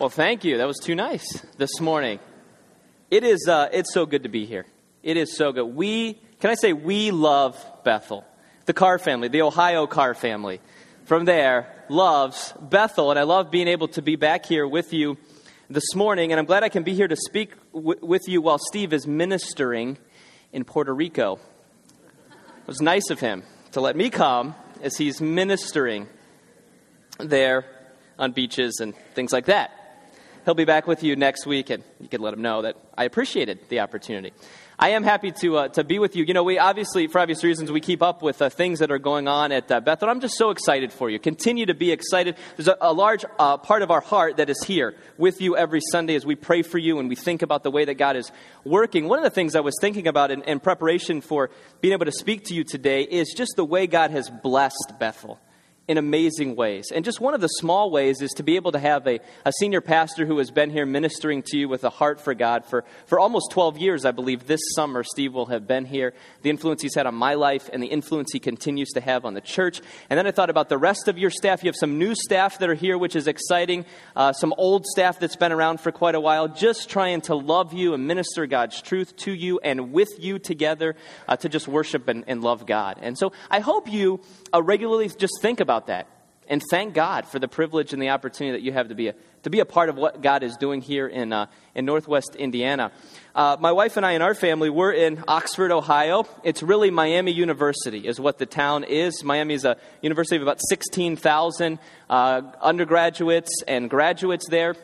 Well, 0.00 0.08
thank 0.08 0.44
you. 0.44 0.56
That 0.56 0.66
was 0.66 0.78
too 0.78 0.94
nice 0.94 1.44
this 1.58 1.78
morning. 1.78 2.20
It 3.10 3.22
is. 3.22 3.46
Uh, 3.46 3.68
it's 3.70 3.92
so 3.92 4.06
good 4.06 4.22
to 4.22 4.30
be 4.30 4.46
here. 4.46 4.64
It 5.02 5.18
is 5.18 5.36
so 5.36 5.52
good. 5.52 5.66
We 5.66 6.14
can 6.40 6.48
I 6.48 6.54
say 6.54 6.72
we 6.72 7.10
love 7.10 7.62
Bethel, 7.84 8.24
the 8.64 8.72
Carr 8.72 8.98
family, 8.98 9.28
the 9.28 9.42
Ohio 9.42 9.86
Carr 9.86 10.14
family. 10.14 10.62
From 11.04 11.26
there, 11.26 11.84
loves 11.90 12.54
Bethel, 12.58 13.10
and 13.10 13.20
I 13.20 13.24
love 13.24 13.50
being 13.50 13.68
able 13.68 13.88
to 13.88 14.00
be 14.00 14.16
back 14.16 14.46
here 14.46 14.66
with 14.66 14.94
you 14.94 15.18
this 15.68 15.94
morning. 15.94 16.32
And 16.32 16.38
I'm 16.38 16.46
glad 16.46 16.62
I 16.62 16.70
can 16.70 16.82
be 16.82 16.94
here 16.94 17.08
to 17.08 17.16
speak 17.16 17.52
w- 17.74 18.00
with 18.00 18.26
you 18.26 18.40
while 18.40 18.58
Steve 18.58 18.94
is 18.94 19.06
ministering 19.06 19.98
in 20.50 20.64
Puerto 20.64 20.94
Rico. 20.94 21.38
It 22.32 22.66
was 22.66 22.80
nice 22.80 23.10
of 23.10 23.20
him 23.20 23.42
to 23.72 23.82
let 23.82 23.96
me 23.96 24.08
come 24.08 24.54
as 24.82 24.96
he's 24.96 25.20
ministering 25.20 26.08
there 27.18 27.66
on 28.18 28.32
beaches 28.32 28.78
and 28.80 28.94
things 29.14 29.30
like 29.30 29.44
that. 29.44 29.72
He'll 30.50 30.54
be 30.56 30.64
back 30.64 30.88
with 30.88 31.04
you 31.04 31.14
next 31.14 31.46
week, 31.46 31.70
and 31.70 31.84
you 32.00 32.08
can 32.08 32.20
let 32.20 32.34
him 32.34 32.42
know 32.42 32.62
that 32.62 32.76
I 32.98 33.04
appreciated 33.04 33.60
the 33.68 33.78
opportunity. 33.78 34.32
I 34.80 34.88
am 34.88 35.04
happy 35.04 35.30
to, 35.42 35.58
uh, 35.58 35.68
to 35.68 35.84
be 35.84 36.00
with 36.00 36.16
you. 36.16 36.24
You 36.24 36.34
know, 36.34 36.42
we 36.42 36.58
obviously, 36.58 37.06
for 37.06 37.20
obvious 37.20 37.44
reasons, 37.44 37.70
we 37.70 37.80
keep 37.80 38.02
up 38.02 38.20
with 38.20 38.42
uh, 38.42 38.50
things 38.50 38.80
that 38.80 38.90
are 38.90 38.98
going 38.98 39.28
on 39.28 39.52
at 39.52 39.70
uh, 39.70 39.78
Bethel. 39.78 40.08
I'm 40.08 40.18
just 40.18 40.36
so 40.36 40.50
excited 40.50 40.92
for 40.92 41.08
you. 41.08 41.20
Continue 41.20 41.66
to 41.66 41.74
be 41.74 41.92
excited. 41.92 42.36
There's 42.56 42.66
a, 42.66 42.76
a 42.80 42.92
large 42.92 43.24
uh, 43.38 43.58
part 43.58 43.82
of 43.82 43.92
our 43.92 44.00
heart 44.00 44.38
that 44.38 44.50
is 44.50 44.60
here 44.64 44.96
with 45.18 45.40
you 45.40 45.56
every 45.56 45.82
Sunday 45.92 46.16
as 46.16 46.26
we 46.26 46.34
pray 46.34 46.62
for 46.62 46.78
you 46.78 46.98
and 46.98 47.08
we 47.08 47.14
think 47.14 47.42
about 47.42 47.62
the 47.62 47.70
way 47.70 47.84
that 47.84 47.94
God 47.94 48.16
is 48.16 48.32
working. 48.64 49.06
One 49.06 49.20
of 49.20 49.24
the 49.24 49.30
things 49.30 49.54
I 49.54 49.60
was 49.60 49.76
thinking 49.80 50.08
about 50.08 50.32
in, 50.32 50.42
in 50.42 50.58
preparation 50.58 51.20
for 51.20 51.50
being 51.80 51.94
able 51.94 52.06
to 52.06 52.12
speak 52.12 52.46
to 52.46 52.54
you 52.54 52.64
today 52.64 53.02
is 53.02 53.32
just 53.36 53.52
the 53.54 53.64
way 53.64 53.86
God 53.86 54.10
has 54.10 54.28
blessed 54.28 54.94
Bethel 54.98 55.38
in 55.90 55.98
amazing 55.98 56.54
ways. 56.54 56.92
And 56.94 57.04
just 57.04 57.20
one 57.20 57.34
of 57.34 57.40
the 57.40 57.48
small 57.48 57.90
ways 57.90 58.22
is 58.22 58.30
to 58.34 58.44
be 58.44 58.54
able 58.54 58.70
to 58.70 58.78
have 58.78 59.08
a, 59.08 59.18
a 59.44 59.50
senior 59.58 59.80
pastor 59.80 60.24
who 60.24 60.38
has 60.38 60.52
been 60.52 60.70
here 60.70 60.86
ministering 60.86 61.42
to 61.46 61.58
you 61.58 61.68
with 61.68 61.82
a 61.82 61.90
heart 61.90 62.20
for 62.20 62.32
God 62.32 62.64
for, 62.64 62.84
for 63.06 63.18
almost 63.18 63.50
12 63.50 63.76
years, 63.76 64.04
I 64.04 64.12
believe. 64.12 64.46
This 64.46 64.60
summer, 64.76 65.02
Steve 65.02 65.34
will 65.34 65.46
have 65.46 65.66
been 65.66 65.84
here. 65.84 66.14
The 66.42 66.50
influence 66.50 66.82
he's 66.82 66.94
had 66.94 67.08
on 67.08 67.16
my 67.16 67.34
life 67.34 67.68
and 67.72 67.82
the 67.82 67.88
influence 67.88 68.30
he 68.32 68.38
continues 68.38 68.90
to 68.90 69.00
have 69.00 69.24
on 69.24 69.34
the 69.34 69.40
church. 69.40 69.80
And 70.08 70.16
then 70.16 70.28
I 70.28 70.30
thought 70.30 70.48
about 70.48 70.68
the 70.68 70.78
rest 70.78 71.08
of 71.08 71.18
your 71.18 71.28
staff. 71.28 71.64
You 71.64 71.68
have 71.68 71.74
some 71.74 71.98
new 71.98 72.14
staff 72.14 72.60
that 72.60 72.70
are 72.70 72.74
here, 72.74 72.96
which 72.96 73.16
is 73.16 73.26
exciting, 73.26 73.84
uh, 74.14 74.32
some 74.32 74.54
old 74.56 74.86
staff 74.86 75.18
that's 75.18 75.34
been 75.34 75.50
around 75.50 75.80
for 75.80 75.90
quite 75.90 76.14
a 76.14 76.20
while, 76.20 76.46
just 76.46 76.88
trying 76.88 77.20
to 77.22 77.34
love 77.34 77.72
you 77.72 77.94
and 77.94 78.06
minister 78.06 78.46
God's 78.46 78.80
truth 78.80 79.16
to 79.16 79.32
you 79.32 79.58
and 79.64 79.92
with 79.92 80.10
you 80.20 80.38
together 80.38 80.94
uh, 81.26 81.34
to 81.38 81.48
just 81.48 81.66
worship 81.66 82.06
and, 82.06 82.22
and 82.28 82.44
love 82.44 82.64
God. 82.64 83.00
And 83.02 83.18
so 83.18 83.32
I 83.50 83.58
hope 83.58 83.90
you 83.90 84.20
uh, 84.54 84.62
regularly 84.62 85.08
just 85.08 85.32
think 85.42 85.58
about 85.58 85.79
about 85.80 85.86
that 85.86 86.20
and 86.50 86.60
thank 86.68 86.94
God 86.94 87.28
for 87.28 87.38
the 87.38 87.46
privilege 87.46 87.92
and 87.92 88.02
the 88.02 88.08
opportunity 88.08 88.58
that 88.58 88.64
you 88.64 88.72
have 88.72 88.88
to 88.88 88.94
be 88.96 89.06
a, 89.06 89.14
to 89.44 89.50
be 89.50 89.60
a 89.60 89.64
part 89.64 89.88
of 89.88 89.96
what 89.96 90.20
God 90.20 90.42
is 90.42 90.56
doing 90.56 90.82
here 90.82 91.06
in, 91.06 91.32
uh, 91.32 91.46
in 91.76 91.84
Northwest 91.84 92.34
Indiana. 92.34 92.90
Uh, 93.36 93.56
my 93.60 93.70
wife 93.70 93.96
and 93.96 94.04
I 94.04 94.12
and 94.12 94.22
our 94.22 94.34
family, 94.34 94.68
we're 94.68 94.90
in 94.90 95.22
Oxford, 95.28 95.70
Ohio. 95.70 96.26
It's 96.42 96.60
really 96.60 96.90
Miami 96.90 97.30
University, 97.30 98.04
is 98.04 98.18
what 98.18 98.38
the 98.38 98.46
town 98.46 98.82
is. 98.82 99.22
Miami 99.22 99.54
is 99.54 99.64
a 99.64 99.76
university 100.02 100.36
of 100.36 100.42
about 100.42 100.58
16,000 100.68 101.78
uh, 102.10 102.42
undergraduates 102.60 103.62
and 103.68 103.88
graduates 103.88 104.48
there. 104.48 104.74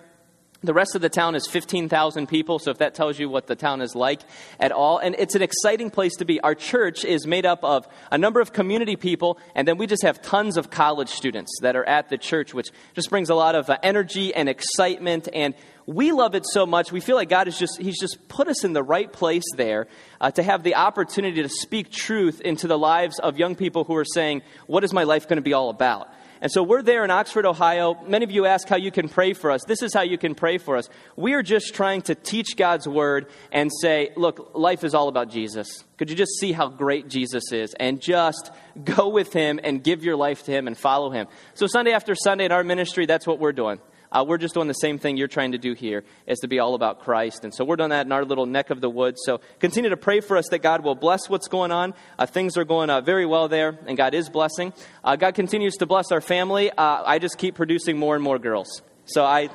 The 0.67 0.75
rest 0.75 0.97
of 0.97 1.00
the 1.00 1.09
town 1.09 1.36
is 1.36 1.47
15,000 1.47 2.27
people, 2.27 2.59
so 2.59 2.72
if 2.72 2.78
that 2.78 2.97
tells 2.97 3.20
you 3.20 3.28
what 3.28 3.47
the 3.47 3.55
town 3.55 3.81
is 3.81 3.95
like 3.95 4.20
at 4.59 4.72
all. 4.72 4.98
And 4.98 5.14
it's 5.17 5.36
an 5.36 5.42
exciting 5.42 5.91
place 5.91 6.17
to 6.17 6.25
be. 6.25 6.41
Our 6.41 6.56
church 6.56 7.05
is 7.05 7.25
made 7.25 7.47
up 7.47 7.62
of 7.62 7.86
a 8.11 8.19
number 8.19 8.41
of 8.41 8.53
community 8.53 8.97
people, 8.97 9.39
and 9.55 9.69
then 9.69 9.78
we 9.78 9.87
just 9.87 10.03
have 10.03 10.20
tons 10.20 10.56
of 10.56 10.69
college 10.69 11.09
students 11.09 11.53
that 11.62 11.77
are 11.77 11.84
at 11.84 12.09
the 12.09 12.19
church, 12.19 12.53
which 12.53 12.70
just 12.94 13.11
brings 13.11 13.31
a 13.31 13.34
lot 13.37 13.55
of 13.55 13.70
uh, 13.70 13.78
energy 13.84 14.34
and 14.34 14.48
excitement. 14.48 15.28
And 15.32 15.55
we 15.87 16.10
love 16.10 16.34
it 16.34 16.44
so 16.44 16.66
much. 16.66 16.91
We 16.91 16.99
feel 16.99 17.15
like 17.15 17.28
God 17.28 17.47
has 17.47 17.56
just, 17.56 17.81
He's 17.81 18.00
just 18.00 18.26
put 18.26 18.49
us 18.49 18.65
in 18.65 18.72
the 18.72 18.82
right 18.82 19.12
place 19.12 19.44
there 19.55 19.87
uh, 20.21 20.32
to 20.32 20.43
have 20.43 20.65
the 20.65 20.75
opportunity 20.75 21.44
to 21.44 21.49
speak 21.49 21.93
truth 21.93 22.41
into 22.41 22.66
the 22.66 22.76
lives 22.76 23.21
of 23.21 23.38
young 23.38 23.55
people 23.55 23.84
who 23.84 23.94
are 23.94 24.05
saying, 24.05 24.43
What 24.66 24.82
is 24.82 24.93
my 24.93 25.05
life 25.05 25.28
going 25.28 25.37
to 25.37 25.43
be 25.43 25.53
all 25.53 25.71
about? 25.71 26.09
And 26.46 26.52
so 26.52 26.62
we're 26.62 26.82
there 26.82 27.02
in 27.02 27.10
Oxford, 27.10 27.44
Ohio. 27.44 28.00
Many 28.06 28.22
of 28.22 28.30
you 28.30 28.46
ask 28.46 28.68
how 28.68 28.76
you 28.76 28.92
can 28.92 29.08
pray 29.08 29.32
for 29.32 29.50
us. 29.50 29.64
This 29.64 29.82
is 29.82 29.92
how 29.92 30.02
you 30.02 30.16
can 30.16 30.36
pray 30.36 30.58
for 30.58 30.76
us. 30.76 30.88
We 31.16 31.32
are 31.32 31.42
just 31.42 31.74
trying 31.74 32.02
to 32.02 32.14
teach 32.14 32.56
God's 32.56 32.86
word 32.86 33.26
and 33.50 33.68
say, 33.80 34.12
look, 34.16 34.52
life 34.54 34.84
is 34.84 34.94
all 34.94 35.08
about 35.08 35.28
Jesus. 35.28 35.82
Could 35.96 36.08
you 36.08 36.14
just 36.14 36.38
see 36.38 36.52
how 36.52 36.68
great 36.68 37.08
Jesus 37.08 37.50
is 37.50 37.74
and 37.74 38.00
just 38.00 38.52
go 38.84 39.08
with 39.08 39.32
him 39.32 39.58
and 39.64 39.82
give 39.82 40.04
your 40.04 40.14
life 40.14 40.44
to 40.44 40.52
him 40.52 40.68
and 40.68 40.78
follow 40.78 41.10
him? 41.10 41.26
So 41.54 41.66
Sunday 41.66 41.90
after 41.90 42.14
Sunday 42.14 42.44
in 42.44 42.52
our 42.52 42.62
ministry, 42.62 43.06
that's 43.06 43.26
what 43.26 43.40
we're 43.40 43.50
doing. 43.50 43.80
Uh, 44.11 44.25
we're 44.27 44.39
just 44.39 44.55
doing 44.55 44.69
the 44.69 44.75
same 44.75 44.99
thing 44.99 45.17
you're 45.17 45.28
trying 45.28 45.53
to 45.53 45.59
do 45.59 45.75
here, 45.75 46.05
is 46.27 46.39
to 46.41 46.49
be 46.49 46.59
all 46.59 46.75
about 46.75 47.00
Christ. 47.00 47.44
And 47.44 47.55
so 47.55 47.65
we're 47.65 47.77
doing 47.77 47.91
that 47.91 48.06
in 48.06 48.12
our 48.12 48.25
little 48.25 48.47
neck 48.47 48.71
of 48.71 48.81
the 48.81 48.91
woods. 48.91 49.21
So 49.25 49.41
continue 49.59 49.91
to 49.91 49.97
pray 49.97 50.21
for 50.21 50.37
us 50.37 50.49
that 50.50 50.59
God 50.59 50.83
will 50.83 50.94
bless 50.94 51.28
what's 51.28 51.49
going 51.49 51.72
on. 51.72 51.94
Uh, 52.19 52.27
things 52.27 52.56
are 52.56 52.65
going 52.65 52.91
uh, 52.91 53.00
very 53.00 53.27
well 53.27 53.49
there, 53.49 53.78
and 53.87 53.97
God 53.97 54.15
is 54.15 54.28
blessing. 54.28 54.72
Uh, 55.05 55.17
God 55.17 55.34
continues 55.34 55.77
to 55.77 55.87
bless 55.87 56.12
our 56.12 56.21
family. 56.21 56.71
Uh, 56.71 57.03
I 57.05 57.19
just 57.19 57.39
keep 57.39 57.55
producing 57.55 57.99
more 57.99 58.15
and 58.15 58.22
more 58.25 58.39
girls. 58.39 58.83
So 59.05 59.25
I. 59.25 59.49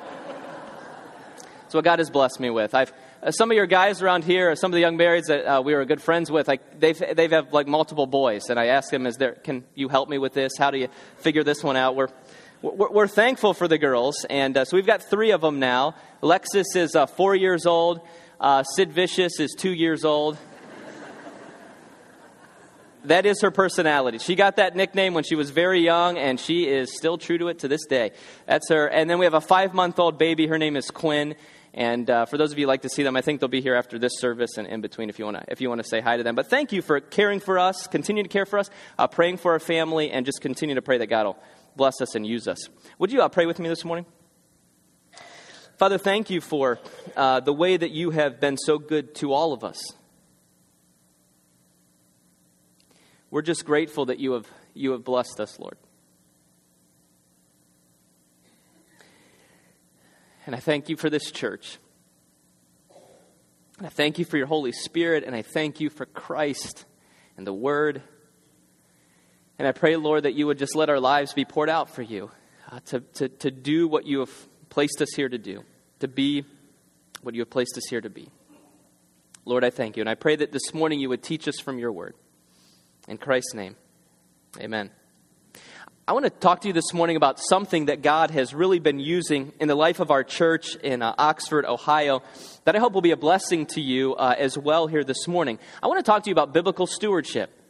That's 1.62 1.74
what 1.74 1.84
God 1.84 2.00
has 2.00 2.10
blessed 2.10 2.38
me 2.38 2.50
with. 2.50 2.74
I've 2.74 2.92
uh, 3.22 3.30
some 3.30 3.52
of 3.52 3.56
your 3.56 3.66
guys 3.66 4.02
around 4.02 4.24
here, 4.24 4.56
some 4.56 4.72
of 4.72 4.74
the 4.74 4.80
young 4.80 4.98
marrieds 4.98 5.28
that 5.28 5.46
uh, 5.46 5.62
we 5.62 5.74
were 5.74 5.84
good 5.84 6.02
friends 6.02 6.28
with, 6.28 6.48
like 6.48 6.80
they've 6.80 7.00
they've 7.14 7.30
have 7.30 7.52
like 7.52 7.68
multiple 7.68 8.06
boys, 8.06 8.50
and 8.50 8.58
I 8.58 8.66
ask 8.66 8.90
them, 8.90 9.06
"Is 9.06 9.16
there? 9.16 9.32
Can 9.32 9.64
you 9.76 9.88
help 9.88 10.08
me 10.08 10.18
with 10.18 10.32
this? 10.32 10.52
How 10.58 10.72
do 10.72 10.78
you 10.78 10.88
figure 11.18 11.44
this 11.44 11.62
one 11.62 11.76
out?" 11.76 11.94
We're 11.94 12.08
we're 12.62 13.08
thankful 13.08 13.54
for 13.54 13.66
the 13.66 13.76
girls, 13.76 14.24
and 14.30 14.56
uh, 14.56 14.64
so 14.64 14.76
we've 14.76 14.86
got 14.86 15.02
three 15.02 15.32
of 15.32 15.40
them 15.40 15.58
now. 15.58 15.96
Alexis 16.22 16.76
is 16.76 16.94
uh, 16.94 17.06
four 17.06 17.34
years 17.34 17.66
old. 17.66 18.00
Uh, 18.40 18.62
Sid 18.62 18.92
Vicious 18.92 19.40
is 19.40 19.52
two 19.58 19.72
years 19.72 20.04
old. 20.04 20.38
that 23.04 23.26
is 23.26 23.42
her 23.42 23.50
personality. 23.50 24.18
She 24.18 24.36
got 24.36 24.56
that 24.56 24.76
nickname 24.76 25.12
when 25.12 25.24
she 25.24 25.34
was 25.34 25.50
very 25.50 25.80
young, 25.80 26.18
and 26.18 26.38
she 26.38 26.68
is 26.68 26.96
still 26.96 27.18
true 27.18 27.36
to 27.38 27.48
it 27.48 27.58
to 27.60 27.68
this 27.68 27.84
day. 27.86 28.12
That's 28.46 28.68
her. 28.68 28.86
And 28.86 29.10
then 29.10 29.18
we 29.18 29.26
have 29.26 29.34
a 29.34 29.40
five 29.40 29.74
month 29.74 29.98
old 29.98 30.16
baby. 30.16 30.46
Her 30.46 30.58
name 30.58 30.76
is 30.76 30.88
Quinn. 30.88 31.34
And 31.74 32.08
uh, 32.08 32.26
for 32.26 32.36
those 32.36 32.52
of 32.52 32.58
you 32.58 32.66
who 32.66 32.68
like 32.68 32.82
to 32.82 32.90
see 32.90 33.02
them, 33.02 33.16
I 33.16 33.22
think 33.22 33.40
they'll 33.40 33.48
be 33.48 33.62
here 33.62 33.74
after 33.74 33.98
this 33.98 34.12
service 34.18 34.58
and 34.58 34.68
in 34.68 34.82
between 34.82 35.08
if 35.08 35.18
you 35.18 35.24
want 35.24 35.38
to 35.38 35.44
if 35.48 35.60
you 35.60 35.68
want 35.68 35.82
to 35.82 35.88
say 35.88 36.00
hi 36.00 36.16
to 36.16 36.22
them. 36.22 36.36
But 36.36 36.48
thank 36.48 36.70
you 36.70 36.82
for 36.82 37.00
caring 37.00 37.40
for 37.40 37.58
us, 37.58 37.88
continue 37.88 38.22
to 38.22 38.28
care 38.28 38.46
for 38.46 38.58
us, 38.58 38.70
uh, 38.98 39.06
praying 39.08 39.38
for 39.38 39.52
our 39.52 39.58
family, 39.58 40.10
and 40.10 40.26
just 40.26 40.42
continue 40.42 40.74
to 40.74 40.82
pray 40.82 40.98
that 40.98 41.06
God 41.06 41.26
will 41.26 41.38
bless 41.76 42.00
us 42.00 42.14
and 42.14 42.26
use 42.26 42.48
us. 42.48 42.68
Would 42.98 43.12
you 43.12 43.22
uh, 43.22 43.28
pray 43.28 43.46
with 43.46 43.58
me 43.58 43.68
this 43.68 43.84
morning? 43.84 44.06
Father, 45.78 45.98
thank 45.98 46.30
you 46.30 46.40
for 46.40 46.78
uh, 47.16 47.40
the 47.40 47.52
way 47.52 47.76
that 47.76 47.90
you 47.90 48.10
have 48.10 48.40
been 48.40 48.56
so 48.56 48.78
good 48.78 49.14
to 49.16 49.32
all 49.32 49.52
of 49.52 49.64
us. 49.64 49.82
We're 53.30 53.42
just 53.42 53.64
grateful 53.64 54.06
that 54.06 54.18
you 54.18 54.32
have, 54.32 54.46
you 54.74 54.92
have 54.92 55.04
blessed 55.04 55.40
us, 55.40 55.58
Lord. 55.58 55.76
And 60.46 60.54
I 60.54 60.58
thank 60.58 60.88
you 60.88 60.96
for 60.96 61.08
this 61.08 61.30
church. 61.30 61.78
And 63.78 63.86
I 63.86 63.90
thank 63.90 64.18
you 64.18 64.24
for 64.24 64.36
your 64.36 64.46
Holy 64.46 64.72
Spirit, 64.72 65.24
and 65.24 65.34
I 65.34 65.42
thank 65.42 65.80
you 65.80 65.88
for 65.88 66.06
Christ 66.06 66.84
and 67.36 67.46
the 67.46 67.54
Word 67.54 68.02
and 69.62 69.68
I 69.68 69.70
pray, 69.70 69.94
Lord, 69.94 70.24
that 70.24 70.34
you 70.34 70.48
would 70.48 70.58
just 70.58 70.74
let 70.74 70.90
our 70.90 70.98
lives 70.98 71.34
be 71.34 71.44
poured 71.44 71.70
out 71.70 71.88
for 71.88 72.02
you, 72.02 72.32
uh, 72.72 72.80
to, 72.86 72.98
to, 72.98 73.28
to 73.28 73.50
do 73.52 73.86
what 73.86 74.04
you 74.04 74.18
have 74.18 74.48
placed 74.70 75.00
us 75.00 75.14
here 75.14 75.28
to 75.28 75.38
do, 75.38 75.62
to 76.00 76.08
be 76.08 76.44
what 77.20 77.36
you 77.36 77.42
have 77.42 77.50
placed 77.50 77.78
us 77.78 77.84
here 77.88 78.00
to 78.00 78.10
be. 78.10 78.28
Lord, 79.44 79.62
I 79.62 79.70
thank 79.70 79.96
you. 79.96 80.00
And 80.00 80.10
I 80.10 80.16
pray 80.16 80.34
that 80.34 80.50
this 80.50 80.74
morning 80.74 80.98
you 80.98 81.08
would 81.10 81.22
teach 81.22 81.46
us 81.46 81.60
from 81.60 81.78
your 81.78 81.92
word. 81.92 82.16
In 83.06 83.18
Christ's 83.18 83.54
name, 83.54 83.76
amen. 84.58 84.90
I 86.08 86.12
want 86.12 86.24
to 86.24 86.30
talk 86.30 86.62
to 86.62 86.66
you 86.66 86.74
this 86.74 86.92
morning 86.92 87.14
about 87.14 87.38
something 87.38 87.86
that 87.86 88.02
God 88.02 88.32
has 88.32 88.52
really 88.52 88.80
been 88.80 88.98
using 88.98 89.52
in 89.60 89.68
the 89.68 89.76
life 89.76 90.00
of 90.00 90.10
our 90.10 90.24
church 90.24 90.74
in 90.74 91.02
uh, 91.02 91.14
Oxford, 91.18 91.66
Ohio, 91.66 92.24
that 92.64 92.74
I 92.74 92.80
hope 92.80 92.94
will 92.94 93.00
be 93.00 93.12
a 93.12 93.16
blessing 93.16 93.66
to 93.66 93.80
you 93.80 94.16
uh, 94.16 94.34
as 94.36 94.58
well 94.58 94.88
here 94.88 95.04
this 95.04 95.28
morning. 95.28 95.60
I 95.80 95.86
want 95.86 96.00
to 96.00 96.02
talk 96.02 96.24
to 96.24 96.30
you 96.30 96.34
about 96.34 96.52
biblical 96.52 96.88
stewardship. 96.88 97.61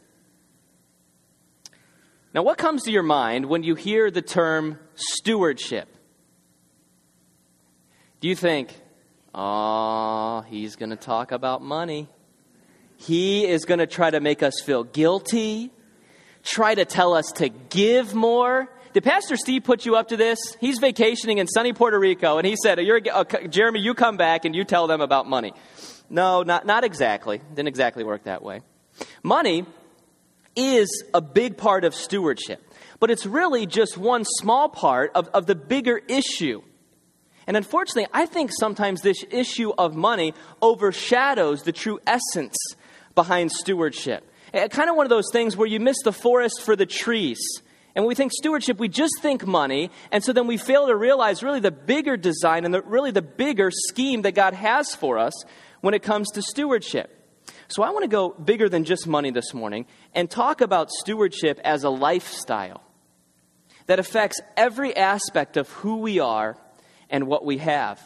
Now, 2.33 2.41
what 2.41 2.57
comes 2.57 2.83
to 2.83 2.91
your 2.91 3.03
mind 3.03 3.45
when 3.45 3.61
you 3.61 3.75
hear 3.75 4.09
the 4.09 4.23
term 4.23 4.79
stewardship? 4.95 5.87
Do 8.21 8.27
you 8.27 8.35
think, 8.35 8.73
oh, 9.35 10.41
he's 10.47 10.75
going 10.75 10.89
to 10.89 10.95
talk 10.95 11.31
about 11.31 11.61
money? 11.61 12.07
He 12.97 13.45
is 13.45 13.65
going 13.65 13.79
to 13.79 13.87
try 13.87 14.09
to 14.09 14.19
make 14.19 14.41
us 14.41 14.53
feel 14.65 14.83
guilty, 14.83 15.71
try 16.41 16.73
to 16.73 16.85
tell 16.85 17.13
us 17.13 17.25
to 17.35 17.49
give 17.49 18.15
more. 18.15 18.67
Did 18.93 19.03
Pastor 19.03 19.35
Steve 19.35 19.63
put 19.63 19.85
you 19.85 19.95
up 19.95 20.07
to 20.07 20.17
this? 20.17 20.39
He's 20.59 20.79
vacationing 20.79 21.37
in 21.37 21.47
sunny 21.47 21.73
Puerto 21.73 21.99
Rico, 21.99 22.37
and 22.37 22.47
he 22.47 22.55
said, 22.55 22.79
uh, 22.79 23.23
Jeremy, 23.47 23.79
you 23.81 23.93
come 23.93 24.17
back 24.17 24.45
and 24.45 24.55
you 24.55 24.63
tell 24.63 24.87
them 24.87 25.01
about 25.01 25.27
money. 25.27 25.53
No, 26.09 26.43
not, 26.43 26.65
not 26.65 26.83
exactly. 26.83 27.41
Didn't 27.53 27.67
exactly 27.67 28.03
work 28.03 28.23
that 28.23 28.41
way. 28.41 28.61
Money 29.21 29.65
is 30.55 31.03
a 31.13 31.21
big 31.21 31.57
part 31.57 31.83
of 31.83 31.95
stewardship, 31.95 32.61
but 32.99 33.11
it's 33.11 33.25
really 33.25 33.65
just 33.65 33.97
one 33.97 34.25
small 34.25 34.69
part 34.69 35.11
of, 35.15 35.27
of 35.29 35.45
the 35.45 35.55
bigger 35.55 36.01
issue. 36.07 36.61
And 37.45 37.57
unfortunately, 37.57 38.07
I 38.13 38.25
think 38.25 38.51
sometimes 38.57 39.01
this 39.01 39.23
issue 39.29 39.71
of 39.77 39.95
money 39.95 40.33
overshadows 40.61 41.63
the 41.63 41.71
true 41.71 41.99
essence 42.07 42.55
behind 43.15 43.51
stewardship. 43.51 44.29
Eh, 44.53 44.67
kind 44.67 44.89
of 44.89 44.95
one 44.95 45.05
of 45.05 45.09
those 45.09 45.29
things 45.31 45.57
where 45.57 45.67
you 45.67 45.79
miss 45.79 45.97
the 46.03 46.13
forest 46.13 46.61
for 46.61 46.75
the 46.75 46.85
trees. 46.85 47.39
And 47.95 48.03
when 48.03 48.09
we 48.09 48.15
think 48.15 48.31
stewardship, 48.31 48.79
we 48.79 48.87
just 48.87 49.13
think 49.21 49.45
money, 49.45 49.91
and 50.11 50.23
so 50.23 50.33
then 50.33 50.47
we 50.47 50.57
fail 50.57 50.87
to 50.87 50.95
realize 50.95 51.43
really 51.43 51.59
the 51.59 51.71
bigger 51.71 52.17
design 52.17 52.65
and 52.65 52.73
the, 52.73 52.81
really 52.81 53.11
the 53.11 53.21
bigger 53.21 53.69
scheme 53.71 54.23
that 54.23 54.33
God 54.33 54.53
has 54.53 54.95
for 54.95 55.19
us 55.19 55.33
when 55.81 55.93
it 55.93 56.01
comes 56.01 56.31
to 56.31 56.41
stewardship. 56.41 57.19
So 57.67 57.83
I 57.83 57.91
want 57.91 58.03
to 58.03 58.09
go 58.09 58.29
bigger 58.29 58.69
than 58.69 58.83
just 58.83 59.05
money 59.05 59.31
this 59.31 59.53
morning 59.53 59.85
and 60.13 60.29
talk 60.29 60.61
about 60.61 60.91
stewardship 60.91 61.59
as 61.63 61.83
a 61.83 61.89
lifestyle 61.89 62.81
that 63.87 63.99
affects 63.99 64.39
every 64.55 64.95
aspect 64.95 65.57
of 65.57 65.69
who 65.69 65.97
we 65.97 66.19
are 66.19 66.57
and 67.09 67.27
what 67.27 67.45
we 67.45 67.57
have. 67.57 68.01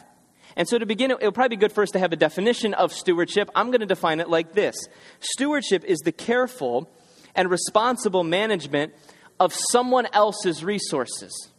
And 0.56 0.68
so, 0.68 0.78
to 0.78 0.86
begin, 0.86 1.10
it 1.10 1.20
will 1.20 1.32
probably 1.32 1.56
be 1.56 1.60
good 1.60 1.72
for 1.72 1.82
us 1.82 1.90
to 1.90 1.98
have 2.00 2.12
a 2.12 2.16
definition 2.16 2.74
of 2.74 2.92
stewardship. 2.92 3.48
I'm 3.54 3.68
going 3.68 3.80
to 3.80 3.86
define 3.86 4.20
it 4.20 4.28
like 4.28 4.54
this 4.54 4.76
Stewardship 5.20 5.84
is 5.84 5.98
the 6.00 6.12
careful 6.12 6.90
and 7.34 7.48
responsible 7.48 8.24
management 8.24 8.92
of 9.38 9.54
someone 9.70 10.08
else's 10.12 10.64
resources. 10.64 11.50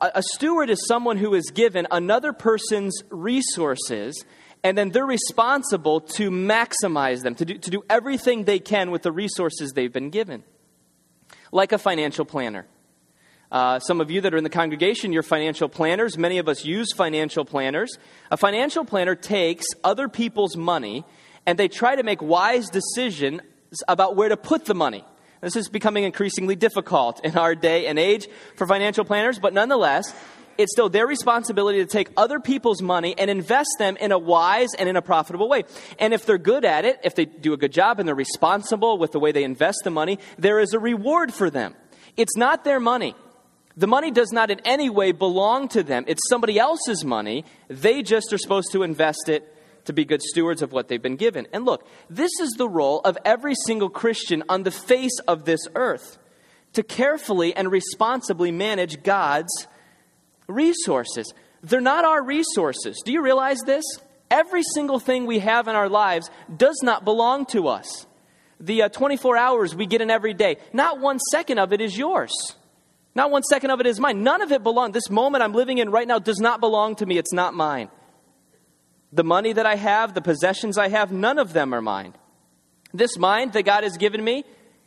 A, 0.00 0.12
a 0.16 0.22
steward 0.22 0.70
is 0.70 0.86
someone 0.86 1.16
who 1.16 1.34
is 1.34 1.50
given 1.50 1.88
another 1.90 2.32
person's 2.32 3.02
resources, 3.10 4.24
and 4.62 4.76
then 4.76 4.90
they're 4.90 5.06
responsible 5.06 6.00
to 6.00 6.30
maximize 6.30 7.22
them, 7.22 7.34
to 7.36 7.44
do, 7.44 7.58
to 7.58 7.70
do 7.70 7.84
everything 7.88 8.44
they 8.44 8.58
can 8.58 8.90
with 8.90 9.02
the 9.02 9.12
resources 9.12 9.72
they've 9.72 9.92
been 9.92 10.10
given. 10.10 10.42
Like 11.52 11.72
a 11.72 11.78
financial 11.78 12.24
planner. 12.24 12.66
Uh, 13.50 13.78
some 13.78 14.00
of 14.00 14.10
you 14.10 14.20
that 14.20 14.34
are 14.34 14.36
in 14.36 14.44
the 14.44 14.50
congregation, 14.50 15.12
you're 15.12 15.22
financial 15.22 15.68
planners. 15.68 16.18
Many 16.18 16.38
of 16.38 16.48
us 16.48 16.64
use 16.64 16.92
financial 16.92 17.44
planners. 17.44 17.96
A 18.30 18.36
financial 18.36 18.84
planner 18.84 19.14
takes 19.14 19.66
other 19.84 20.08
people's 20.08 20.56
money 20.56 21.04
and 21.46 21.58
they 21.58 21.68
try 21.68 21.94
to 21.94 22.02
make 22.02 22.20
wise 22.20 22.68
decisions 22.68 23.40
about 23.86 24.16
where 24.16 24.28
to 24.28 24.36
put 24.36 24.64
the 24.64 24.74
money. 24.74 25.04
This 25.40 25.54
is 25.54 25.68
becoming 25.68 26.04
increasingly 26.04 26.56
difficult 26.56 27.24
in 27.24 27.36
our 27.38 27.54
day 27.54 27.86
and 27.86 27.98
age 27.98 28.26
for 28.56 28.66
financial 28.66 29.04
planners, 29.04 29.38
but 29.38 29.54
nonetheless, 29.54 30.12
it's 30.58 30.72
still 30.72 30.88
their 30.88 31.06
responsibility 31.06 31.78
to 31.78 31.86
take 31.86 32.08
other 32.16 32.40
people's 32.40 32.82
money 32.82 33.14
and 33.16 33.30
invest 33.30 33.70
them 33.78 33.96
in 33.96 34.12
a 34.12 34.18
wise 34.18 34.74
and 34.78 34.88
in 34.88 34.96
a 34.96 35.02
profitable 35.02 35.48
way. 35.48 35.64
And 35.98 36.14
if 36.14 36.26
they're 36.26 36.38
good 36.38 36.64
at 36.64 36.84
it, 36.84 37.00
if 37.04 37.14
they 37.14 37.24
do 37.24 37.52
a 37.52 37.56
good 37.56 37.72
job 37.72 37.98
and 37.98 38.08
they're 38.08 38.14
responsible 38.14 38.98
with 38.98 39.12
the 39.12 39.20
way 39.20 39.32
they 39.32 39.44
invest 39.44 39.80
the 39.84 39.90
money, 39.90 40.18
there 40.38 40.60
is 40.60 40.72
a 40.72 40.78
reward 40.78 41.32
for 41.32 41.50
them. 41.50 41.74
It's 42.16 42.36
not 42.36 42.64
their 42.64 42.80
money. 42.80 43.14
The 43.76 43.86
money 43.86 44.10
does 44.10 44.32
not 44.32 44.50
in 44.50 44.60
any 44.60 44.88
way 44.88 45.12
belong 45.12 45.68
to 45.68 45.82
them. 45.82 46.04
It's 46.06 46.22
somebody 46.30 46.58
else's 46.58 47.04
money. 47.04 47.44
They 47.68 48.02
just 48.02 48.32
are 48.32 48.38
supposed 48.38 48.72
to 48.72 48.82
invest 48.82 49.28
it 49.28 49.52
to 49.84 49.92
be 49.92 50.04
good 50.04 50.22
stewards 50.22 50.62
of 50.62 50.72
what 50.72 50.88
they've 50.88 51.02
been 51.02 51.16
given. 51.16 51.46
And 51.52 51.64
look, 51.64 51.86
this 52.08 52.32
is 52.40 52.52
the 52.52 52.68
role 52.68 53.00
of 53.00 53.18
every 53.24 53.54
single 53.66 53.90
Christian 53.90 54.42
on 54.48 54.62
the 54.62 54.70
face 54.70 55.18
of 55.28 55.44
this 55.44 55.60
earth 55.74 56.18
to 56.72 56.82
carefully 56.82 57.54
and 57.54 57.70
responsibly 57.70 58.50
manage 58.50 59.02
God's 59.02 59.66
resources. 60.46 61.32
They're 61.62 61.80
not 61.80 62.04
our 62.04 62.22
resources. 62.22 63.02
Do 63.04 63.12
you 63.12 63.22
realize 63.22 63.58
this? 63.66 63.84
Every 64.30 64.62
single 64.74 64.98
thing 64.98 65.26
we 65.26 65.38
have 65.40 65.68
in 65.68 65.76
our 65.76 65.88
lives 65.88 66.30
does 66.54 66.80
not 66.82 67.04
belong 67.04 67.46
to 67.46 67.68
us. 67.68 68.06
The 68.58 68.82
uh, 68.82 68.88
24 68.88 69.36
hours 69.36 69.74
we 69.74 69.86
get 69.86 70.00
in 70.00 70.10
every 70.10 70.34
day, 70.34 70.56
not 70.72 71.00
one 71.00 71.18
second 71.18 71.58
of 71.58 71.72
it 71.72 71.80
is 71.80 71.96
yours. 71.96 72.32
Not 73.14 73.30
one 73.30 73.42
second 73.42 73.70
of 73.70 73.80
it 73.80 73.86
is 73.86 73.98
mine. 73.98 74.22
None 74.22 74.42
of 74.42 74.52
it 74.52 74.62
belongs. 74.62 74.92
This 74.92 75.08
moment 75.08 75.42
I'm 75.42 75.54
living 75.54 75.78
in 75.78 75.90
right 75.90 76.06
now 76.06 76.18
does 76.18 76.38
not 76.38 76.60
belong 76.60 76.96
to 76.96 77.06
me. 77.06 77.16
It's 77.16 77.32
not 77.32 77.54
mine. 77.54 77.88
The 79.12 79.24
money 79.24 79.54
that 79.54 79.64
I 79.64 79.76
have, 79.76 80.12
the 80.12 80.20
possessions 80.20 80.76
I 80.76 80.88
have, 80.88 81.12
none 81.12 81.38
of 81.38 81.52
them 81.52 81.72
are 81.72 81.80
mine. 81.80 82.14
This 82.92 83.16
mind 83.16 83.52
that 83.54 83.62
God 83.62 83.84
has 83.84 83.96
given 83.96 84.22
me, 84.22 84.44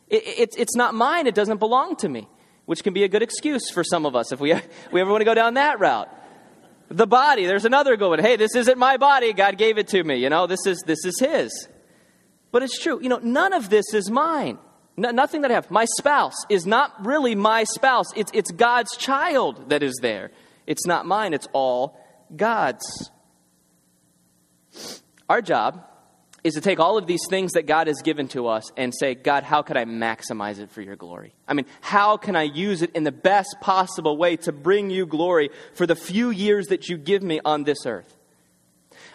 it, 0.08 0.24
it, 0.26 0.50
it's 0.58 0.76
not 0.76 0.94
mine. 0.94 1.26
It 1.26 1.34
doesn't 1.34 1.58
belong 1.58 1.96
to 1.98 2.10
me, 2.10 2.28
which 2.70 2.84
can 2.84 2.94
be 2.94 3.04
a 3.04 3.08
good 3.08 3.24
excuse 3.24 3.72
for 3.72 3.84
some 3.84 4.06
of 4.06 4.16
us 4.16 4.32
if 4.32 4.40
we, 4.40 4.54
we 4.92 5.02
ever 5.02 5.10
want 5.10 5.22
to 5.22 5.26
go 5.26 5.34
down 5.34 5.56
that 5.56 5.80
route. 5.80 6.08
The 6.90 7.08
body, 7.08 7.48
there's 7.48 7.66
another 7.66 7.98
going, 7.98 8.20
hey, 8.20 8.36
this 8.36 8.56
isn't 8.56 8.78
my 8.78 8.98
body. 8.98 9.34
God 9.34 9.58
gave 9.58 9.80
it 9.80 9.88
to 9.88 10.04
me. 10.04 10.18
You 10.18 10.30
know, 10.30 10.46
this 10.46 10.68
is, 10.68 10.84
this 10.86 11.04
is 11.04 11.20
His. 11.20 11.68
But 12.52 12.62
it's 12.62 12.80
true. 12.80 13.00
You 13.02 13.10
know, 13.10 13.20
none 13.24 13.54
of 13.54 13.72
this 13.72 13.92
is 13.96 14.12
mine. 14.12 14.60
No, 14.98 15.10
nothing 15.10 15.42
that 15.42 15.50
I 15.50 15.56
have. 15.56 15.72
My 15.72 15.86
spouse 15.98 16.36
is 16.48 16.68
not 16.68 17.04
really 17.04 17.34
my 17.34 17.64
spouse. 17.64 18.06
It's, 18.16 18.30
it's 18.36 18.52
God's 18.52 18.96
child 18.98 19.72
that 19.72 19.82
is 19.82 19.98
there. 20.04 20.30
It's 20.68 20.86
not 20.86 21.08
mine, 21.08 21.34
it's 21.34 21.48
all 21.54 22.00
God's. 22.36 23.10
Our 25.28 25.42
job 25.42 25.89
is 26.44 26.54
to 26.54 26.62
take 26.62 26.80
all 26.80 26.98
of 26.98 27.08
these 27.08 27.26
things 27.30 27.54
that 27.54 27.66
God 27.66 27.88
has 27.88 28.02
given 28.04 28.28
to 28.30 28.48
us 28.48 28.72
and 28.78 28.94
say, 28.94 29.16
God, 29.16 29.44
how 29.44 29.62
can 29.62 29.78
I 29.78 29.86
maximize 29.86 30.60
it 30.60 30.72
for 30.72 30.82
your 30.82 30.96
glory? 30.96 31.34
I 31.48 31.54
mean, 31.54 31.66
how 31.82 32.18
can 32.18 32.36
I 32.36 32.44
use 32.44 32.82
it 32.82 32.92
in 32.96 33.04
the 33.04 33.12
best 33.12 33.56
possible 33.62 34.18
way 34.18 34.38
to 34.38 34.52
bring 34.52 34.90
you 34.90 35.06
glory 35.06 35.50
for 35.74 35.86
the 35.86 35.96
few 35.96 36.30
years 36.30 36.68
that 36.68 36.90
you 36.90 36.98
give 36.98 37.24
me 37.24 37.40
on 37.44 37.64
this 37.64 37.86
earth? 37.86 38.16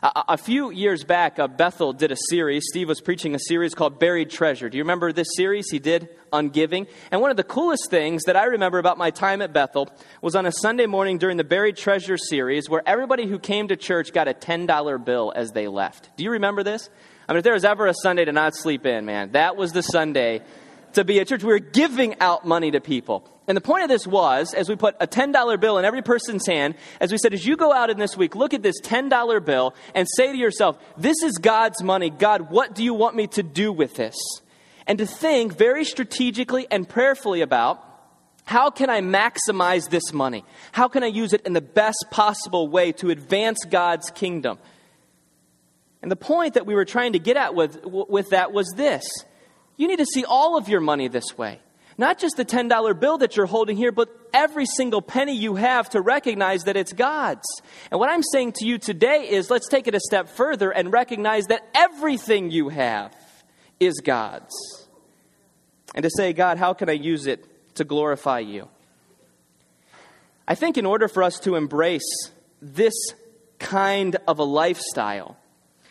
A, 0.03 0.25
a 0.29 0.37
few 0.37 0.71
years 0.71 1.03
back, 1.03 1.39
uh, 1.39 1.49
Bethel 1.49 1.95
did 1.95 2.13
a 2.13 2.17
series. 2.29 2.65
Steve 2.69 2.89
was 2.89 3.01
preaching 3.01 3.35
a 3.35 3.39
series 3.39 3.75
called 3.75 3.99
Buried 3.99 4.29
Treasure. 4.29 4.69
Do 4.69 4.77
you 4.77 4.85
remember 4.85 5.13
this 5.13 5.29
series 5.35 5.71
he 5.71 5.79
did 5.79 6.11
on 6.31 6.51
giving? 6.51 6.87
And 7.11 7.23
one 7.23 7.31
of 7.31 7.39
the 7.39 7.45
coolest 7.45 7.89
things 7.89 8.25
that 8.25 8.37
I 8.37 8.45
remember 8.45 8.79
about 8.79 8.99
my 8.99 9.11
time 9.11 9.41
at 9.41 9.55
Bethel 9.55 9.89
was 10.21 10.37
on 10.37 10.45
a 10.45 10.53
Sunday 10.53 10.85
morning 10.85 11.17
during 11.17 11.39
the 11.39 11.45
Buried 11.45 11.79
Treasure 11.79 12.19
series 12.19 12.69
where 12.69 12.83
everybody 12.85 13.27
who 13.27 13.39
came 13.39 13.69
to 13.69 13.77
church 13.77 14.13
got 14.13 14.29
a 14.29 14.35
$10 14.35 15.05
bill 15.07 15.33
as 15.35 15.53
they 15.53 15.69
left. 15.69 16.11
Do 16.19 16.25
you 16.25 16.33
remember 16.33 16.63
this? 16.63 16.91
I 17.29 17.33
mean, 17.33 17.39
if 17.39 17.45
there 17.45 17.55
was 17.55 17.65
ever 17.65 17.87
a 17.87 17.95
Sunday 17.95 18.25
to 18.25 18.33
not 18.33 18.55
sleep 18.55 18.85
in, 18.87 19.05
man, 19.05 19.33
that 19.33 19.57
was 19.57 19.73
the 19.73 19.83
Sunday 19.83 20.43
to 20.95 21.05
be 21.05 21.19
a 21.19 21.25
church. 21.25 21.43
We 21.43 21.53
were 21.53 21.59
giving 21.59 22.19
out 22.21 22.47
money 22.47 22.71
to 22.71 22.81
people. 22.81 23.29
And 23.47 23.57
the 23.57 23.61
point 23.61 23.83
of 23.83 23.89
this 23.91 24.07
was, 24.07 24.55
as 24.55 24.69
we 24.69 24.77
put 24.77 24.97
a 25.01 25.07
$10 25.07 25.61
bill 25.61 25.79
in 25.79 25.85
every 25.85 26.03
person's 26.03 26.47
hand, 26.47 26.77
as 27.01 27.13
we 27.13 27.19
said, 27.19 27.35
as 27.35 27.47
you 27.47 27.57
go 27.57 27.73
out 27.73 27.91
in 27.91 27.99
this 27.99 28.17
week, 28.17 28.35
look 28.35 28.55
at 28.55 28.63
this 28.63 28.81
$10 28.83 29.45
bill 29.45 29.75
and 29.95 30.09
say 30.17 30.33
to 30.33 30.39
yourself, 30.39 30.79
this 30.97 31.23
is 31.23 31.37
God's 31.39 31.83
money. 31.83 32.09
God, 32.09 32.51
what 32.51 32.75
do 32.75 32.83
you 32.83 32.95
want 32.95 33.17
me 33.17 33.27
to 33.29 33.43
do 33.43 33.71
with 33.71 33.97
this? 33.97 34.17
And 34.87 34.99
to 34.99 35.07
think 35.07 35.57
very 35.57 35.85
strategically 35.85 36.67
and 36.71 36.89
prayerfully 36.89 37.43
about 37.43 37.83
how 38.45 38.71
can 38.71 38.91
I 38.91 39.01
maximize 39.01 39.89
this 39.89 40.13
money? 40.13 40.45
How 40.73 40.89
can 40.89 41.03
I 41.03 41.07
use 41.07 41.33
it 41.33 41.43
in 41.47 41.55
the 41.55 41.63
best 41.63 42.07
possible 42.11 42.69
way 42.69 42.93
to 42.93 43.11
advance 43.11 43.59
God's 43.65 44.11
kingdom? 44.11 44.59
And 46.05 46.11
the 46.11 46.17
point 46.17 46.53
that 46.53 46.67
we 46.67 46.75
were 46.75 46.85
trying 46.85 47.15
to 47.15 47.19
get 47.19 47.39
at 47.39 47.55
with, 47.55 47.83
with 47.83 48.29
that 48.29 48.53
was 48.53 48.71
this 48.77 49.07
you 49.79 49.89
need 49.89 50.01
to 50.01 50.05
see 50.05 50.23
all 50.27 50.59
of 50.59 50.69
your 50.69 50.83
money 50.83 51.09
this 51.09 51.39
way. 51.39 51.61
Not 51.97 52.19
just 52.19 52.37
the 52.37 52.45
$10 52.45 53.01
bill 53.01 53.17
that 53.19 53.39
you're 53.39 53.47
holding 53.47 53.79
here, 53.79 53.91
but 53.91 54.11
every 54.35 54.67
single 54.67 55.01
penny 55.01 55.35
you 55.35 55.55
have 55.55 55.89
to 55.91 56.03
recognize 56.03 56.65
that 56.65 56.77
it's 56.77 56.93
God's. 56.93 57.47
And 57.91 57.99
what 57.99 58.11
I'm 58.11 58.23
saying 58.23 58.53
to 58.57 58.67
you 58.67 58.77
today 58.77 59.31
is 59.31 59.49
let's 59.49 59.67
take 59.67 59.89
it 59.89 59.95
a 59.95 60.01
step 60.01 60.29
further 60.29 60.71
and 60.71 60.93
recognize 60.93 61.47
that 61.47 61.67
everything 61.75 62.51
you 62.51 62.69
have 62.69 63.17
is 63.81 63.95
God's. 64.05 64.55
And 65.95 66.03
to 66.03 66.11
say, 66.15 66.35
God, 66.35 66.59
how 66.59 66.75
can 66.75 66.91
I 66.91 66.93
use 66.93 67.27
it 67.27 67.47
to 67.77 67.85
glorify 67.85 68.41
you? 68.41 68.69
I 70.47 70.55
think 70.55 70.77
in 70.77 70.85
order 70.85 71.09
for 71.09 71.23
us 71.23 71.39
to 71.41 71.55
embrace 71.55 72.29
this 72.61 72.93
kind 73.59 74.19
of 74.29 74.39
a 74.39 74.45
lifestyle, 74.45 75.39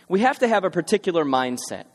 we 0.07 0.21
have 0.21 0.39
to 0.39 0.47
have 0.47 0.63
a 0.63 0.69
particular 0.69 1.25
mindset. 1.25 1.85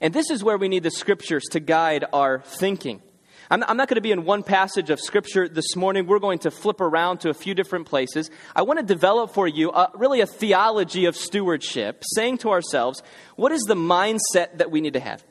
And 0.00 0.12
this 0.12 0.30
is 0.30 0.42
where 0.42 0.58
we 0.58 0.68
need 0.68 0.82
the 0.82 0.90
scriptures 0.90 1.44
to 1.52 1.60
guide 1.60 2.04
our 2.12 2.40
thinking. 2.40 3.02
I'm, 3.50 3.76
not 3.76 3.88
going 3.88 3.96
to 3.96 4.00
be 4.00 4.12
in 4.12 4.24
one 4.24 4.42
passage 4.42 4.88
of 4.88 4.98
scripture 4.98 5.46
this 5.46 5.76
morning. 5.76 6.06
We're 6.06 6.20
going 6.20 6.38
to 6.40 6.50
flip 6.50 6.80
around 6.80 7.18
to 7.20 7.28
a 7.28 7.34
few 7.34 7.54
different 7.54 7.86
places. 7.86 8.30
I 8.56 8.62
want 8.62 8.78
to 8.78 8.84
develop 8.84 9.34
for 9.34 9.46
you 9.46 9.70
a, 9.70 9.90
really 9.94 10.22
a 10.22 10.26
theology 10.26 11.04
of 11.04 11.16
stewardship, 11.16 12.02
saying 12.14 12.38
to 12.38 12.50
ourselves, 12.50 13.02
what 13.36 13.52
is 13.52 13.60
the 13.62 13.74
mindset 13.74 14.56
that 14.56 14.70
we 14.70 14.80
need 14.80 14.94
to 14.94 15.00
have? 15.00 15.22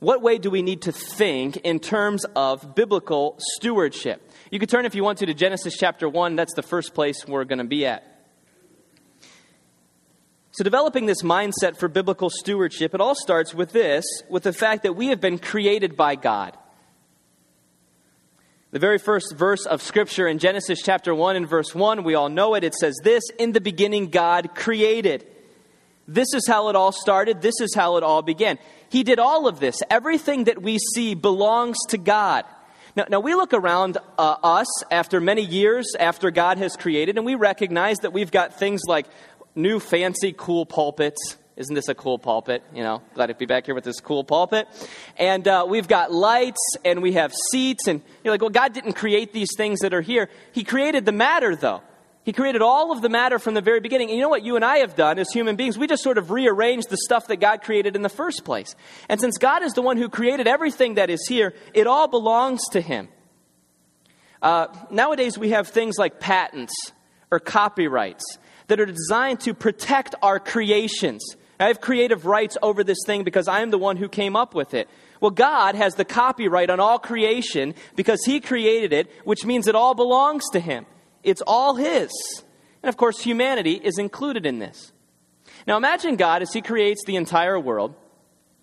What 0.00 0.20
way 0.20 0.36
do 0.36 0.50
we 0.50 0.60
need 0.60 0.82
to 0.82 0.92
think 0.92 1.58
in 1.58 1.78
terms 1.78 2.26
of 2.36 2.74
biblical 2.74 3.38
stewardship? 3.54 4.30
You 4.50 4.58
could 4.58 4.68
turn, 4.68 4.84
if 4.84 4.94
you 4.94 5.02
want 5.02 5.18
to, 5.18 5.26
to 5.26 5.32
Genesis 5.32 5.74
chapter 5.78 6.08
1. 6.08 6.36
That's 6.36 6.54
the 6.54 6.62
first 6.62 6.92
place 6.92 7.26
we're 7.26 7.44
going 7.44 7.60
to 7.60 7.64
be 7.64 7.86
at. 7.86 8.11
So, 10.54 10.64
developing 10.64 11.06
this 11.06 11.22
mindset 11.22 11.78
for 11.78 11.88
biblical 11.88 12.28
stewardship, 12.28 12.92
it 12.92 13.00
all 13.00 13.14
starts 13.14 13.54
with 13.54 13.72
this 13.72 14.04
with 14.28 14.42
the 14.42 14.52
fact 14.52 14.82
that 14.82 14.94
we 14.94 15.06
have 15.06 15.18
been 15.18 15.38
created 15.38 15.96
by 15.96 16.14
God. 16.14 16.56
The 18.70 18.78
very 18.78 18.98
first 18.98 19.34
verse 19.34 19.64
of 19.64 19.80
Scripture 19.80 20.28
in 20.28 20.38
Genesis 20.38 20.82
chapter 20.82 21.14
1 21.14 21.36
and 21.36 21.48
verse 21.48 21.74
1, 21.74 22.04
we 22.04 22.14
all 22.14 22.28
know 22.28 22.54
it. 22.54 22.64
It 22.64 22.74
says 22.74 22.94
this 23.02 23.22
In 23.38 23.52
the 23.52 23.62
beginning, 23.62 24.10
God 24.10 24.54
created. 24.54 25.26
This 26.06 26.34
is 26.34 26.46
how 26.46 26.68
it 26.68 26.76
all 26.76 26.92
started. 26.92 27.40
This 27.40 27.58
is 27.60 27.74
how 27.74 27.96
it 27.96 28.02
all 28.02 28.20
began. 28.20 28.58
He 28.90 29.04
did 29.04 29.18
all 29.18 29.46
of 29.48 29.58
this. 29.58 29.76
Everything 29.88 30.44
that 30.44 30.60
we 30.60 30.78
see 30.78 31.14
belongs 31.14 31.78
to 31.88 31.96
God. 31.96 32.44
Now, 32.94 33.06
now 33.08 33.20
we 33.20 33.34
look 33.34 33.54
around 33.54 33.96
uh, 34.18 34.36
us 34.42 34.84
after 34.90 35.18
many 35.18 35.42
years 35.42 35.94
after 35.98 36.30
God 36.30 36.58
has 36.58 36.76
created, 36.76 37.16
and 37.16 37.24
we 37.24 37.36
recognize 37.36 37.98
that 37.98 38.12
we've 38.12 38.30
got 38.30 38.58
things 38.58 38.82
like 38.86 39.06
new, 39.54 39.80
fancy, 39.80 40.34
cool 40.36 40.66
pulpits. 40.66 41.36
Isn't 41.56 41.74
this 41.74 41.88
a 41.88 41.94
cool 41.94 42.18
pulpit? 42.18 42.62
You 42.74 42.82
know, 42.82 43.02
glad 43.14 43.26
to 43.26 43.34
be 43.34 43.46
back 43.46 43.66
here 43.66 43.74
with 43.74 43.84
this 43.84 44.00
cool 44.00 44.24
pulpit. 44.24 44.66
And 45.18 45.46
uh, 45.46 45.66
we've 45.68 45.86
got 45.86 46.10
lights 46.10 46.60
and 46.84 47.02
we 47.02 47.12
have 47.12 47.32
seats. 47.50 47.86
And 47.86 48.00
you're 48.24 48.32
like, 48.32 48.40
well, 48.40 48.50
God 48.50 48.72
didn't 48.72 48.94
create 48.94 49.32
these 49.32 49.50
things 49.56 49.80
that 49.80 49.92
are 49.92 50.00
here. 50.00 50.30
He 50.52 50.64
created 50.64 51.04
the 51.04 51.12
matter, 51.12 51.54
though. 51.54 51.82
He 52.24 52.32
created 52.32 52.62
all 52.62 52.92
of 52.92 53.02
the 53.02 53.08
matter 53.08 53.38
from 53.38 53.54
the 53.54 53.60
very 53.60 53.80
beginning. 53.80 54.08
And 54.08 54.16
you 54.16 54.22
know 54.22 54.28
what 54.28 54.44
you 54.44 54.56
and 54.56 54.64
I 54.64 54.78
have 54.78 54.94
done 54.94 55.18
as 55.18 55.30
human 55.30 55.56
beings? 55.56 55.76
We 55.76 55.88
just 55.88 56.04
sort 56.04 56.18
of 56.18 56.30
rearranged 56.30 56.88
the 56.88 56.96
stuff 56.96 57.26
that 57.26 57.40
God 57.40 57.62
created 57.62 57.96
in 57.96 58.02
the 58.02 58.08
first 58.08 58.44
place. 58.44 58.76
And 59.08 59.20
since 59.20 59.38
God 59.38 59.62
is 59.62 59.72
the 59.72 59.82
one 59.82 59.96
who 59.96 60.08
created 60.08 60.46
everything 60.46 60.94
that 60.94 61.10
is 61.10 61.26
here, 61.28 61.52
it 61.74 61.86
all 61.86 62.06
belongs 62.06 62.62
to 62.70 62.80
Him. 62.80 63.08
Uh, 64.40 64.68
nowadays, 64.90 65.36
we 65.36 65.50
have 65.50 65.68
things 65.68 65.98
like 65.98 66.20
patents 66.20 66.74
or 67.30 67.40
copyrights 67.40 68.38
that 68.72 68.80
are 68.80 68.86
designed 68.86 69.38
to 69.38 69.52
protect 69.52 70.14
our 70.22 70.40
creations. 70.40 71.36
I 71.60 71.66
have 71.66 71.82
creative 71.82 72.24
rights 72.24 72.56
over 72.62 72.82
this 72.82 72.96
thing 73.04 73.22
because 73.22 73.46
I 73.46 73.60
am 73.60 73.70
the 73.70 73.76
one 73.76 73.98
who 73.98 74.08
came 74.08 74.34
up 74.34 74.54
with 74.54 74.72
it. 74.72 74.88
Well, 75.20 75.30
God 75.30 75.74
has 75.74 75.94
the 75.94 76.06
copyright 76.06 76.70
on 76.70 76.80
all 76.80 76.98
creation 76.98 77.74
because 77.96 78.24
He 78.24 78.40
created 78.40 78.94
it, 78.94 79.10
which 79.26 79.44
means 79.44 79.66
it 79.66 79.74
all 79.74 79.94
belongs 79.94 80.44
to 80.54 80.58
Him. 80.58 80.86
It's 81.22 81.42
all 81.46 81.74
His. 81.74 82.10
And 82.82 82.88
of 82.88 82.96
course, 82.96 83.20
humanity 83.20 83.74
is 83.74 83.98
included 83.98 84.46
in 84.46 84.58
this. 84.58 84.90
Now 85.66 85.76
imagine 85.76 86.16
God 86.16 86.40
as 86.40 86.54
He 86.54 86.62
creates 86.62 87.04
the 87.04 87.16
entire 87.16 87.60
world, 87.60 87.94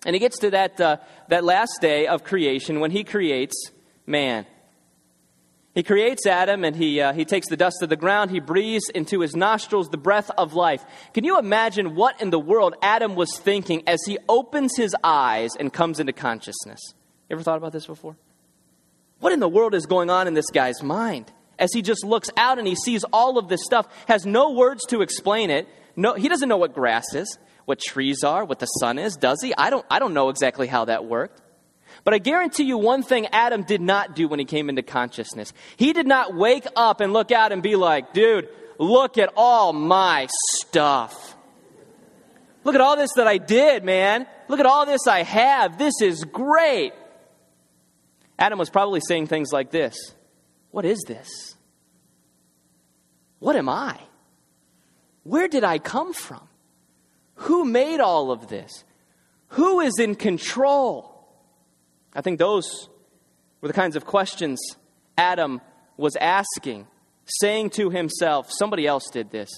and 0.04 0.16
He 0.16 0.18
gets 0.18 0.40
to 0.40 0.50
that, 0.50 0.80
uh, 0.80 0.96
that 1.28 1.44
last 1.44 1.78
day 1.80 2.08
of 2.08 2.24
creation 2.24 2.80
when 2.80 2.90
He 2.90 3.04
creates 3.04 3.70
man. 4.06 4.44
He 5.80 5.82
creates 5.82 6.26
Adam 6.26 6.62
and 6.62 6.76
he, 6.76 7.00
uh, 7.00 7.14
he 7.14 7.24
takes 7.24 7.48
the 7.48 7.56
dust 7.56 7.80
of 7.80 7.88
the 7.88 7.96
ground, 7.96 8.30
he 8.30 8.38
breathes 8.38 8.90
into 8.94 9.20
his 9.20 9.34
nostrils 9.34 9.88
the 9.88 9.96
breath 9.96 10.30
of 10.36 10.52
life. 10.52 10.84
Can 11.14 11.24
you 11.24 11.38
imagine 11.38 11.94
what 11.94 12.20
in 12.20 12.28
the 12.28 12.38
world 12.38 12.74
Adam 12.82 13.14
was 13.14 13.38
thinking 13.38 13.82
as 13.86 13.98
he 14.06 14.18
opens 14.28 14.76
his 14.76 14.94
eyes 15.02 15.52
and 15.58 15.72
comes 15.72 15.98
into 15.98 16.12
consciousness? 16.12 16.80
You 17.30 17.36
ever 17.36 17.42
thought 17.42 17.56
about 17.56 17.72
this 17.72 17.86
before? 17.86 18.18
What 19.20 19.32
in 19.32 19.40
the 19.40 19.48
world 19.48 19.74
is 19.74 19.86
going 19.86 20.10
on 20.10 20.28
in 20.28 20.34
this 20.34 20.50
guy's 20.52 20.82
mind? 20.82 21.32
as 21.58 21.72
he 21.72 21.80
just 21.80 22.04
looks 22.04 22.28
out 22.36 22.58
and 22.58 22.68
he 22.68 22.76
sees 22.76 23.02
all 23.10 23.38
of 23.38 23.48
this 23.48 23.64
stuff, 23.64 23.88
has 24.06 24.26
no 24.26 24.50
words 24.50 24.84
to 24.88 25.00
explain 25.00 25.48
it. 25.48 25.66
No, 25.96 26.12
he 26.12 26.28
doesn't 26.28 26.50
know 26.50 26.58
what 26.58 26.74
grass 26.74 27.14
is, 27.14 27.38
what 27.64 27.80
trees 27.80 28.22
are, 28.22 28.44
what 28.44 28.58
the 28.58 28.66
sun 28.66 28.98
is, 28.98 29.16
does 29.16 29.40
he? 29.42 29.54
I 29.56 29.70
don't, 29.70 29.86
I 29.90 29.98
don't 29.98 30.12
know 30.12 30.28
exactly 30.28 30.66
how 30.66 30.84
that 30.84 31.06
worked. 31.06 31.40
But 32.04 32.14
I 32.14 32.18
guarantee 32.18 32.64
you 32.64 32.78
one 32.78 33.02
thing 33.02 33.26
Adam 33.26 33.62
did 33.62 33.80
not 33.80 34.16
do 34.16 34.26
when 34.28 34.38
he 34.38 34.44
came 34.44 34.68
into 34.68 34.82
consciousness. 34.82 35.52
He 35.76 35.92
did 35.92 36.06
not 36.06 36.34
wake 36.34 36.66
up 36.76 37.00
and 37.00 37.12
look 37.12 37.30
out 37.30 37.52
and 37.52 37.62
be 37.62 37.76
like, 37.76 38.12
dude, 38.12 38.48
look 38.78 39.18
at 39.18 39.32
all 39.36 39.72
my 39.72 40.28
stuff. 40.56 41.36
Look 42.64 42.74
at 42.74 42.80
all 42.80 42.96
this 42.96 43.12
that 43.16 43.26
I 43.26 43.38
did, 43.38 43.84
man. 43.84 44.26
Look 44.48 44.60
at 44.60 44.66
all 44.66 44.86
this 44.86 45.06
I 45.06 45.22
have. 45.22 45.78
This 45.78 45.94
is 46.02 46.24
great. 46.24 46.92
Adam 48.38 48.58
was 48.58 48.70
probably 48.70 49.00
saying 49.00 49.26
things 49.26 49.52
like 49.52 49.70
this 49.70 49.96
What 50.70 50.84
is 50.84 51.02
this? 51.06 51.56
What 53.38 53.56
am 53.56 53.68
I? 53.68 53.98
Where 55.22 55.48
did 55.48 55.64
I 55.64 55.78
come 55.78 56.12
from? 56.12 56.46
Who 57.36 57.64
made 57.64 58.00
all 58.00 58.30
of 58.30 58.48
this? 58.48 58.84
Who 59.48 59.80
is 59.80 59.98
in 59.98 60.14
control? 60.14 61.09
I 62.14 62.20
think 62.20 62.38
those 62.38 62.88
were 63.60 63.68
the 63.68 63.74
kinds 63.74 63.96
of 63.96 64.04
questions 64.04 64.60
Adam 65.16 65.60
was 65.96 66.16
asking, 66.16 66.86
saying 67.40 67.70
to 67.70 67.90
himself, 67.90 68.50
Somebody 68.50 68.86
else 68.86 69.04
did 69.12 69.30
this. 69.30 69.50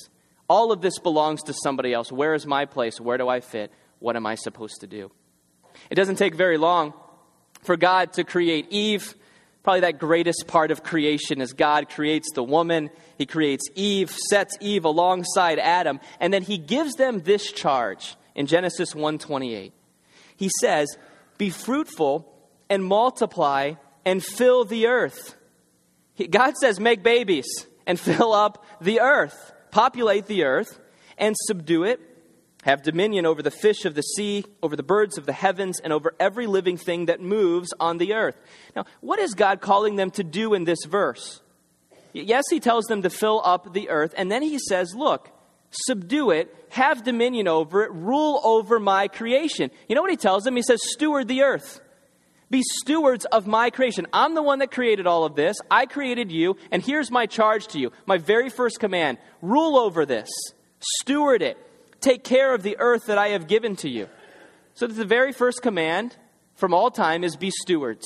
All 0.48 0.72
of 0.72 0.80
this 0.80 0.98
belongs 0.98 1.42
to 1.44 1.54
somebody 1.54 1.92
else. 1.94 2.12
Where 2.12 2.34
is 2.34 2.46
my 2.46 2.64
place? 2.66 3.00
Where 3.00 3.16
do 3.16 3.28
I 3.28 3.40
fit? 3.40 3.72
What 4.00 4.16
am 4.16 4.26
I 4.26 4.34
supposed 4.34 4.80
to 4.80 4.86
do? 4.86 5.10
It 5.88 5.94
doesn't 5.94 6.16
take 6.16 6.34
very 6.34 6.58
long 6.58 6.92
for 7.62 7.76
God 7.76 8.12
to 8.14 8.24
create 8.24 8.66
Eve 8.70 9.14
Probably 9.62 9.80
that 9.80 9.98
greatest 9.98 10.46
part 10.48 10.72
of 10.72 10.82
creation 10.82 11.40
is 11.40 11.52
God 11.52 11.88
creates 11.88 12.32
the 12.34 12.42
woman, 12.42 12.90
He 13.16 13.26
creates 13.26 13.64
Eve, 13.76 14.10
sets 14.10 14.56
Eve 14.60 14.84
alongside 14.84 15.60
Adam, 15.60 16.00
and 16.18 16.32
then 16.32 16.42
He 16.42 16.58
gives 16.58 16.94
them 16.94 17.20
this 17.20 17.52
charge 17.52 18.16
in 18.34 18.46
Genesis 18.46 18.92
1:28. 18.94 19.72
He 20.36 20.50
says, 20.60 20.98
"Be 21.38 21.50
fruitful 21.50 22.28
and 22.72 22.84
multiply 22.84 23.74
and 24.04 24.24
fill 24.24 24.64
the 24.64 24.86
earth." 24.86 25.36
God 26.30 26.56
says, 26.56 26.80
"Make 26.80 27.02
babies 27.02 27.66
and 27.86 28.00
fill 28.08 28.32
up 28.32 28.64
the 28.80 29.00
earth, 29.00 29.52
populate 29.70 30.26
the 30.26 30.44
earth 30.44 30.80
and 31.18 31.36
subdue 31.46 31.84
it." 31.84 32.00
have 32.62 32.82
dominion 32.82 33.26
over 33.26 33.42
the 33.42 33.50
fish 33.50 33.84
of 33.84 33.94
the 33.94 34.02
sea, 34.02 34.44
over 34.62 34.76
the 34.76 34.82
birds 34.82 35.18
of 35.18 35.26
the 35.26 35.32
heavens, 35.32 35.80
and 35.80 35.92
over 35.92 36.14
every 36.18 36.46
living 36.46 36.76
thing 36.76 37.06
that 37.06 37.20
moves 37.20 37.74
on 37.78 37.98
the 37.98 38.14
earth. 38.14 38.36
Now, 38.74 38.86
what 39.00 39.18
is 39.18 39.34
God 39.34 39.60
calling 39.60 39.96
them 39.96 40.10
to 40.12 40.24
do 40.24 40.54
in 40.54 40.64
this 40.64 40.84
verse? 40.84 41.40
Yes, 42.12 42.44
he 42.50 42.60
tells 42.60 42.84
them 42.84 43.02
to 43.02 43.10
fill 43.10 43.42
up 43.44 43.72
the 43.72 43.88
earth, 43.88 44.14
and 44.16 44.30
then 44.30 44.42
he 44.42 44.58
says, 44.58 44.94
Look, 44.94 45.30
subdue 45.70 46.30
it, 46.30 46.54
have 46.70 47.02
dominion 47.02 47.48
over 47.48 47.82
it, 47.82 47.90
rule 47.92 48.40
over 48.44 48.78
my 48.78 49.08
creation. 49.08 49.70
You 49.88 49.96
know 49.96 50.02
what 50.02 50.10
he 50.10 50.16
tells 50.16 50.44
them? 50.44 50.54
He 50.54 50.62
says, 50.62 50.80
Steward 50.92 51.28
the 51.28 51.42
earth. 51.42 51.80
Be 52.52 52.62
stewards 52.80 53.24
of 53.24 53.48
my 53.48 53.70
creation. 53.70 54.06
I'm 54.12 54.34
the 54.34 54.42
one 54.44 54.60
that 54.60 54.70
created 54.70 55.08
all 55.08 55.24
of 55.24 55.34
this. 55.34 55.56
I 55.70 55.86
created 55.86 56.30
you, 56.30 56.56
and 56.70 56.80
here's 56.80 57.10
my 57.10 57.26
charge 57.26 57.66
to 57.68 57.80
you. 57.80 57.90
My 58.06 58.18
very 58.18 58.50
first 58.50 58.78
command 58.78 59.18
rule 59.40 59.76
over 59.76 60.06
this, 60.06 60.28
steward 60.78 61.42
it 61.42 61.58
Take 62.02 62.24
care 62.24 62.52
of 62.52 62.64
the 62.64 62.76
earth 62.80 63.06
that 63.06 63.16
I 63.16 63.28
have 63.28 63.46
given 63.46 63.76
to 63.76 63.88
you. 63.88 64.08
So, 64.74 64.86
that 64.86 64.94
the 64.94 65.04
very 65.04 65.32
first 65.32 65.62
command 65.62 66.16
from 66.56 66.74
all 66.74 66.90
time 66.90 67.24
is 67.24 67.36
be 67.36 67.50
stewards. 67.50 68.04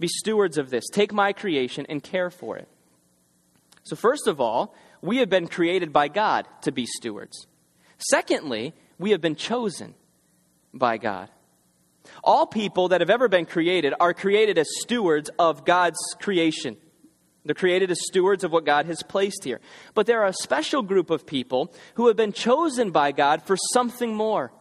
Be 0.00 0.08
stewards 0.08 0.58
of 0.58 0.70
this. 0.70 0.84
Take 0.90 1.12
my 1.12 1.32
creation 1.32 1.86
and 1.88 2.02
care 2.02 2.30
for 2.30 2.56
it. 2.56 2.66
So, 3.82 3.94
first 3.94 4.26
of 4.26 4.40
all, 4.40 4.74
we 5.02 5.18
have 5.18 5.28
been 5.28 5.48
created 5.48 5.92
by 5.92 6.08
God 6.08 6.48
to 6.62 6.72
be 6.72 6.86
stewards. 6.86 7.46
Secondly, 7.98 8.72
we 8.98 9.10
have 9.10 9.20
been 9.20 9.36
chosen 9.36 9.94
by 10.72 10.96
God. 10.96 11.28
All 12.22 12.46
people 12.46 12.88
that 12.88 13.00
have 13.00 13.10
ever 13.10 13.28
been 13.28 13.46
created 13.46 13.94
are 14.00 14.14
created 14.14 14.58
as 14.58 14.68
stewards 14.80 15.30
of 15.38 15.64
God's 15.64 15.98
creation. 16.20 16.76
They're 17.44 17.54
created 17.54 17.90
as 17.90 18.00
stewards 18.06 18.42
of 18.42 18.52
what 18.52 18.64
God 18.64 18.86
has 18.86 19.02
placed 19.02 19.44
here. 19.44 19.60
But 19.94 20.06
there 20.06 20.22
are 20.22 20.28
a 20.28 20.32
special 20.32 20.82
group 20.82 21.10
of 21.10 21.26
people 21.26 21.74
who 21.94 22.06
have 22.08 22.16
been 22.16 22.32
chosen 22.32 22.90
by 22.90 23.12
God 23.12 23.42
for 23.42 23.56
something 23.72 24.14
more. 24.14 24.52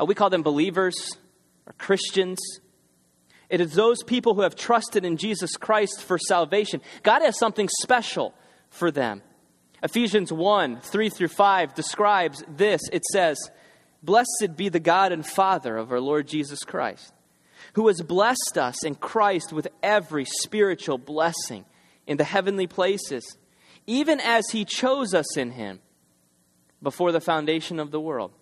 Uh, 0.00 0.04
we 0.04 0.14
call 0.14 0.30
them 0.30 0.42
believers 0.42 0.94
or 1.66 1.72
Christians. 1.72 2.38
It 3.48 3.60
is 3.60 3.72
those 3.72 4.02
people 4.04 4.34
who 4.34 4.42
have 4.42 4.54
trusted 4.54 5.04
in 5.04 5.16
Jesus 5.16 5.56
Christ 5.56 6.02
for 6.02 6.18
salvation. 6.18 6.80
God 7.02 7.22
has 7.22 7.38
something 7.38 7.68
special 7.82 8.34
for 8.70 8.90
them. 8.90 9.22
Ephesians 9.82 10.32
1 10.32 10.80
3 10.80 11.08
through 11.08 11.28
5 11.28 11.74
describes 11.74 12.44
this. 12.48 12.82
It 12.92 13.04
says, 13.04 13.38
Blessed 14.06 14.56
be 14.56 14.70
the 14.70 14.80
God 14.80 15.12
and 15.12 15.26
Father 15.26 15.76
of 15.76 15.92
our 15.92 16.00
Lord 16.00 16.26
Jesus 16.26 16.60
Christ 16.64 17.12
who 17.76 17.88
has 17.88 18.00
blessed 18.00 18.56
us 18.56 18.84
in 18.84 18.94
Christ 18.94 19.52
with 19.52 19.68
every 19.82 20.24
spiritual 20.24 20.96
blessing 20.96 21.64
in 22.06 22.16
the 22.16 22.24
heavenly 22.24 22.66
places, 22.66 23.36
even 23.86 24.20
as 24.20 24.48
he 24.50 24.64
chose 24.64 25.12
us 25.12 25.36
in 25.36 25.52
him 25.52 25.80
before 26.82 27.12
the 27.12 27.20
foundation 27.20 27.78
of 27.78 27.90
the 27.90 28.00
world. 28.00 28.32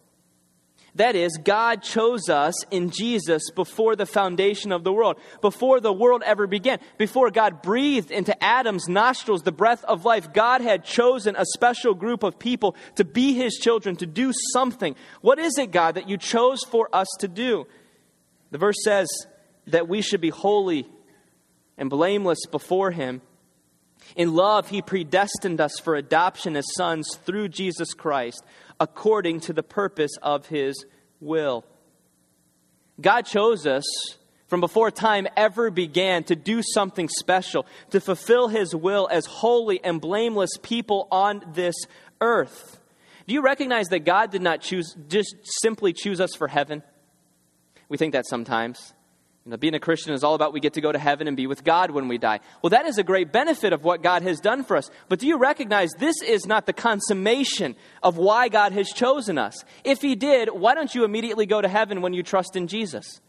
That 0.96 1.16
is, 1.16 1.36
God 1.42 1.82
chose 1.82 2.28
us 2.28 2.54
in 2.70 2.90
Jesus 2.90 3.50
before 3.50 3.96
the 3.96 4.06
foundation 4.06 4.70
of 4.70 4.84
the 4.84 4.92
world, 4.92 5.18
before 5.40 5.80
the 5.80 5.92
world 5.92 6.22
ever 6.24 6.46
began. 6.46 6.78
Before 6.98 7.30
God 7.30 7.62
breathed 7.62 8.12
into 8.12 8.42
Adam's 8.42 8.88
nostrils 8.88 9.42
the 9.42 9.50
breath 9.50 9.82
of 9.84 10.04
life, 10.04 10.32
God 10.32 10.60
had 10.60 10.84
chosen 10.84 11.34
a 11.36 11.44
special 11.54 11.94
group 11.94 12.22
of 12.22 12.38
people 12.38 12.76
to 12.94 13.04
be 13.04 13.34
his 13.34 13.54
children, 13.54 13.96
to 13.96 14.06
do 14.06 14.32
something. 14.52 14.94
What 15.20 15.40
is 15.40 15.58
it, 15.58 15.72
God, 15.72 15.96
that 15.96 16.08
you 16.08 16.16
chose 16.16 16.60
for 16.62 16.88
us 16.92 17.08
to 17.18 17.28
do? 17.28 17.66
The 18.52 18.58
verse 18.58 18.76
says 18.84 19.08
that 19.66 19.88
we 19.88 20.00
should 20.00 20.20
be 20.20 20.30
holy 20.30 20.86
and 21.76 21.90
blameless 21.90 22.46
before 22.50 22.90
Him. 22.90 23.20
In 24.16 24.34
love, 24.34 24.68
He 24.68 24.82
predestined 24.82 25.60
us 25.60 25.78
for 25.82 25.96
adoption 25.96 26.56
as 26.56 26.64
sons 26.76 27.16
through 27.24 27.48
Jesus 27.48 27.94
Christ, 27.94 28.44
according 28.80 29.40
to 29.40 29.52
the 29.52 29.62
purpose 29.62 30.16
of 30.22 30.46
His 30.46 30.84
will. 31.20 31.64
God 33.00 33.22
chose 33.22 33.66
us 33.66 33.84
from 34.46 34.60
before 34.60 34.90
time 34.90 35.26
ever 35.36 35.70
began 35.70 36.22
to 36.24 36.36
do 36.36 36.62
something 36.62 37.08
special, 37.08 37.66
to 37.90 38.00
fulfill 38.00 38.48
His 38.48 38.74
will 38.74 39.08
as 39.10 39.26
holy 39.26 39.82
and 39.82 40.00
blameless 40.00 40.50
people 40.62 41.08
on 41.10 41.42
this 41.54 41.74
earth. 42.20 42.80
Do 43.26 43.34
you 43.34 43.42
recognize 43.42 43.88
that 43.88 44.00
God 44.00 44.30
did 44.30 44.42
not 44.42 44.60
choose, 44.60 44.94
just 45.08 45.34
simply 45.62 45.92
choose 45.92 46.20
us 46.20 46.34
for 46.34 46.46
heaven? 46.46 46.82
We 47.88 47.96
think 47.96 48.12
that 48.12 48.26
sometimes. 48.26 48.92
You 49.44 49.50
know, 49.50 49.56
being 49.58 49.74
a 49.74 49.80
Christian 49.80 50.14
is 50.14 50.24
all 50.24 50.34
about 50.34 50.54
we 50.54 50.60
get 50.60 50.72
to 50.74 50.80
go 50.80 50.90
to 50.90 50.98
heaven 50.98 51.28
and 51.28 51.36
be 51.36 51.46
with 51.46 51.64
God 51.64 51.90
when 51.90 52.08
we 52.08 52.16
die. 52.16 52.40
Well, 52.62 52.70
that 52.70 52.86
is 52.86 52.96
a 52.96 53.02
great 53.02 53.30
benefit 53.30 53.74
of 53.74 53.84
what 53.84 54.02
God 54.02 54.22
has 54.22 54.40
done 54.40 54.64
for 54.64 54.74
us. 54.74 54.90
But 55.10 55.18
do 55.18 55.26
you 55.26 55.36
recognize 55.36 55.90
this 55.98 56.16
is 56.22 56.46
not 56.46 56.64
the 56.64 56.72
consummation 56.72 57.76
of 58.02 58.16
why 58.16 58.48
God 58.48 58.72
has 58.72 58.88
chosen 58.88 59.36
us? 59.36 59.62
If 59.84 60.00
He 60.00 60.14
did, 60.14 60.48
why 60.48 60.74
don't 60.74 60.94
you 60.94 61.04
immediately 61.04 61.44
go 61.44 61.60
to 61.60 61.68
heaven 61.68 62.00
when 62.00 62.14
you 62.14 62.22
trust 62.22 62.56
in 62.56 62.68
Jesus? 62.68 63.20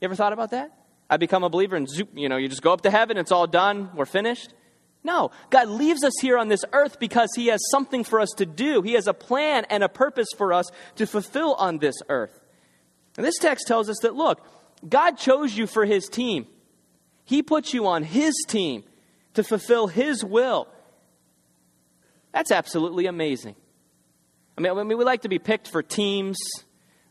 You 0.00 0.06
ever 0.06 0.14
thought 0.14 0.32
about 0.32 0.52
that? 0.52 0.70
I 1.10 1.16
become 1.16 1.42
a 1.42 1.48
believer 1.48 1.74
and 1.74 1.88
zoop, 1.88 2.10
you 2.14 2.28
know, 2.28 2.36
you 2.36 2.48
just 2.48 2.62
go 2.62 2.72
up 2.72 2.82
to 2.82 2.90
heaven, 2.90 3.16
it's 3.16 3.32
all 3.32 3.48
done, 3.48 3.90
we're 3.96 4.04
finished. 4.04 4.54
No, 5.02 5.32
God 5.50 5.68
leaves 5.68 6.04
us 6.04 6.12
here 6.20 6.38
on 6.38 6.48
this 6.48 6.64
earth 6.72 7.00
because 7.00 7.30
He 7.34 7.48
has 7.48 7.60
something 7.70 8.04
for 8.04 8.20
us 8.20 8.30
to 8.36 8.46
do. 8.46 8.82
He 8.82 8.92
has 8.92 9.08
a 9.08 9.14
plan 9.14 9.64
and 9.70 9.82
a 9.82 9.88
purpose 9.88 10.28
for 10.36 10.52
us 10.52 10.66
to 10.96 11.06
fulfill 11.06 11.54
on 11.54 11.78
this 11.78 11.96
earth. 12.08 12.38
And 13.16 13.26
this 13.26 13.38
text 13.38 13.66
tells 13.66 13.88
us 13.88 13.98
that, 14.02 14.14
look, 14.14 14.40
God 14.86 15.12
chose 15.18 15.56
you 15.56 15.66
for 15.66 15.84
His 15.84 16.08
team. 16.08 16.46
He 17.24 17.42
put 17.42 17.72
you 17.72 17.86
on 17.86 18.02
His 18.02 18.34
team 18.48 18.84
to 19.34 19.42
fulfill 19.42 19.86
His 19.86 20.24
will. 20.24 20.68
That's 22.32 22.50
absolutely 22.50 23.06
amazing. 23.06 23.56
I 24.56 24.60
mean, 24.60 24.76
I 24.76 24.82
mean, 24.82 24.98
we 24.98 25.04
like 25.04 25.22
to 25.22 25.28
be 25.28 25.38
picked 25.38 25.68
for 25.68 25.82
teams. 25.82 26.38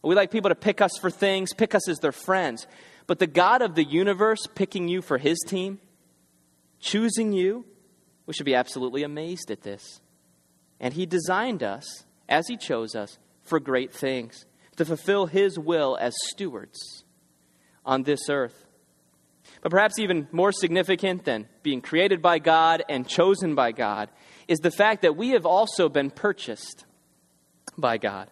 We 0.01 0.15
like 0.15 0.31
people 0.31 0.49
to 0.49 0.55
pick 0.55 0.81
us 0.81 0.91
for 0.99 1.09
things, 1.09 1.53
pick 1.53 1.75
us 1.75 1.89
as 1.89 1.99
their 1.99 2.11
friends. 2.11 2.67
But 3.07 3.19
the 3.19 3.27
God 3.27 3.61
of 3.61 3.75
the 3.75 3.83
universe 3.83 4.39
picking 4.55 4.87
you 4.87 5.01
for 5.01 5.17
His 5.17 5.37
team, 5.47 5.79
choosing 6.79 7.33
you, 7.33 7.65
we 8.25 8.33
should 8.33 8.45
be 8.45 8.55
absolutely 8.55 9.03
amazed 9.03 9.51
at 9.51 9.63
this. 9.63 10.01
And 10.79 10.93
He 10.93 11.05
designed 11.05 11.63
us, 11.63 12.05
as 12.29 12.47
He 12.47 12.57
chose 12.57 12.95
us, 12.95 13.17
for 13.43 13.59
great 13.59 13.93
things, 13.93 14.45
to 14.75 14.85
fulfill 14.85 15.25
His 15.25 15.57
will 15.57 15.97
as 15.99 16.13
stewards 16.27 17.05
on 17.87 18.03
this 18.03 18.29
earth. 18.29 18.67
But 19.61 19.71
perhaps 19.71 19.97
even 19.97 20.27
more 20.31 20.51
significant 20.51 21.25
than 21.25 21.47
being 21.63 21.81
created 21.81 22.21
by 22.21 22.39
God 22.39 22.83
and 22.87 23.07
chosen 23.07 23.55
by 23.55 23.71
God 23.71 24.09
is 24.47 24.59
the 24.59 24.71
fact 24.71 25.01
that 25.01 25.15
we 25.15 25.29
have 25.29 25.45
also 25.45 25.89
been 25.89 26.11
purchased 26.11 26.85
by 27.77 27.97
God. 27.97 28.29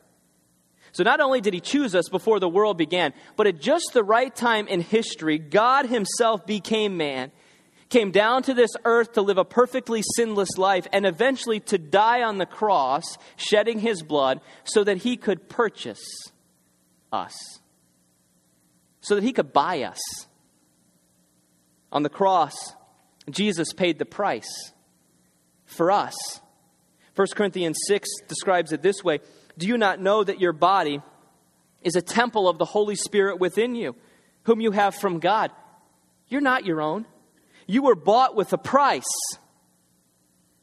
So 0.92 1.04
not 1.04 1.20
only 1.20 1.42
did 1.42 1.54
he 1.54 1.60
choose 1.60 1.96
us 1.96 2.08
before 2.10 2.40
the 2.40 2.48
world 2.48 2.78
began, 2.78 3.14
but 3.36 3.48
at 3.48 3.60
just 3.60 3.92
the 3.94 4.04
right 4.04 4.34
time 4.34 4.68
in 4.68 4.82
history, 4.82 5.40
God 5.40 5.88
himself 5.88 6.46
became 6.46 6.96
man, 6.96 7.32
came 7.90 8.12
down 8.12 8.44
to 8.44 8.54
this 8.54 8.72
earth 8.86 9.14
to 9.14 9.22
live 9.22 9.38
a 9.38 9.44
perfectly 9.44 10.04
sinless 10.16 10.58
life, 10.58 10.88
and 10.94 11.06
eventually 11.06 11.60
to 11.62 11.78
die 11.78 12.24
on 12.24 12.38
the 12.38 12.46
cross, 12.46 13.04
shedding 13.36 13.80
his 13.80 14.04
blood, 14.04 14.40
so 14.64 14.84
that 14.84 14.98
he 14.98 15.18
could 15.18 15.50
purchase 15.50 16.06
us 17.12 17.36
so 19.06 19.14
that 19.14 19.24
he 19.24 19.34
could 19.34 19.54
buy 19.54 19.84
us. 19.84 20.00
On 21.92 22.02
the 22.02 22.10
cross, 22.10 22.56
Jesus 23.30 23.72
paid 23.72 24.00
the 24.00 24.06
price 24.06 24.74
for 25.66 25.92
us. 25.92 26.16
1 27.16 27.28
Corinthians 27.36 27.78
6 27.88 28.10
describes 28.28 28.72
it 28.72 28.82
this 28.82 29.04
way 29.04 29.20
Do 29.60 29.68
you 29.68 29.78
not 29.78 30.02
know 30.02 30.24
that 30.24 30.42
your 30.42 30.54
body 30.54 31.02
is 31.84 31.96
a 31.96 32.02
temple 32.02 32.50
of 32.50 32.58
the 32.58 32.66
Holy 32.66 32.96
Spirit 32.96 33.40
within 33.40 33.76
you, 33.76 33.96
whom 34.44 34.60
you 34.60 34.72
have 34.72 34.96
from 34.96 35.20
God? 35.20 35.52
You're 36.28 36.42
not 36.42 36.66
your 36.66 36.82
own. 36.82 37.06
You 37.68 37.84
were 37.84 37.96
bought 37.96 38.36
with 38.36 38.54
a 38.54 38.58
price. 38.58 39.04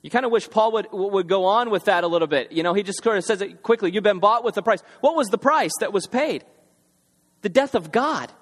You 0.02 0.10
kind 0.10 0.26
of 0.26 0.32
wish 0.32 0.50
Paul 0.50 0.72
would, 0.72 0.88
would 0.90 1.28
go 1.28 1.44
on 1.44 1.70
with 1.70 1.84
that 1.84 2.02
a 2.02 2.08
little 2.08 2.26
bit. 2.26 2.50
You 2.50 2.64
know, 2.64 2.74
he 2.74 2.82
just 2.82 3.04
sort 3.04 3.18
of 3.18 3.24
says 3.24 3.40
it 3.40 3.62
quickly. 3.62 3.92
You've 3.92 4.02
been 4.02 4.18
bought 4.18 4.42
with 4.42 4.56
a 4.56 4.62
price. 4.62 4.82
What 5.00 5.14
was 5.14 5.28
the 5.28 5.38
price 5.38 5.70
that 5.78 5.92
was 5.92 6.08
paid? 6.08 6.44
The 7.42 7.48
death 7.48 7.74
of 7.74 7.92
God. 7.92 8.32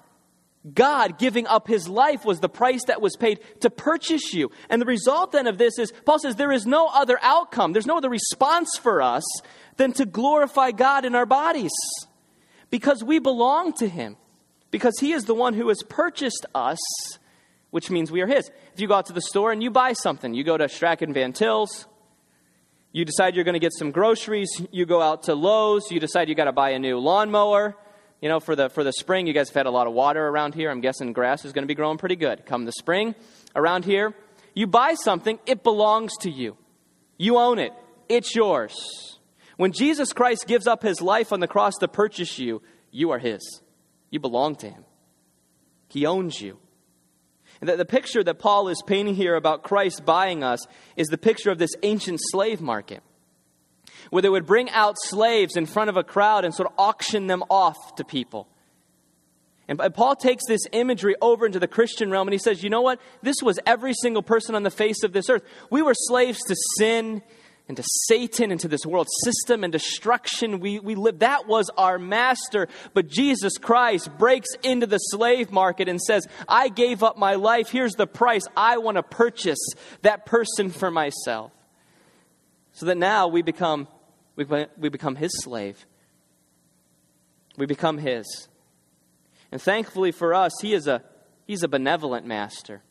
God 0.73 1.17
giving 1.17 1.47
up 1.47 1.67
his 1.67 1.89
life 1.89 2.23
was 2.23 2.39
the 2.39 2.49
price 2.49 2.83
that 2.85 3.01
was 3.01 3.15
paid 3.15 3.39
to 3.61 3.69
purchase 3.71 4.33
you. 4.33 4.51
And 4.69 4.79
the 4.79 4.85
result 4.85 5.31
then 5.31 5.47
of 5.47 5.57
this 5.57 5.79
is, 5.79 5.91
Paul 6.05 6.19
says, 6.19 6.35
there 6.35 6.51
is 6.51 6.67
no 6.67 6.87
other 6.87 7.17
outcome, 7.21 7.73
there's 7.73 7.87
no 7.87 7.97
other 7.97 8.09
response 8.09 8.69
for 8.79 9.01
us 9.01 9.23
than 9.77 9.91
to 9.93 10.05
glorify 10.05 10.71
God 10.71 11.03
in 11.03 11.15
our 11.15 11.25
bodies. 11.25 11.71
Because 12.69 13.03
we 13.03 13.17
belong 13.17 13.73
to 13.73 13.89
him. 13.89 14.17
Because 14.69 14.99
he 14.99 15.13
is 15.13 15.25
the 15.25 15.33
one 15.33 15.55
who 15.55 15.67
has 15.69 15.81
purchased 15.89 16.45
us, 16.53 16.79
which 17.71 17.89
means 17.89 18.11
we 18.11 18.21
are 18.21 18.27
his. 18.27 18.49
If 18.73 18.79
you 18.79 18.87
go 18.87 18.93
out 18.93 19.07
to 19.07 19.13
the 19.13 19.21
store 19.21 19.51
and 19.51 19.63
you 19.63 19.71
buy 19.71 19.93
something, 19.93 20.33
you 20.33 20.43
go 20.43 20.57
to 20.57 20.65
Strack 20.65 21.05
& 21.11 21.13
Van 21.13 21.33
Til's, 21.33 21.87
you 22.93 23.03
decide 23.03 23.35
you're 23.35 23.45
going 23.45 23.53
to 23.53 23.59
get 23.59 23.73
some 23.73 23.91
groceries, 23.91 24.49
you 24.71 24.85
go 24.85 25.01
out 25.01 25.23
to 25.23 25.33
Lowe's, 25.33 25.89
you 25.89 25.99
decide 25.99 26.29
you 26.29 26.35
got 26.35 26.45
to 26.45 26.51
buy 26.51 26.69
a 26.69 26.79
new 26.79 26.99
lawnmower 26.99 27.75
you 28.21 28.29
know, 28.29 28.39
for 28.39 28.55
the, 28.55 28.69
for 28.69 28.83
the 28.83 28.93
spring, 28.93 29.25
you 29.25 29.33
guys 29.33 29.49
have 29.49 29.55
had 29.55 29.65
a 29.65 29.71
lot 29.71 29.87
of 29.87 29.93
water 29.93 30.25
around 30.25 30.53
here. 30.53 30.69
I'm 30.69 30.81
guessing 30.81 31.11
grass 31.11 31.43
is 31.43 31.53
going 31.53 31.63
to 31.63 31.67
be 31.67 31.75
growing 31.75 31.97
pretty 31.97 32.15
good. 32.15 32.45
Come 32.45 32.65
the 32.65 32.71
spring, 32.71 33.15
around 33.55 33.83
here, 33.83 34.13
you 34.53 34.67
buy 34.67 34.93
something, 34.93 35.39
it 35.45 35.63
belongs 35.63 36.11
to 36.21 36.29
you. 36.29 36.55
You 37.17 37.37
own 37.37 37.59
it, 37.59 37.73
it's 38.07 38.35
yours. 38.35 39.19
When 39.57 39.71
Jesus 39.71 40.13
Christ 40.13 40.47
gives 40.47 40.67
up 40.67 40.83
his 40.83 41.01
life 41.01 41.33
on 41.33 41.39
the 41.39 41.47
cross 41.47 41.73
to 41.79 41.87
purchase 41.87 42.39
you, 42.39 42.61
you 42.91 43.11
are 43.11 43.19
his. 43.19 43.61
You 44.09 44.19
belong 44.19 44.55
to 44.57 44.69
him, 44.69 44.85
he 45.87 46.05
owns 46.05 46.39
you. 46.39 46.57
And 47.59 47.69
the, 47.69 47.77
the 47.77 47.85
picture 47.85 48.23
that 48.23 48.39
Paul 48.39 48.69
is 48.69 48.81
painting 48.85 49.13
here 49.13 49.35
about 49.35 49.61
Christ 49.63 50.03
buying 50.03 50.43
us 50.43 50.65
is 50.95 51.07
the 51.07 51.17
picture 51.17 51.51
of 51.51 51.59
this 51.59 51.71
ancient 51.83 52.19
slave 52.21 52.59
market 52.59 53.03
where 54.11 54.21
they 54.21 54.29
would 54.29 54.45
bring 54.45 54.69
out 54.69 54.95
slaves 54.99 55.55
in 55.55 55.65
front 55.65 55.89
of 55.89 55.97
a 55.97 56.03
crowd 56.03 56.45
and 56.45 56.53
sort 56.53 56.69
of 56.69 56.75
auction 56.77 57.25
them 57.25 57.43
off 57.49 57.95
to 57.95 58.03
people. 58.03 58.47
And 59.67 59.79
Paul 59.93 60.17
takes 60.17 60.43
this 60.47 60.61
imagery 60.73 61.15
over 61.21 61.45
into 61.45 61.59
the 61.59 61.67
Christian 61.67 62.11
realm 62.11 62.27
and 62.27 62.33
he 62.33 62.39
says, 62.39 62.61
you 62.61 62.69
know 62.69 62.81
what? 62.81 62.99
This 63.23 63.37
was 63.41 63.57
every 63.65 63.93
single 63.93 64.21
person 64.21 64.53
on 64.53 64.63
the 64.63 64.69
face 64.69 65.03
of 65.03 65.13
this 65.13 65.29
earth. 65.29 65.43
We 65.69 65.81
were 65.81 65.93
slaves 65.95 66.39
to 66.43 66.55
sin 66.77 67.21
and 67.69 67.77
to 67.77 67.83
Satan 68.07 68.51
and 68.51 68.59
to 68.59 68.67
this 68.67 68.85
world 68.85 69.07
system 69.23 69.63
and 69.63 69.71
destruction. 69.71 70.59
We, 70.59 70.79
we 70.79 70.95
lived. 70.95 71.21
That 71.21 71.47
was 71.47 71.69
our 71.77 71.97
master. 71.97 72.67
But 72.93 73.07
Jesus 73.07 73.57
Christ 73.57 74.09
breaks 74.17 74.49
into 74.61 74.87
the 74.87 74.97
slave 74.97 75.51
market 75.51 75.87
and 75.87 76.01
says, 76.01 76.27
I 76.49 76.67
gave 76.67 77.01
up 77.01 77.17
my 77.17 77.35
life. 77.35 77.69
Here's 77.69 77.93
the 77.93 78.07
price. 78.07 78.43
I 78.57 78.79
want 78.79 78.97
to 78.97 79.03
purchase 79.03 79.65
that 80.01 80.25
person 80.25 80.69
for 80.69 80.91
myself. 80.91 81.53
So 82.73 82.87
that 82.87 82.97
now 82.97 83.29
we 83.29 83.41
become 83.41 83.87
we, 84.35 84.89
become 84.89 85.15
his 85.15 85.31
slave. 85.43 85.85
We 87.57 87.65
become 87.65 87.97
his. 87.97 88.47
And 89.51 89.61
thankfully 89.61 90.11
for 90.11 90.33
us, 90.33 90.51
he 90.61 90.73
is 90.73 90.87
a, 90.87 91.03
he's 91.45 91.63
a 91.63 91.67
benevolent 91.67 92.25
master. 92.25 92.81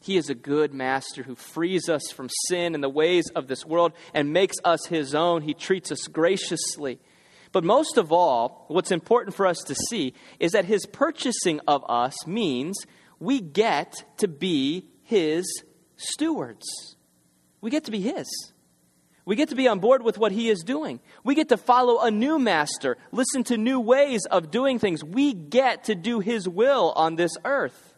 He 0.00 0.16
is 0.16 0.28
a 0.28 0.34
good 0.34 0.74
master 0.74 1.22
who 1.22 1.34
frees 1.34 1.88
us 1.88 2.10
from 2.12 2.28
sin 2.48 2.74
and 2.74 2.82
the 2.82 2.88
ways 2.88 3.30
of 3.36 3.46
this 3.46 3.64
world 3.64 3.92
and 4.14 4.32
makes 4.32 4.56
us 4.64 4.86
his 4.86 5.14
own. 5.14 5.42
He 5.42 5.54
treats 5.54 5.92
us 5.92 6.08
graciously. 6.08 6.98
But 7.52 7.64
most 7.64 7.98
of 7.98 8.10
all, 8.10 8.64
what's 8.68 8.90
important 8.90 9.36
for 9.36 9.46
us 9.46 9.58
to 9.66 9.74
see 9.74 10.14
is 10.40 10.52
that 10.52 10.64
his 10.64 10.86
purchasing 10.86 11.60
of 11.68 11.84
us 11.88 12.26
means 12.26 12.84
we 13.20 13.40
get 13.40 13.94
to 14.18 14.26
be 14.26 14.86
his 15.04 15.62
stewards. 15.96 16.96
We 17.60 17.70
get 17.70 17.84
to 17.84 17.90
be 17.92 18.00
his. 18.00 18.51
We 19.24 19.36
get 19.36 19.50
to 19.50 19.54
be 19.54 19.68
on 19.68 19.78
board 19.78 20.02
with 20.02 20.18
what 20.18 20.32
he 20.32 20.48
is 20.48 20.60
doing. 20.60 21.00
We 21.22 21.34
get 21.34 21.48
to 21.50 21.56
follow 21.56 22.00
a 22.00 22.10
new 22.10 22.38
master, 22.38 22.96
listen 23.12 23.44
to 23.44 23.56
new 23.56 23.78
ways 23.78 24.26
of 24.26 24.50
doing 24.50 24.78
things. 24.78 25.04
We 25.04 25.32
get 25.32 25.84
to 25.84 25.94
do 25.94 26.20
his 26.20 26.48
will 26.48 26.92
on 26.96 27.14
this 27.14 27.32
earth. 27.44 27.94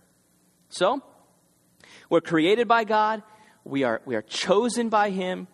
So, 0.69 1.03
we're 2.11 2.21
created 2.21 2.69
by 2.69 2.85
God, 2.85 3.23
we 3.65 3.85
are, 3.85 4.03
we 4.05 4.17
are 4.17 4.23
chosen 4.23 4.91
by 4.91 5.11
him, 5.11 5.49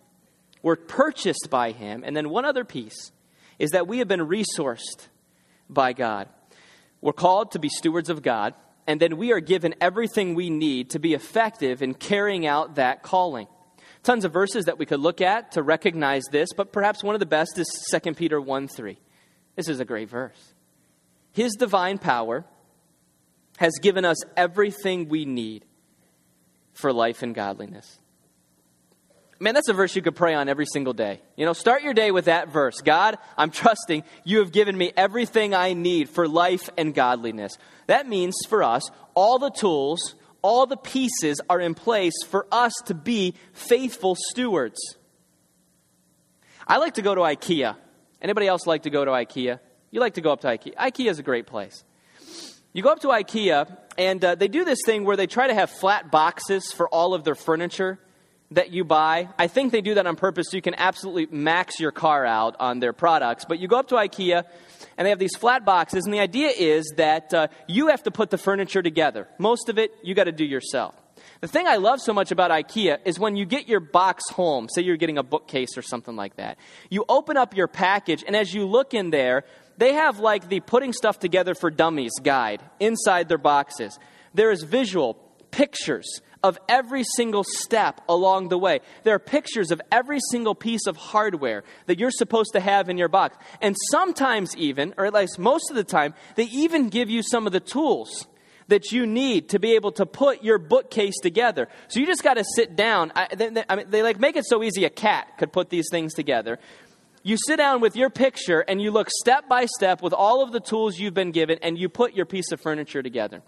we're 0.63 0.77
purchased 0.77 1.49
by 1.51 1.71
him. 1.71 2.03
And 2.05 2.17
then, 2.17 2.31
one 2.31 2.45
other 2.45 2.65
piece 2.65 3.13
is 3.59 3.71
that 3.71 3.87
we 3.87 3.99
have 3.99 4.09
been 4.09 4.27
resourced 4.27 5.07
by 5.69 5.93
God. 5.93 6.29
We're 7.01 7.13
called 7.13 7.53
to 7.53 7.59
be 7.59 7.69
stewards 7.69 8.11
of 8.11 8.23
God, 8.23 8.55
and 8.87 8.99
then 8.99 9.17
we 9.17 9.33
are 9.33 9.41
given 9.41 9.75
everything 9.81 10.35
we 10.35 10.51
need 10.51 10.91
to 10.91 10.99
be 10.99 11.15
effective 11.15 11.81
in 11.81 11.95
carrying 11.95 12.47
out 12.47 12.75
that 12.75 13.03
calling. 13.03 13.47
Tons 14.03 14.25
of 14.25 14.33
verses 14.33 14.65
that 14.65 14.79
we 14.79 14.87
could 14.87 15.01
look 15.01 15.21
at 15.21 15.53
to 15.53 15.63
recognize 15.63 16.25
this, 16.31 16.49
but 16.57 16.73
perhaps 16.73 17.05
one 17.05 17.15
of 17.15 17.21
the 17.21 17.27
best 17.27 17.59
is 17.59 17.67
2 17.91 18.15
Peter 18.15 18.41
1 18.41 18.69
3. 18.69 18.99
This 19.57 19.69
is 19.69 19.81
a 19.81 19.85
great 19.85 20.09
verse. 20.09 20.55
His 21.33 21.53
divine 21.55 21.99
power 21.99 22.45
has 23.59 23.73
given 23.83 24.05
us 24.05 24.17
everything 24.37 25.09
we 25.09 25.27
need 25.27 25.65
for 26.73 26.93
life 26.93 27.23
and 27.23 27.35
godliness. 27.35 27.99
Man, 29.43 29.55
that's 29.55 29.69
a 29.69 29.75
verse 29.75 29.97
you 29.97 30.03
could 30.03 30.17
pray 30.17 30.35
on 30.35 30.51
every 30.51 30.67
single 30.67 30.93
day. 30.93 31.21
You 31.37 31.47
know, 31.47 31.55
start 31.55 31.83
your 31.83 31.95
day 31.95 32.11
with 32.11 32.27
that 32.27 32.49
verse. 32.49 32.81
God, 32.83 33.17
I'm 33.39 33.51
trusting 33.51 34.05
you 34.25 34.39
have 34.41 34.53
given 34.53 34.77
me 34.77 34.93
everything 34.97 35.55
I 35.55 35.73
need 35.73 36.11
for 36.11 36.29
life 36.29 36.69
and 36.77 36.95
godliness. 36.95 37.57
That 37.87 38.07
means 38.07 38.35
for 38.49 38.63
us 38.63 38.91
all 39.15 39.39
the 39.39 39.51
tools 39.51 40.15
all 40.43 40.67
the 40.67 40.77
pieces 40.77 41.41
are 41.49 41.61
in 41.61 41.75
place 41.75 42.15
for 42.29 42.47
us 42.51 42.73
to 42.87 42.95
be 42.95 43.35
faithful 43.53 44.17
stewards. 44.31 44.97
I 46.67 46.79
like 46.79 46.95
to 46.95 47.03
go 47.03 47.15
to 47.15 47.21
IKEA. 47.23 47.77
Anybody 48.23 48.47
else 48.47 48.67
like 48.67 48.83
to 48.85 48.91
go 48.91 49.05
to 49.05 49.11
IKEA? 49.11 49.59
You 49.91 50.01
like 50.01 50.15
to 50.15 50.21
go 50.21 50.33
up 50.33 50.43
to 50.43 50.49
IKEA. 50.49 50.75
IKEA 50.77 51.11
is 51.11 51.19
a 51.19 51.23
great 51.23 51.47
place. 51.47 51.85
You 52.73 52.83
go 52.83 52.91
up 52.91 53.01
to 53.01 53.09
IKEA, 53.09 53.77
and 53.99 54.25
uh, 54.25 54.35
they 54.37 54.47
do 54.47 54.65
this 54.65 54.79
thing 54.87 55.05
where 55.05 55.17
they 55.17 55.27
try 55.27 55.49
to 55.49 55.55
have 55.55 55.71
flat 55.71 56.11
boxes 56.11 56.73
for 56.73 56.89
all 56.89 57.15
of 57.15 57.25
their 57.25 57.35
furniture 57.35 57.99
that 58.53 58.71
you 58.71 58.85
buy. 58.85 59.29
I 59.39 59.47
think 59.47 59.73
they 59.73 59.81
do 59.81 59.95
that 59.95 60.07
on 60.07 60.17
purpose 60.17 60.49
so 60.51 60.57
you 60.57 60.63
can 60.63 60.75
absolutely 60.75 61.27
max 61.27 61.81
your 61.81 61.93
car 61.93 62.25
out 62.25 62.57
on 62.61 62.81
their 62.81 62.93
products. 62.93 63.45
But 63.45 63.59
you 63.59 63.69
go 63.69 63.79
up 63.79 63.89
to 63.89 63.97
IKEA 63.97 64.45
and 65.01 65.07
they 65.07 65.11
have 65.11 65.19
these 65.19 65.35
flat 65.35 65.65
boxes, 65.65 66.05
and 66.05 66.13
the 66.13 66.21
idea 66.21 66.51
is 66.51 66.93
that 66.99 67.33
uh, 67.33 67.49
you 67.67 67.87
have 67.87 68.03
to 68.03 68.11
put 68.11 68.29
the 68.29 68.37
furniture 68.37 68.83
together. 68.83 69.27
Most 69.39 69.71
of 69.71 69.79
it 69.79 69.93
you 70.03 70.15
got 70.15 70.25
to 70.25 70.33
do 70.33 70.45
yourself. 70.45 70.95
The 71.41 71.49
thing 71.49 71.67
I 71.67 71.77
love 71.77 72.03
so 72.03 72.13
much 72.13 72.33
about 72.33 72.51
IKEA 72.51 72.99
is 73.07 73.19
when 73.19 73.35
you 73.35 73.47
get 73.47 73.67
your 73.67 73.81
box 73.81 74.25
home, 74.29 74.69
say 74.69 74.83
you're 74.83 74.99
getting 74.99 75.17
a 75.17 75.23
bookcase 75.23 75.79
or 75.79 75.81
something 75.81 76.17
like 76.17 76.37
that, 76.37 76.59
you 76.91 77.07
open 77.09 77.39
up 77.39 77.57
your 77.57 77.67
package, 77.67 78.23
and 78.27 78.37
as 78.37 78.53
you 78.53 78.67
look 78.67 78.93
in 78.93 79.09
there, 79.09 79.45
they 79.79 79.95
have 79.95 80.19
like 80.19 80.51
the 80.51 80.61
putting 80.61 80.93
stuff 80.93 81.19
together 81.19 81.55
for 81.55 81.71
dummies 81.71 82.13
guide 82.23 82.61
inside 82.79 83.27
their 83.31 83.39
boxes. 83.39 83.99
There 84.35 84.51
is 84.51 84.65
visual, 84.65 85.15
pictures, 85.51 86.21
of 86.43 86.59
every 86.69 87.05
single 87.17 87.45
step 87.45 88.01
along 88.09 88.49
the 88.49 88.59
way. 88.59 88.81
There 89.05 89.15
are 89.15 89.19
pictures 89.19 89.71
of 89.71 89.81
every 89.93 90.19
single 90.31 90.55
piece 90.55 90.87
of 90.87 90.97
hardware 90.97 91.65
that 91.87 91.99
you're 91.99 92.11
supposed 92.11 92.53
to 92.55 92.61
have 92.61 92.89
in 92.89 92.97
your 92.97 93.09
box. 93.09 93.37
And 93.61 93.77
sometimes, 93.91 94.57
even, 94.57 94.95
or 94.97 95.07
at 95.07 95.15
least 95.15 95.39
most 95.39 95.71
of 95.71 95.77
the 95.77 95.85
time, 95.85 96.15
they 96.37 96.45
even 96.45 96.89
give 96.89 97.11
you 97.11 97.23
some 97.23 97.47
of 97.47 97.53
the 97.53 97.61
tools 97.61 98.27
that 98.69 98.93
you 98.93 99.05
need 99.05 99.49
to 99.51 99.59
be 99.59 99.75
able 99.75 99.93
to 99.93 100.07
put 100.07 100.43
your 100.43 100.57
bookcase 100.57 101.19
together. 101.23 101.69
So 101.89 102.01
you 102.01 102.07
just 102.07 102.23
got 102.23 102.35
to 102.35 102.45
sit 102.55 102.77
down. 102.77 103.13
I, 103.15 103.29
they, 103.35 103.49
they, 103.51 103.65
I 103.69 103.77
mean, 103.77 103.91
they 103.91 104.03
like 104.03 104.19
make 104.19 104.37
it 104.37 104.47
so 104.47 104.63
easy 104.63 104.85
a 104.85 104.91
cat 104.91 105.39
could 105.39 105.53
put 105.53 105.71
these 105.71 105.89
things 105.91 106.15
together. 106.15 106.59
You 107.23 107.37
sit 107.47 107.57
down 107.57 107.81
with 107.81 107.97
your 107.97 108.09
picture 108.09 108.61
and 108.61 108.81
you 108.81 108.93
look 108.93 109.11
step 109.11 109.47
by 109.49 109.67
step 109.67 110.01
with 110.01 110.15
all 110.15 110.43
of 110.43 110.53
the 110.53 110.61
tools 110.61 110.99
you've 110.99 111.15
been 111.15 111.33
given 111.33 111.59
and 111.63 111.77
you 111.77 111.89
put 111.91 112.15
your 112.15 112.25
piece 112.25 112.51
of 112.51 112.61
furniture 112.61 113.03
together. 113.03 113.43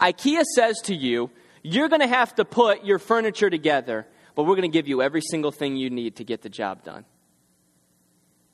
IKEA 0.00 0.44
says 0.54 0.76
to 0.84 0.94
you, 0.94 1.30
you're 1.64 1.88
going 1.88 2.02
to 2.02 2.06
have 2.06 2.34
to 2.34 2.44
put 2.44 2.84
your 2.84 2.98
furniture 2.98 3.48
together, 3.48 4.06
but 4.36 4.44
we're 4.44 4.54
going 4.54 4.70
to 4.70 4.76
give 4.76 4.86
you 4.86 5.00
every 5.00 5.22
single 5.22 5.50
thing 5.50 5.76
you 5.76 5.88
need 5.88 6.16
to 6.16 6.24
get 6.24 6.42
the 6.42 6.50
job 6.50 6.84
done. 6.84 7.06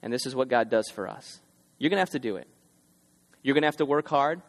And 0.00 0.12
this 0.12 0.26
is 0.26 0.34
what 0.34 0.48
God 0.48 0.70
does 0.70 0.88
for 0.88 1.08
us. 1.08 1.40
You're 1.76 1.90
going 1.90 1.96
to 1.96 2.02
have 2.02 2.10
to 2.10 2.20
do 2.20 2.36
it. 2.36 2.46
You're 3.42 3.54
going 3.54 3.62
to 3.62 3.66
have 3.66 3.78
to 3.78 3.84
work 3.84 4.08
hard. 4.08 4.40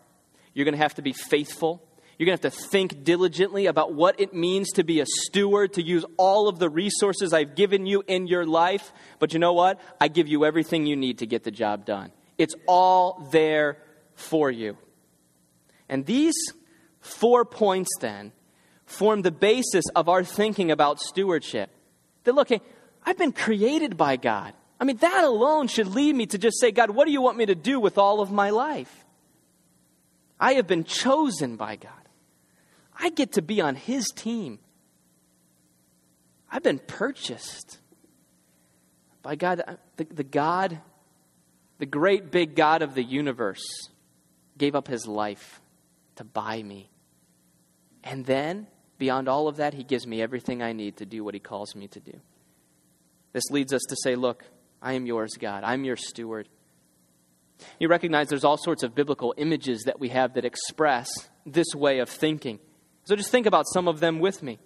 You're 0.53 0.65
going 0.65 0.75
to 0.75 0.81
have 0.81 0.93
to 0.95 1.01
be 1.01 1.11
faithful. 1.11 1.81
You're 2.17 2.27
going 2.27 2.37
to 2.37 2.45
have 2.45 2.53
to 2.53 2.61
think 2.69 3.03
diligently 3.03 3.65
about 3.65 3.95
what 3.95 4.19
it 4.19 4.31
means 4.31 4.69
to 4.73 4.83
be 4.83 4.99
a 4.99 5.05
steward, 5.07 5.73
to 5.73 5.81
use 5.81 6.05
all 6.17 6.47
of 6.47 6.59
the 6.59 6.69
resources 6.69 7.33
I've 7.33 7.55
given 7.55 7.87
you 7.87 8.03
in 8.05 8.27
your 8.27 8.45
life. 8.45 8.93
But 9.17 9.33
you 9.33 9.39
know 9.39 9.53
what? 9.53 9.79
I 9.99 10.07
give 10.07 10.27
you 10.27 10.45
everything 10.45 10.85
you 10.85 10.95
need 10.95 11.17
to 11.17 11.25
get 11.25 11.43
the 11.43 11.51
job 11.51 11.83
done. 11.83 12.11
It's 12.37 12.53
all 12.67 13.27
there 13.31 13.79
for 14.13 14.51
you. 14.51 14.77
And 15.89 16.05
these 16.05 16.35
four 16.99 17.43
points, 17.43 17.89
then, 17.99 18.33
form 18.91 19.21
the 19.21 19.31
basis 19.31 19.85
of 19.95 20.09
our 20.09 20.23
thinking 20.23 20.71
about 20.71 20.99
stewardship. 20.99 21.69
That, 22.23 22.35
look, 22.35 22.49
I've 23.03 23.17
been 23.17 23.31
created 23.31 23.97
by 23.97 24.17
God. 24.17 24.53
I 24.79 24.83
mean, 24.83 24.97
that 24.97 25.23
alone 25.23 25.67
should 25.67 25.87
lead 25.87 26.15
me 26.15 26.25
to 26.27 26.37
just 26.37 26.59
say, 26.59 26.71
God, 26.71 26.89
what 26.91 27.05
do 27.05 27.11
you 27.11 27.21
want 27.21 27.37
me 27.37 27.45
to 27.45 27.55
do 27.55 27.79
with 27.79 27.97
all 27.97 28.21
of 28.21 28.31
my 28.31 28.49
life? 28.49 29.05
I 30.39 30.53
have 30.53 30.67
been 30.67 30.83
chosen 30.83 31.55
by 31.55 31.75
God. 31.75 31.91
I 32.97 33.09
get 33.09 33.33
to 33.33 33.41
be 33.41 33.61
on 33.61 33.75
His 33.75 34.07
team. 34.15 34.59
I've 36.51 36.63
been 36.63 36.79
purchased 36.79 37.77
by 39.21 39.35
God, 39.35 39.61
the, 39.97 40.05
the 40.05 40.23
God, 40.23 40.79
the 41.77 41.85
great 41.85 42.31
big 42.31 42.55
God 42.55 42.81
of 42.81 42.95
the 42.95 43.03
universe, 43.03 43.63
gave 44.57 44.75
up 44.75 44.87
His 44.87 45.07
life 45.07 45.61
to 46.15 46.23
buy 46.23 46.61
me. 46.61 46.89
And 48.03 48.25
then 48.25 48.67
Beyond 49.01 49.27
all 49.27 49.47
of 49.47 49.55
that, 49.55 49.73
He 49.73 49.83
gives 49.83 50.05
me 50.05 50.21
everything 50.21 50.61
I 50.61 50.73
need 50.73 50.97
to 50.97 51.07
do 51.07 51.23
what 51.23 51.33
He 51.33 51.39
calls 51.39 51.75
me 51.75 51.87
to 51.87 51.99
do. 51.99 52.19
This 53.33 53.49
leads 53.49 53.73
us 53.73 53.81
to 53.89 53.95
say, 54.03 54.15
Look, 54.15 54.45
I 54.79 54.93
am 54.93 55.07
yours, 55.07 55.31
God. 55.39 55.63
I'm 55.63 55.83
your 55.83 55.95
steward. 55.95 56.47
You 57.79 57.87
recognize 57.87 58.27
there's 58.27 58.43
all 58.43 58.59
sorts 58.59 58.83
of 58.83 58.93
biblical 58.93 59.33
images 59.37 59.85
that 59.87 59.99
we 59.99 60.09
have 60.09 60.35
that 60.35 60.45
express 60.45 61.09
this 61.47 61.73
way 61.73 61.97
of 61.97 62.09
thinking. 62.09 62.59
So 63.05 63.15
just 63.15 63.31
think 63.31 63.47
about 63.47 63.65
some 63.73 63.87
of 63.87 64.01
them 64.01 64.19
with 64.19 64.43
me. 64.43 64.59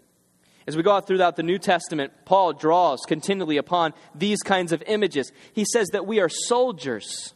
As 0.67 0.75
we 0.75 0.83
go 0.83 0.91
out 0.91 1.07
throughout 1.07 1.37
the 1.37 1.43
New 1.43 1.57
Testament, 1.57 2.11
Paul 2.25 2.51
draws 2.51 2.99
continually 3.07 3.55
upon 3.55 3.93
these 4.13 4.41
kinds 4.41 4.73
of 4.73 4.83
images. 4.85 5.31
He 5.53 5.63
says 5.63 5.87
that 5.93 6.05
we 6.05 6.19
are 6.19 6.27
soldiers. 6.27 7.33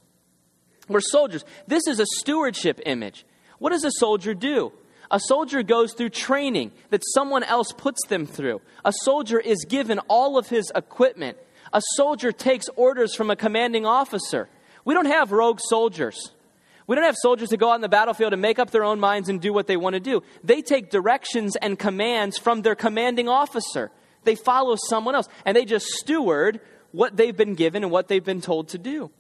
We're 0.90 1.00
soldiers. 1.00 1.46
This 1.66 1.88
is 1.88 2.02
a 2.02 2.06
stewardship 2.18 2.82
image. 2.86 3.26
What 3.58 3.70
does 3.70 3.86
a 3.86 3.92
soldier 3.92 4.34
do? 4.34 4.74
A 5.12 5.20
soldier 5.20 5.64
goes 5.64 5.94
through 5.94 6.10
training 6.10 6.72
that 6.92 7.02
someone 7.14 7.44
else 7.44 7.72
puts 7.72 8.06
them 8.08 8.26
through. 8.26 8.62
A 8.86 8.94
soldier 9.04 9.40
is 9.40 9.66
given 9.66 10.00
all 10.08 10.38
of 10.38 10.50
his 10.50 10.72
equipment. 10.76 11.38
A 11.74 11.82
soldier 11.96 12.32
takes 12.32 12.68
orders 12.76 13.16
from 13.16 13.30
a 13.32 13.36
commanding 13.36 13.86
officer. 13.86 14.50
We 14.86 14.94
don't 14.94 15.08
have 15.08 15.32
rogue 15.32 15.60
soldiers. 15.62 16.32
We 16.86 16.96
don't 16.96 17.06
have 17.06 17.18
soldiers 17.22 17.50
that 17.50 17.58
go 17.58 17.72
out 17.72 17.76
in 17.76 17.82
the 17.82 17.90
battlefield 17.90 18.34
and 18.34 18.42
make 18.42 18.60
up 18.60 18.72
their 18.72 18.84
own 18.84 19.00
minds 19.00 19.30
and 19.30 19.40
do 19.40 19.54
what 19.54 19.68
they 19.68 19.78
want 19.78 19.94
to 19.94 20.00
do. 20.00 20.24
They 20.44 20.62
take 20.62 20.90
directions 20.90 21.56
and 21.56 21.78
commands 21.78 22.38
from 22.38 22.62
their 22.62 22.76
commanding 22.76 23.30
officer. 23.30 23.92
They 24.24 24.36
follow 24.36 24.76
someone 24.90 25.16
else, 25.16 25.28
and 25.46 25.56
they 25.56 25.66
just 25.66 25.86
steward 25.86 26.60
what 26.92 27.16
they've 27.16 27.36
been 27.36 27.56
given 27.56 27.84
and 27.84 27.92
what 27.92 28.08
they've 28.08 28.24
been 28.24 28.42
told 28.42 28.70
to 28.70 28.78
do. 28.78 29.12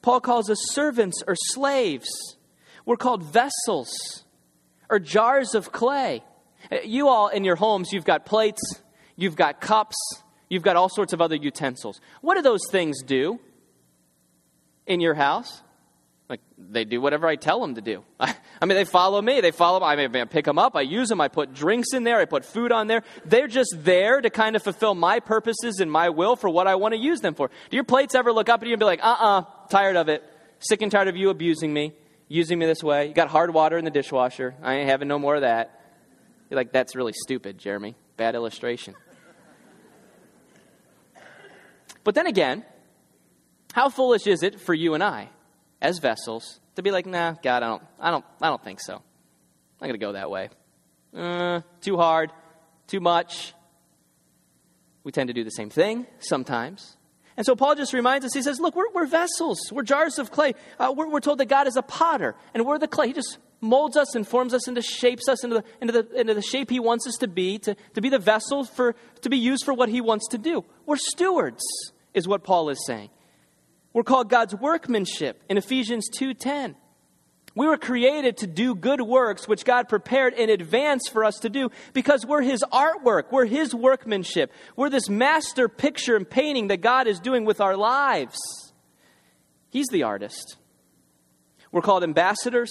Paul 0.00 0.20
calls 0.20 0.50
us 0.50 0.58
servants 0.72 1.22
or 1.26 1.36
slaves. 1.36 2.08
We're 2.84 2.96
called 2.96 3.22
vessels 3.22 4.24
or 4.92 4.98
jars 4.98 5.54
of 5.54 5.72
clay. 5.72 6.22
You 6.84 7.08
all 7.08 7.28
in 7.28 7.42
your 7.42 7.56
homes, 7.56 7.92
you've 7.92 8.04
got 8.04 8.26
plates, 8.26 8.62
you've 9.16 9.34
got 9.34 9.60
cups, 9.60 9.96
you've 10.50 10.62
got 10.62 10.76
all 10.76 10.90
sorts 10.90 11.14
of 11.14 11.20
other 11.20 11.34
utensils. 11.34 12.00
What 12.20 12.36
do 12.36 12.42
those 12.42 12.60
things 12.70 13.02
do 13.02 13.40
in 14.86 15.00
your 15.00 15.14
house? 15.14 15.62
Like, 16.28 16.40
they 16.56 16.84
do 16.84 17.00
whatever 17.00 17.26
I 17.26 17.36
tell 17.36 17.60
them 17.60 17.74
to 17.74 17.80
do. 17.80 18.04
I, 18.20 18.36
I 18.60 18.66
mean, 18.66 18.76
they 18.76 18.84
follow 18.84 19.20
me. 19.20 19.40
They 19.40 19.50
follow, 19.50 19.82
I 19.82 19.96
mean, 19.96 20.14
I 20.14 20.24
pick 20.24 20.44
them 20.44 20.58
up, 20.58 20.76
I 20.76 20.82
use 20.82 21.08
them, 21.08 21.20
I 21.20 21.28
put 21.28 21.52
drinks 21.52 21.92
in 21.94 22.04
there, 22.04 22.18
I 22.18 22.26
put 22.26 22.44
food 22.44 22.70
on 22.70 22.86
there. 22.86 23.02
They're 23.24 23.48
just 23.48 23.74
there 23.78 24.20
to 24.20 24.30
kind 24.30 24.56
of 24.56 24.62
fulfill 24.62 24.94
my 24.94 25.20
purposes 25.20 25.80
and 25.80 25.90
my 25.90 26.10
will 26.10 26.36
for 26.36 26.48
what 26.48 26.66
I 26.66 26.76
want 26.76 26.92
to 26.92 27.00
use 27.00 27.20
them 27.20 27.34
for. 27.34 27.48
Do 27.70 27.76
your 27.76 27.84
plates 27.84 28.14
ever 28.14 28.32
look 28.32 28.48
up 28.48 28.60
at 28.60 28.68
you 28.68 28.74
and 28.74 28.78
be 28.78 28.84
like, 28.84 29.02
uh 29.02 29.08
uh-uh, 29.08 29.40
uh, 29.40 29.44
tired 29.68 29.96
of 29.96 30.08
it, 30.08 30.22
sick 30.58 30.82
and 30.82 30.92
tired 30.92 31.08
of 31.08 31.16
you 31.16 31.30
abusing 31.30 31.72
me? 31.72 31.92
Using 32.32 32.58
me 32.58 32.64
this 32.64 32.82
way. 32.82 33.08
You 33.08 33.14
got 33.14 33.28
hard 33.28 33.52
water 33.52 33.76
in 33.76 33.84
the 33.84 33.90
dishwasher. 33.90 34.54
I 34.62 34.76
ain't 34.76 34.88
having 34.88 35.06
no 35.06 35.18
more 35.18 35.34
of 35.34 35.42
that. 35.42 35.80
You're 36.48 36.56
like, 36.56 36.72
that's 36.72 36.96
really 36.96 37.12
stupid, 37.12 37.58
Jeremy. 37.58 37.94
Bad 38.16 38.34
illustration. 38.34 38.94
But 42.04 42.14
then 42.14 42.26
again, 42.26 42.64
how 43.74 43.90
foolish 43.90 44.26
is 44.26 44.42
it 44.42 44.60
for 44.60 44.72
you 44.74 44.94
and 44.94 45.02
I, 45.02 45.28
as 45.80 45.98
vessels, 45.98 46.60
to 46.76 46.82
be 46.82 46.90
like, 46.90 47.06
nah, 47.06 47.34
God, 47.42 47.62
I 47.62 47.68
don't, 47.68 47.82
I 48.00 48.10
don't, 48.10 48.24
I 48.40 48.48
don't 48.48 48.64
think 48.64 48.80
so. 48.80 48.94
I'm 48.94 49.88
going 49.88 49.92
to 49.92 49.98
go 49.98 50.12
that 50.12 50.30
way. 50.30 50.48
Uh, 51.14 51.60
too 51.80 51.96
hard, 51.96 52.32
too 52.86 53.00
much. 53.00 53.52
We 55.04 55.12
tend 55.12 55.28
to 55.28 55.34
do 55.34 55.44
the 55.44 55.50
same 55.50 55.68
thing 55.68 56.06
sometimes. 56.18 56.96
And 57.36 57.46
so 57.46 57.56
Paul 57.56 57.74
just 57.74 57.92
reminds 57.92 58.26
us, 58.26 58.34
he 58.34 58.42
says, 58.42 58.60
Look, 58.60 58.76
we're, 58.76 58.90
we're 58.94 59.06
vessels, 59.06 59.58
we're 59.72 59.82
jars 59.82 60.18
of 60.18 60.30
clay. 60.30 60.54
Uh, 60.78 60.92
we're, 60.96 61.08
we're, 61.08 61.20
told 61.20 61.38
that 61.38 61.46
God 61.46 61.66
is 61.66 61.76
a 61.76 61.82
potter, 61.82 62.34
and 62.54 62.66
we're 62.66 62.78
the 62.78 62.88
clay. 62.88 63.08
He 63.08 63.12
just 63.12 63.38
molds 63.60 63.96
us 63.96 64.14
and 64.14 64.26
forms 64.26 64.52
us 64.52 64.66
and 64.66 64.82
shapes 64.84 65.28
us 65.28 65.44
into 65.44 65.56
the, 65.56 65.64
into 65.80 65.92
the, 65.92 66.20
into 66.20 66.34
the 66.34 66.42
shape 66.42 66.68
he 66.68 66.80
wants 66.80 67.06
us 67.06 67.14
to 67.20 67.28
be, 67.28 67.58
to, 67.60 67.76
to 67.94 68.00
be 68.00 68.08
the 68.08 68.18
vessel 68.18 68.64
for, 68.64 68.94
to 69.22 69.30
be 69.30 69.38
used 69.38 69.64
for 69.64 69.72
what 69.72 69.88
he 69.88 70.00
wants 70.00 70.28
to 70.28 70.38
do. 70.38 70.64
We're 70.84 70.96
stewards, 70.96 71.62
is 72.12 72.26
what 72.28 72.42
Paul 72.42 72.68
is 72.70 72.84
saying. 72.86 73.10
We're 73.92 74.02
called 74.02 74.28
God's 74.28 74.54
workmanship 74.54 75.42
in 75.48 75.56
Ephesians 75.56 76.08
two 76.08 76.34
2.10. 76.34 76.74
We 77.54 77.66
were 77.66 77.76
created 77.76 78.38
to 78.38 78.46
do 78.46 78.74
good 78.74 79.00
works 79.02 79.46
which 79.46 79.64
God 79.64 79.88
prepared 79.88 80.32
in 80.34 80.48
advance 80.48 81.08
for 81.08 81.24
us 81.24 81.36
to 81.40 81.50
do 81.50 81.70
because 81.92 82.24
we're 82.24 82.42
His 82.42 82.64
artwork. 82.72 83.24
We're 83.30 83.44
His 83.44 83.74
workmanship. 83.74 84.52
We're 84.74 84.90
this 84.90 85.08
master 85.08 85.68
picture 85.68 86.16
and 86.16 86.28
painting 86.28 86.68
that 86.68 86.80
God 86.80 87.06
is 87.06 87.20
doing 87.20 87.44
with 87.44 87.60
our 87.60 87.76
lives. 87.76 88.38
He's 89.68 89.88
the 89.88 90.02
artist. 90.04 90.56
We're 91.70 91.82
called 91.82 92.04
ambassadors. 92.04 92.70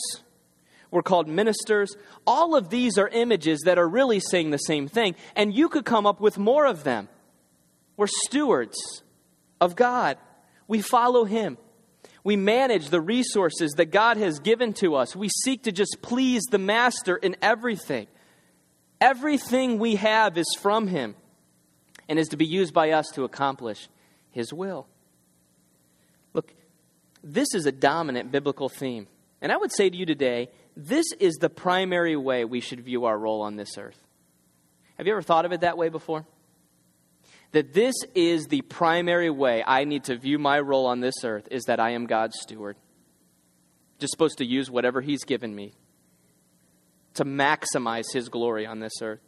We're 0.91 1.01
called 1.01 1.27
ministers. 1.27 1.95
All 2.27 2.55
of 2.55 2.69
these 2.69 2.97
are 2.97 3.07
images 3.07 3.61
that 3.65 3.77
are 3.77 3.87
really 3.87 4.19
saying 4.19 4.49
the 4.51 4.57
same 4.57 4.87
thing, 4.87 5.15
and 5.35 5.53
you 5.53 5.69
could 5.69 5.85
come 5.85 6.05
up 6.05 6.19
with 6.19 6.37
more 6.37 6.65
of 6.65 6.83
them. 6.83 7.07
We're 7.97 8.07
stewards 8.07 9.03
of 9.59 9.75
God, 9.75 10.17
we 10.67 10.81
follow 10.81 11.23
Him. 11.23 11.57
We 12.23 12.35
manage 12.35 12.89
the 12.89 13.01
resources 13.01 13.71
that 13.73 13.87
God 13.87 14.17
has 14.17 14.39
given 14.39 14.73
to 14.73 14.95
us. 14.95 15.15
We 15.15 15.29
seek 15.43 15.63
to 15.63 15.71
just 15.71 15.97
please 16.01 16.43
the 16.51 16.59
Master 16.59 17.15
in 17.15 17.35
everything. 17.41 18.07
Everything 18.99 19.79
we 19.79 19.95
have 19.95 20.37
is 20.37 20.47
from 20.59 20.87
Him 20.87 21.15
and 22.07 22.19
is 22.19 22.29
to 22.29 22.37
be 22.37 22.45
used 22.45 22.73
by 22.73 22.91
us 22.91 23.07
to 23.15 23.23
accomplish 23.23 23.89
His 24.29 24.53
will. 24.53 24.87
Look, 26.33 26.53
this 27.23 27.55
is 27.55 27.65
a 27.65 27.71
dominant 27.71 28.31
biblical 28.31 28.69
theme 28.69 29.07
And 29.41 29.51
I 29.51 29.57
would 29.57 29.71
say 29.71 29.89
to 29.89 29.97
you 29.97 30.05
today, 30.05 30.49
this 30.77 31.05
is 31.19 31.35
the 31.35 31.49
primary 31.49 32.15
way 32.15 32.45
we 32.45 32.61
should 32.61 32.81
view 32.81 33.05
our 33.05 33.17
role 33.17 33.41
on 33.41 33.55
this 33.55 33.77
earth. 33.77 34.01
Have 34.97 35.07
you 35.07 35.13
ever 35.13 35.23
thought 35.23 35.45
of 35.45 35.51
it 35.51 35.61
that 35.61 35.77
way 35.77 35.89
before? 35.89 36.25
That 37.51 37.73
this 37.73 37.95
is 38.15 38.47
the 38.47 38.61
primary 38.61 39.29
way 39.29 39.63
I 39.65 39.83
need 39.83 40.05
to 40.05 40.17
view 40.17 40.39
my 40.39 40.59
role 40.59 40.85
on 40.85 41.01
this 41.01 41.23
earth 41.23 41.47
is 41.51 41.63
that 41.63 41.79
I 41.79 41.91
am 41.91 42.05
God's 42.05 42.39
steward. 42.39 42.77
Just 43.99 44.11
supposed 44.11 44.37
to 44.37 44.45
use 44.45 44.71
whatever 44.71 45.01
He's 45.01 45.23
given 45.23 45.53
me 45.53 45.73
to 47.15 47.25
maximize 47.25 48.05
His 48.13 48.29
glory 48.29 48.65
on 48.65 48.79
this 48.79 48.93
earth. 49.01 49.19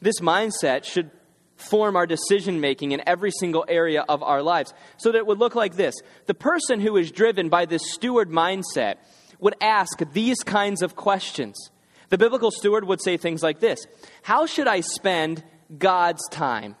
This 0.00 0.20
mindset 0.20 0.84
should 0.84 1.10
form 1.56 1.96
our 1.96 2.06
decision 2.06 2.60
making 2.60 2.92
in 2.92 3.02
every 3.06 3.30
single 3.30 3.64
area 3.66 4.04
of 4.08 4.22
our 4.22 4.42
lives. 4.42 4.74
So 4.98 5.12
that 5.12 5.18
it 5.18 5.26
would 5.26 5.38
look 5.38 5.54
like 5.54 5.76
this 5.76 5.94
the 6.26 6.34
person 6.34 6.80
who 6.80 6.96
is 6.96 7.10
driven 7.10 7.48
by 7.48 7.64
this 7.64 7.92
steward 7.92 8.30
mindset 8.30 8.96
would 9.38 9.54
ask 9.60 9.98
these 10.12 10.38
kinds 10.38 10.82
of 10.82 10.96
questions. 10.96 11.70
The 12.08 12.18
biblical 12.18 12.50
steward 12.50 12.84
would 12.84 13.02
say 13.02 13.16
things 13.16 13.42
like 13.42 13.60
this 13.60 13.84
How 14.22 14.46
should 14.46 14.68
I 14.68 14.80
spend 14.80 15.42
God's 15.76 16.26
time? 16.30 16.76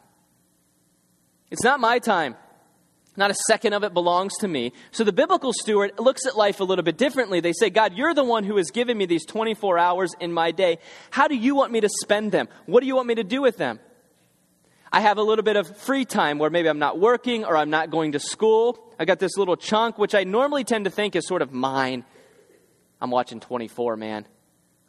It's 1.50 1.62
not 1.62 1.80
my 1.80 1.98
time. 1.98 2.36
Not 3.16 3.30
a 3.30 3.36
second 3.46 3.72
of 3.72 3.82
it 3.82 3.94
belongs 3.94 4.36
to 4.40 4.48
me. 4.48 4.72
So 4.90 5.02
the 5.02 5.12
biblical 5.12 5.52
steward 5.52 5.92
looks 5.98 6.26
at 6.26 6.36
life 6.36 6.60
a 6.60 6.64
little 6.64 6.82
bit 6.82 6.98
differently. 6.98 7.40
They 7.40 7.54
say, 7.54 7.70
God, 7.70 7.94
you're 7.94 8.12
the 8.12 8.24
one 8.24 8.44
who 8.44 8.56
has 8.58 8.70
given 8.70 8.98
me 8.98 9.06
these 9.06 9.24
24 9.24 9.78
hours 9.78 10.14
in 10.20 10.32
my 10.32 10.50
day. 10.50 10.78
How 11.10 11.26
do 11.26 11.34
you 11.34 11.54
want 11.54 11.72
me 11.72 11.80
to 11.80 11.88
spend 12.02 12.32
them? 12.32 12.48
What 12.66 12.80
do 12.80 12.86
you 12.86 12.94
want 12.94 13.08
me 13.08 13.14
to 13.14 13.24
do 13.24 13.40
with 13.40 13.56
them? 13.56 13.80
I 14.92 15.00
have 15.00 15.18
a 15.18 15.22
little 15.22 15.42
bit 15.42 15.56
of 15.56 15.76
free 15.78 16.04
time 16.04 16.38
where 16.38 16.50
maybe 16.50 16.68
I'm 16.68 16.78
not 16.78 16.98
working 16.98 17.44
or 17.44 17.56
I'm 17.56 17.70
not 17.70 17.90
going 17.90 18.12
to 18.12 18.20
school. 18.20 18.78
I 18.98 19.04
got 19.04 19.18
this 19.18 19.36
little 19.36 19.56
chunk, 19.56 19.98
which 19.98 20.14
I 20.14 20.24
normally 20.24 20.64
tend 20.64 20.84
to 20.84 20.90
think 20.90 21.16
is 21.16 21.26
sort 21.26 21.42
of 21.42 21.52
mine. 21.52 22.04
I'm 23.00 23.10
watching 23.10 23.40
24, 23.40 23.96
man. 23.96 24.26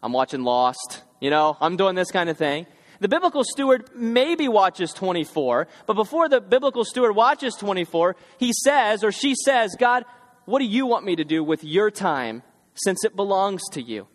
I'm 0.03 0.13
watching 0.13 0.43
Lost. 0.43 1.03
You 1.19 1.29
know, 1.29 1.57
I'm 1.59 1.77
doing 1.77 1.95
this 1.95 2.11
kind 2.11 2.29
of 2.29 2.37
thing. 2.37 2.67
The 2.99 3.07
biblical 3.07 3.43
steward 3.43 3.89
maybe 3.95 4.47
watches 4.47 4.91
24, 4.93 5.67
but 5.85 5.93
before 5.93 6.29
the 6.29 6.41
biblical 6.41 6.83
steward 6.83 7.15
watches 7.15 7.55
24, 7.55 8.15
he 8.39 8.53
says 8.53 9.03
or 9.03 9.11
she 9.11 9.35
says, 9.35 9.75
God, 9.77 10.03
what 10.45 10.59
do 10.59 10.65
you 10.65 10.85
want 10.85 11.05
me 11.05 11.15
to 11.15 11.23
do 11.23 11.43
with 11.43 11.63
your 11.63 11.91
time 11.91 12.41
since 12.73 13.03
it 13.03 13.15
belongs 13.15 13.61
to 13.73 13.81
you? 13.81 14.07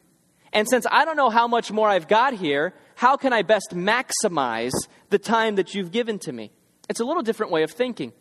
And 0.52 0.68
since 0.68 0.86
I 0.90 1.04
don't 1.04 1.16
know 1.16 1.30
how 1.30 1.46
much 1.46 1.70
more 1.70 1.88
I've 1.88 2.08
got 2.08 2.34
here, 2.34 2.74
how 2.94 3.16
can 3.16 3.32
I 3.32 3.42
best 3.42 3.70
maximize 3.72 4.72
the 5.10 5.18
time 5.18 5.56
that 5.56 5.74
you've 5.74 5.92
given 5.92 6.18
to 6.20 6.32
me? 6.32 6.50
It's 6.88 7.00
a 7.00 7.04
little 7.04 7.22
different 7.22 7.52
way 7.52 7.62
of 7.62 7.70
thinking. 7.70 8.12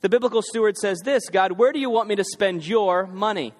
The 0.00 0.08
biblical 0.08 0.42
steward 0.42 0.76
says 0.76 1.00
this 1.04 1.28
God, 1.30 1.52
where 1.52 1.72
do 1.72 1.78
you 1.78 1.90
want 1.90 2.08
me 2.08 2.16
to 2.16 2.24
spend 2.24 2.66
your 2.66 3.06
money? 3.06 3.54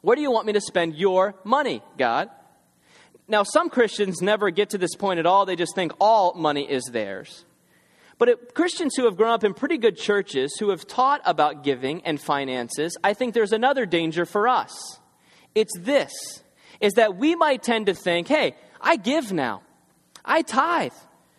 Where 0.00 0.16
do 0.16 0.22
you 0.22 0.30
want 0.30 0.46
me 0.46 0.52
to 0.52 0.60
spend 0.60 0.96
your 0.96 1.34
money, 1.44 1.82
God? 1.96 2.30
Now, 3.28 3.42
some 3.42 3.68
Christians 3.68 4.22
never 4.22 4.50
get 4.50 4.70
to 4.70 4.78
this 4.78 4.94
point 4.94 5.20
at 5.20 5.26
all. 5.26 5.44
They 5.44 5.56
just 5.56 5.74
think 5.74 5.92
all 6.00 6.34
money 6.34 6.68
is 6.68 6.84
theirs. 6.84 7.44
But 8.16 8.28
it, 8.30 8.54
Christians 8.54 8.96
who 8.96 9.04
have 9.04 9.16
grown 9.16 9.32
up 9.32 9.44
in 9.44 9.54
pretty 9.54 9.78
good 9.78 9.96
churches, 9.96 10.56
who 10.58 10.70
have 10.70 10.86
taught 10.86 11.20
about 11.24 11.62
giving 11.62 12.02
and 12.04 12.20
finances, 12.20 12.96
I 13.04 13.14
think 13.14 13.34
there's 13.34 13.52
another 13.52 13.86
danger 13.86 14.24
for 14.24 14.48
us. 14.48 14.98
It's 15.54 15.76
this 15.78 16.12
is 16.80 16.94
that 16.94 17.16
we 17.16 17.34
might 17.34 17.62
tend 17.62 17.86
to 17.86 17.94
think, 17.94 18.28
hey, 18.28 18.56
I 18.80 18.96
give 18.96 19.32
now. 19.32 19.62
I 20.24 20.42
tithe. 20.42 20.92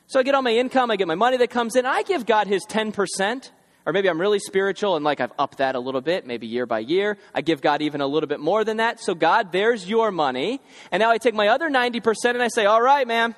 So 0.07 0.19
I 0.19 0.23
get 0.23 0.35
all 0.35 0.41
my 0.41 0.53
income, 0.53 0.89
I 0.89 0.95
get 0.95 1.07
my 1.07 1.15
money 1.15 1.37
that 1.37 1.49
comes 1.49 1.75
in, 1.75 1.85
I 1.85 2.03
give 2.03 2.25
God 2.25 2.47
his 2.47 2.65
10%. 2.65 3.51
Or 3.89 3.91
maybe 3.91 4.07
I'm 4.07 4.21
really 4.21 4.37
spiritual 4.37 4.97
and 4.97 5.03
like 5.03 5.19
I've 5.19 5.31
upped 5.39 5.57
that 5.57 5.73
a 5.73 5.79
little 5.79 6.01
bit, 6.01 6.27
maybe 6.27 6.45
year 6.45 6.67
by 6.67 6.77
year. 6.77 7.17
I 7.33 7.41
give 7.41 7.59
God 7.59 7.81
even 7.81 8.01
a 8.01 8.05
little 8.05 8.27
bit 8.27 8.39
more 8.39 8.63
than 8.63 8.77
that. 8.77 8.99
So, 8.99 9.15
God, 9.15 9.51
there's 9.51 9.89
your 9.89 10.11
money. 10.11 10.61
And 10.91 11.01
now 11.01 11.09
I 11.09 11.17
take 11.17 11.33
my 11.33 11.47
other 11.47 11.71
90% 11.71 12.35
and 12.35 12.43
I 12.43 12.49
say, 12.49 12.67
all 12.67 12.83
right, 12.83 13.07
man, 13.07 13.33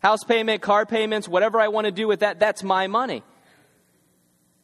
house 0.00 0.22
payment, 0.22 0.60
car 0.60 0.84
payments, 0.84 1.26
whatever 1.26 1.58
I 1.58 1.68
want 1.68 1.86
to 1.86 1.90
do 1.90 2.06
with 2.06 2.20
that, 2.20 2.38
that's 2.38 2.62
my 2.62 2.88
money. 2.88 3.22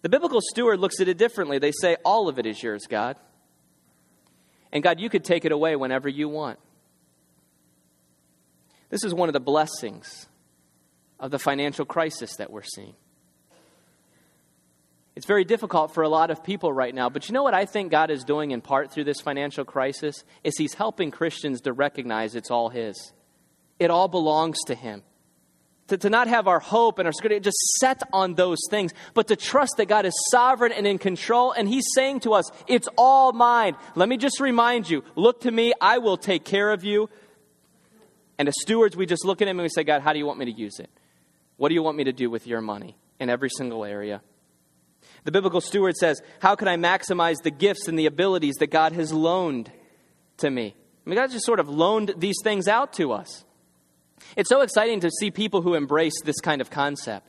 The 0.03 0.11
biblical 0.11 0.43
steward 0.43 0.81
looks 0.81 1.01
at 1.01 1.09
it 1.09 1.17
differently. 1.17 1.59
They 1.59 1.73
say, 1.73 1.97
all 2.05 2.29
of 2.29 2.39
it 2.39 2.45
is 2.45 2.63
yours, 2.63 2.87
God. 2.87 3.17
And 4.71 4.83
God, 4.83 5.01
you 5.01 5.09
could 5.09 5.25
take 5.25 5.47
it 5.47 5.53
away 5.53 5.77
whenever 5.77 6.11
you 6.11 6.29
want. 6.29 6.59
This 8.91 9.03
is 9.03 9.15
one 9.15 9.31
of 9.31 9.33
the 9.33 9.41
blessings 9.41 10.29
of 11.19 11.31
the 11.31 11.39
financial 11.39 11.87
crisis 11.87 12.37
that 12.37 12.51
we're 12.51 12.65
seeing. 12.65 12.97
It's 15.15 15.27
very 15.27 15.45
difficult 15.45 15.93
for 15.93 16.03
a 16.03 16.09
lot 16.09 16.31
of 16.31 16.43
people 16.43 16.73
right 16.73 16.95
now, 16.95 17.11
but 17.11 17.29
you 17.29 17.35
know 17.35 17.43
what 17.43 17.53
I 17.53 17.67
think 17.67 17.91
God 17.91 18.11
is 18.11 18.25
doing 18.25 18.51
in 18.51 18.63
part 18.63 18.91
through 18.91 19.05
this 19.05 19.21
financial 19.21 19.65
crisis? 19.65 20.25
Is 20.43 20.57
He's 20.57 20.75
helping 20.75 21.11
Christians 21.11 21.61
to 21.63 21.73
recognize 21.73 22.35
it's 22.35 22.51
all 22.51 22.71
His. 22.71 23.13
It 23.79 23.91
all 23.91 24.09
belongs 24.09 24.59
to 24.67 24.75
Him. 24.75 25.03
To, 25.89 25.99
to 25.99 26.09
not 26.09 26.29
have 26.29 26.49
our 26.49 26.61
hope 26.61 26.99
and 26.99 27.07
our 27.07 27.13
security 27.13 27.41
just 27.41 27.59
set 27.79 28.03
on 28.13 28.35
those 28.35 28.61
things, 28.71 28.95
but 29.13 29.29
to 29.29 29.37
trust 29.37 29.75
that 29.77 29.87
God 29.87 30.07
is 30.07 30.15
sovereign 30.31 30.73
and 30.73 30.87
in 30.87 30.97
control, 30.97 31.53
and 31.53 31.69
He's 31.69 31.85
saying 31.95 32.21
to 32.21 32.33
us, 32.33 32.51
It's 32.67 32.89
all 32.97 33.33
mine. 33.33 33.77
Let 33.95 34.09
me 34.09 34.17
just 34.17 34.41
remind 34.41 34.89
you 34.89 35.05
look 35.15 35.43
to 35.43 35.51
me, 35.51 35.75
I 35.79 35.99
will 35.99 36.17
take 36.17 36.45
care 36.45 36.71
of 36.71 36.85
you. 36.85 37.11
And 38.39 38.49
as 38.49 38.55
stewards, 38.63 38.97
we 38.97 39.05
just 39.05 39.27
look 39.27 39.43
at 39.43 39.47
him 39.47 39.59
and 39.59 39.65
we 39.65 39.69
say, 39.69 39.85
God, 39.85 40.01
how 40.01 40.13
do 40.15 40.19
you 40.19 40.27
want 40.27 40.39
me 40.39 40.47
to 40.47 40.53
use 40.53 40.79
it? 40.81 40.91
What 41.59 41.69
do 41.69 41.75
you 41.75 41.83
want 41.83 41.99
me 41.99 42.05
to 42.05 42.13
do 42.13 42.31
with 42.31 42.47
your 42.47 42.61
money 42.61 42.97
in 43.21 43.29
every 43.29 43.51
single 43.51 43.85
area? 43.85 44.23
The 45.25 45.33
biblical 45.33 45.61
steward 45.61 45.97
says, 45.97 46.21
How 46.41 46.55
can 46.55 46.69
I 46.69 46.77
maximize 46.77 47.43
the 47.43 47.51
gifts 47.51 47.89
and 47.89 47.99
the 47.99 48.07
abilities 48.07 48.57
that 48.57 48.71
God 48.71 48.93
has 48.93 49.13
loaned 49.13 49.71
to 50.39 50.51
me? 50.51 50.75
I 51.07 51.11
mean, 51.11 51.19
God 51.19 51.31
just 51.31 51.47
sort 51.47 51.61
of 51.61 51.69
loaned 51.69 52.15
these 52.17 52.37
things 52.43 52.69
out 52.69 52.93
to 52.95 53.13
us. 53.13 53.45
It's 54.37 54.49
so 54.49 54.61
exciting 54.61 55.01
to 55.01 55.11
see 55.11 55.31
people 55.31 55.63
who 55.63 55.75
embrace 55.75 56.15
this 56.25 56.41
kind 56.41 56.61
of 56.61 56.71
concept. 56.71 57.29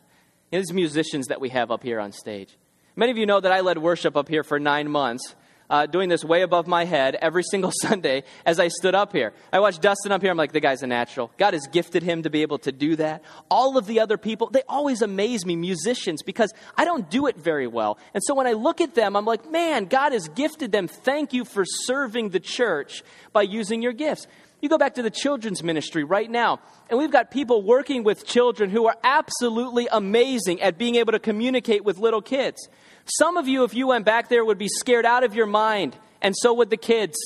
You 0.52 0.58
know, 0.58 0.62
these 0.62 0.74
musicians 0.74 1.28
that 1.28 1.42
we 1.42 1.50
have 1.50 1.72
up 1.72 1.84
here 1.84 2.00
on 2.00 2.12
stage. 2.12 2.58
Many 2.96 3.12
of 3.12 3.18
you 3.18 3.26
know 3.26 3.40
that 3.40 3.52
I 3.52 3.62
led 3.62 3.80
worship 3.80 4.16
up 4.16 4.30
here 4.30 4.44
for 4.44 4.60
nine 4.60 4.90
months 4.90 5.36
uh, 5.74 5.88
doing 5.88 6.08
this 6.08 6.24
way 6.24 6.44
above 6.44 6.68
my 6.68 6.86
head 6.86 7.16
every 7.20 7.42
single 7.42 7.72
Sunday 7.82 8.24
as 8.46 8.60
I 8.60 8.68
stood 8.68 8.94
up 8.94 9.12
here. 9.12 9.34
I 9.52 9.60
watched 9.60 9.82
Dustin 9.82 10.12
up 10.12 10.22
here. 10.22 10.30
I'm 10.30 10.38
like, 10.38 10.52
the 10.52 10.60
guy's 10.60 10.84
a 10.84 10.88
natural. 10.88 11.32
God 11.40 11.56
has 11.56 11.66
gifted 11.66 12.04
him 12.04 12.22
to 12.24 12.30
be 12.30 12.44
able 12.44 12.60
to 12.60 12.72
do 12.72 12.96
that. 12.98 13.24
All 13.50 13.76
of 13.76 13.88
the 13.88 14.00
other 14.00 14.20
people, 14.20 14.52
they 14.52 14.62
always 14.70 15.02
amaze 15.02 15.48
me, 15.48 15.56
musicians, 15.56 16.22
because 16.22 16.54
I 16.78 16.86
don't 16.86 17.10
do 17.10 17.26
it 17.26 17.38
very 17.38 17.66
well. 17.66 17.98
And 18.14 18.22
so 18.24 18.36
when 18.36 18.46
I 18.46 18.52
look 18.52 18.82
at 18.82 18.94
them, 18.94 19.16
I'm 19.16 19.26
like, 19.26 19.50
man, 19.50 19.86
God 19.86 20.12
has 20.12 20.28
gifted 20.28 20.72
them. 20.72 20.88
Thank 20.88 21.34
you 21.34 21.44
for 21.44 21.66
serving 21.66 22.30
the 22.30 22.40
church 22.40 23.04
by 23.32 23.42
using 23.42 23.82
your 23.82 23.94
gifts. 23.94 24.28
You 24.62 24.70
go 24.70 24.78
back 24.78 24.94
to 24.94 25.02
the 25.02 25.10
children's 25.10 25.62
ministry 25.62 26.06
right 26.06 26.32
now, 26.32 26.62
and 26.90 26.98
we've 26.98 27.12
got 27.12 27.32
people 27.32 27.64
working 27.64 28.04
with 28.04 28.26
children 28.26 28.70
who 28.70 28.86
are 28.86 28.96
absolutely 29.04 29.90
amazing 29.92 30.62
at 30.62 30.78
being 30.78 30.96
able 30.96 31.12
to 31.12 31.20
communicate 31.20 31.84
with 31.84 31.98
little 31.98 32.22
kids. 32.22 32.70
Some 33.06 33.38
of 33.38 33.48
you, 33.48 33.64
if 33.64 33.74
you 33.74 33.88
went 33.88 34.06
back 34.06 34.30
there, 34.30 34.46
would 34.46 34.58
be 34.58 34.70
scared 34.70 35.06
out 35.06 35.24
of 35.24 35.36
your 35.36 35.46
mind, 35.46 35.96
and 36.22 36.34
so 36.38 36.54
would 36.54 36.70
the 36.70 36.78
kids. 36.78 37.18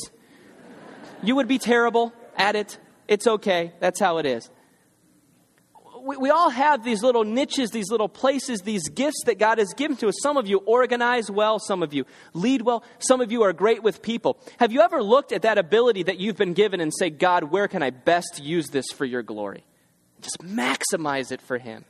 You 1.21 1.35
would 1.35 1.47
be 1.47 1.59
terrible 1.59 2.13
at 2.35 2.55
it. 2.55 2.77
It's 3.07 3.27
okay. 3.27 3.73
That's 3.79 3.99
how 3.99 4.17
it 4.17 4.25
is. 4.25 4.49
We, 6.01 6.17
we 6.17 6.29
all 6.29 6.49
have 6.49 6.83
these 6.83 7.03
little 7.03 7.23
niches, 7.23 7.69
these 7.71 7.89
little 7.91 8.09
places, 8.09 8.61
these 8.61 8.87
gifts 8.89 9.23
that 9.25 9.39
God 9.39 9.57
has 9.57 9.73
given 9.75 9.97
to 9.97 10.07
us. 10.07 10.15
Some 10.21 10.37
of 10.37 10.47
you 10.47 10.59
organize 10.59 11.29
well, 11.29 11.59
some 11.59 11.83
of 11.83 11.93
you 11.93 12.05
lead 12.33 12.61
well, 12.61 12.83
some 12.99 13.21
of 13.21 13.31
you 13.31 13.43
are 13.43 13.53
great 13.53 13.83
with 13.83 14.01
people. 14.01 14.37
Have 14.59 14.71
you 14.71 14.81
ever 14.81 15.03
looked 15.03 15.31
at 15.31 15.43
that 15.43 15.57
ability 15.57 16.03
that 16.03 16.17
you've 16.17 16.37
been 16.37 16.53
given 16.53 16.79
and 16.81 16.93
say, 16.93 17.09
God, 17.09 17.45
where 17.45 17.67
can 17.67 17.83
I 17.83 17.89
best 17.91 18.41
use 18.41 18.67
this 18.69 18.85
for 18.95 19.05
your 19.05 19.21
glory? 19.21 19.63
Just 20.21 20.39
maximize 20.39 21.31
it 21.31 21.41
for 21.41 21.57
Him. 21.57 21.85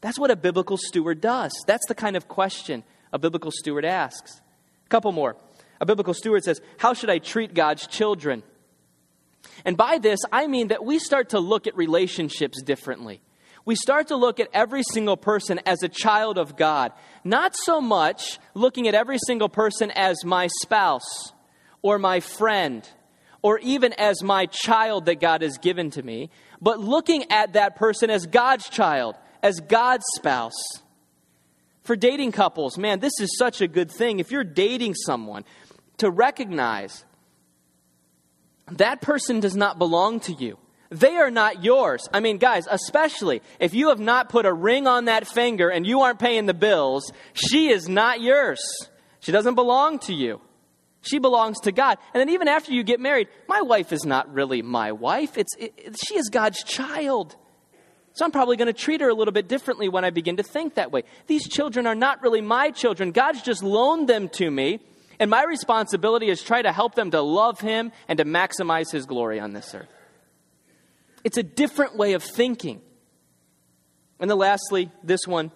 That's 0.00 0.18
what 0.18 0.30
a 0.30 0.36
biblical 0.36 0.76
steward 0.76 1.20
does. 1.20 1.52
That's 1.66 1.86
the 1.88 1.94
kind 1.94 2.16
of 2.16 2.28
question 2.28 2.84
a 3.12 3.18
biblical 3.18 3.50
steward 3.50 3.84
asks. 3.84 4.40
A 4.86 4.88
couple 4.88 5.12
more. 5.12 5.36
A 5.80 5.86
biblical 5.86 6.14
steward 6.14 6.44
says, 6.44 6.60
How 6.78 6.94
should 6.94 7.10
I 7.10 7.18
treat 7.18 7.54
God's 7.54 7.86
children? 7.86 8.42
And 9.64 9.76
by 9.76 9.98
this, 9.98 10.20
I 10.30 10.46
mean 10.46 10.68
that 10.68 10.84
we 10.84 10.98
start 10.98 11.30
to 11.30 11.40
look 11.40 11.66
at 11.66 11.76
relationships 11.76 12.62
differently. 12.62 13.20
We 13.64 13.74
start 13.76 14.08
to 14.08 14.16
look 14.16 14.40
at 14.40 14.48
every 14.52 14.82
single 14.82 15.16
person 15.16 15.60
as 15.66 15.82
a 15.82 15.88
child 15.88 16.38
of 16.38 16.56
God, 16.56 16.92
not 17.22 17.54
so 17.54 17.80
much 17.80 18.38
looking 18.54 18.88
at 18.88 18.94
every 18.94 19.18
single 19.26 19.48
person 19.48 19.90
as 19.90 20.24
my 20.24 20.48
spouse 20.62 21.32
or 21.82 21.98
my 21.98 22.20
friend 22.20 22.88
or 23.42 23.58
even 23.58 23.92
as 23.92 24.22
my 24.22 24.46
child 24.46 25.06
that 25.06 25.20
God 25.20 25.42
has 25.42 25.58
given 25.58 25.90
to 25.90 26.02
me, 26.02 26.30
but 26.60 26.80
looking 26.80 27.30
at 27.30 27.52
that 27.52 27.76
person 27.76 28.10
as 28.10 28.26
God's 28.26 28.68
child 28.68 29.16
as 29.42 29.60
God's 29.60 30.04
spouse. 30.16 30.82
For 31.82 31.96
dating 31.96 32.32
couples, 32.32 32.76
man, 32.76 33.00
this 33.00 33.18
is 33.20 33.36
such 33.38 33.60
a 33.60 33.68
good 33.68 33.90
thing. 33.90 34.20
If 34.20 34.30
you're 34.30 34.44
dating 34.44 34.94
someone, 34.94 35.44
to 35.98 36.10
recognize 36.10 37.04
that 38.72 39.00
person 39.00 39.40
does 39.40 39.56
not 39.56 39.78
belong 39.78 40.20
to 40.20 40.32
you. 40.32 40.58
They 40.90 41.16
are 41.16 41.30
not 41.30 41.62
yours. 41.62 42.08
I 42.12 42.20
mean, 42.20 42.38
guys, 42.38 42.66
especially 42.70 43.42
if 43.60 43.74
you 43.74 43.88
have 43.88 44.00
not 44.00 44.30
put 44.30 44.46
a 44.46 44.52
ring 44.52 44.86
on 44.86 45.04
that 45.04 45.26
finger 45.26 45.68
and 45.68 45.86
you 45.86 46.00
aren't 46.00 46.18
paying 46.18 46.46
the 46.46 46.54
bills, 46.54 47.12
she 47.34 47.68
is 47.68 47.88
not 47.88 48.20
yours. 48.20 48.60
She 49.20 49.32
doesn't 49.32 49.54
belong 49.54 49.98
to 50.00 50.14
you. 50.14 50.40
She 51.02 51.18
belongs 51.18 51.60
to 51.60 51.72
God. 51.72 51.98
And 52.14 52.20
then 52.20 52.30
even 52.30 52.48
after 52.48 52.72
you 52.72 52.82
get 52.82 53.00
married, 53.00 53.28
my 53.48 53.62
wife 53.62 53.92
is 53.92 54.04
not 54.04 54.32
really 54.32 54.62
my 54.62 54.92
wife. 54.92 55.36
It's, 55.36 55.54
it, 55.58 55.96
she 56.06 56.16
is 56.16 56.28
God's 56.30 56.62
child. 56.64 57.36
So 58.18 58.24
I'm 58.24 58.32
probably 58.32 58.56
going 58.56 58.66
to 58.66 58.72
treat 58.72 59.00
her 59.00 59.08
a 59.08 59.14
little 59.14 59.30
bit 59.30 59.46
differently 59.46 59.88
when 59.88 60.04
I 60.04 60.10
begin 60.10 60.38
to 60.38 60.42
think 60.42 60.74
that 60.74 60.90
way. 60.90 61.04
These 61.28 61.48
children 61.48 61.86
are 61.86 61.94
not 61.94 62.20
really 62.20 62.40
my 62.40 62.72
children. 62.72 63.12
God's 63.12 63.42
just 63.42 63.62
loaned 63.62 64.08
them 64.08 64.28
to 64.30 64.50
me. 64.50 64.80
And 65.20 65.30
my 65.30 65.44
responsibility 65.44 66.28
is 66.28 66.42
try 66.42 66.60
to 66.60 66.72
help 66.72 66.96
them 66.96 67.12
to 67.12 67.20
love 67.20 67.60
him 67.60 67.92
and 68.08 68.18
to 68.18 68.24
maximize 68.24 68.90
his 68.90 69.06
glory 69.06 69.38
on 69.38 69.52
this 69.52 69.72
earth. 69.72 69.86
It's 71.22 71.36
a 71.36 71.44
different 71.44 71.96
way 71.96 72.14
of 72.14 72.24
thinking. 72.24 72.80
And 74.18 74.28
then 74.28 74.38
lastly, 74.38 74.90
this 75.04 75.24
one, 75.24 75.52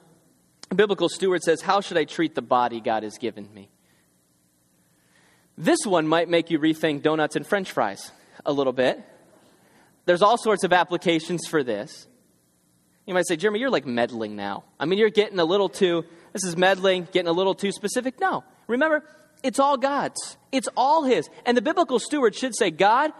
biblical 0.72 1.08
steward 1.08 1.42
says, 1.42 1.62
How 1.62 1.80
should 1.80 1.96
I 1.96 2.04
treat 2.04 2.36
the 2.36 2.42
body 2.42 2.80
God 2.80 3.02
has 3.02 3.18
given 3.18 3.52
me? 3.52 3.70
This 5.58 5.80
one 5.84 6.06
might 6.06 6.28
make 6.28 6.48
you 6.52 6.60
rethink 6.60 7.02
donuts 7.02 7.34
and 7.34 7.44
french 7.44 7.72
fries 7.72 8.12
a 8.46 8.52
little 8.52 8.72
bit. 8.72 9.02
There's 10.04 10.22
all 10.22 10.38
sorts 10.38 10.62
of 10.62 10.72
applications 10.72 11.48
for 11.48 11.64
this. 11.64 12.06
You 13.06 13.14
might 13.14 13.26
say, 13.26 13.36
Jeremy, 13.36 13.58
you're 13.58 13.70
like 13.70 13.86
meddling 13.86 14.36
now. 14.36 14.64
I 14.78 14.84
mean, 14.84 14.98
you're 14.98 15.10
getting 15.10 15.38
a 15.38 15.44
little 15.44 15.68
too, 15.68 16.04
this 16.32 16.44
is 16.44 16.56
meddling, 16.56 17.08
getting 17.12 17.28
a 17.28 17.32
little 17.32 17.54
too 17.54 17.72
specific. 17.72 18.20
No. 18.20 18.44
Remember, 18.68 19.02
it's 19.42 19.58
all 19.58 19.76
God's, 19.76 20.36
it's 20.52 20.68
all 20.76 21.04
His. 21.04 21.28
And 21.44 21.56
the 21.56 21.62
biblical 21.62 21.98
steward 21.98 22.34
should 22.34 22.56
say, 22.56 22.70
God, 22.70 23.12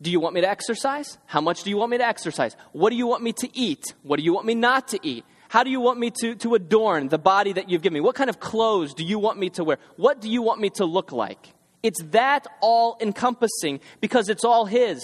do 0.00 0.10
you 0.10 0.20
want 0.20 0.34
me 0.34 0.40
to 0.42 0.48
exercise? 0.48 1.18
How 1.26 1.40
much 1.40 1.62
do 1.62 1.70
you 1.70 1.76
want 1.76 1.90
me 1.90 1.98
to 1.98 2.06
exercise? 2.06 2.56
What 2.72 2.90
do 2.90 2.96
you 2.96 3.06
want 3.06 3.22
me 3.22 3.32
to 3.34 3.58
eat? 3.58 3.94
What 4.02 4.18
do 4.18 4.22
you 4.22 4.32
want 4.32 4.46
me 4.46 4.54
not 4.54 4.88
to 4.88 4.98
eat? 5.02 5.24
How 5.48 5.62
do 5.62 5.70
you 5.70 5.80
want 5.80 5.98
me 5.98 6.10
to, 6.22 6.34
to 6.36 6.54
adorn 6.54 7.08
the 7.08 7.18
body 7.18 7.52
that 7.52 7.70
you've 7.70 7.82
given 7.82 7.94
me? 7.94 8.00
What 8.00 8.16
kind 8.16 8.28
of 8.28 8.40
clothes 8.40 8.94
do 8.94 9.04
you 9.04 9.18
want 9.18 9.38
me 9.38 9.50
to 9.50 9.64
wear? 9.64 9.78
What 9.96 10.20
do 10.20 10.28
you 10.28 10.42
want 10.42 10.60
me 10.60 10.70
to 10.70 10.84
look 10.84 11.12
like? 11.12 11.52
It's 11.82 12.02
that 12.10 12.46
all 12.60 12.96
encompassing 13.00 13.80
because 14.00 14.28
it's 14.28 14.44
all 14.44 14.66
His. 14.66 15.02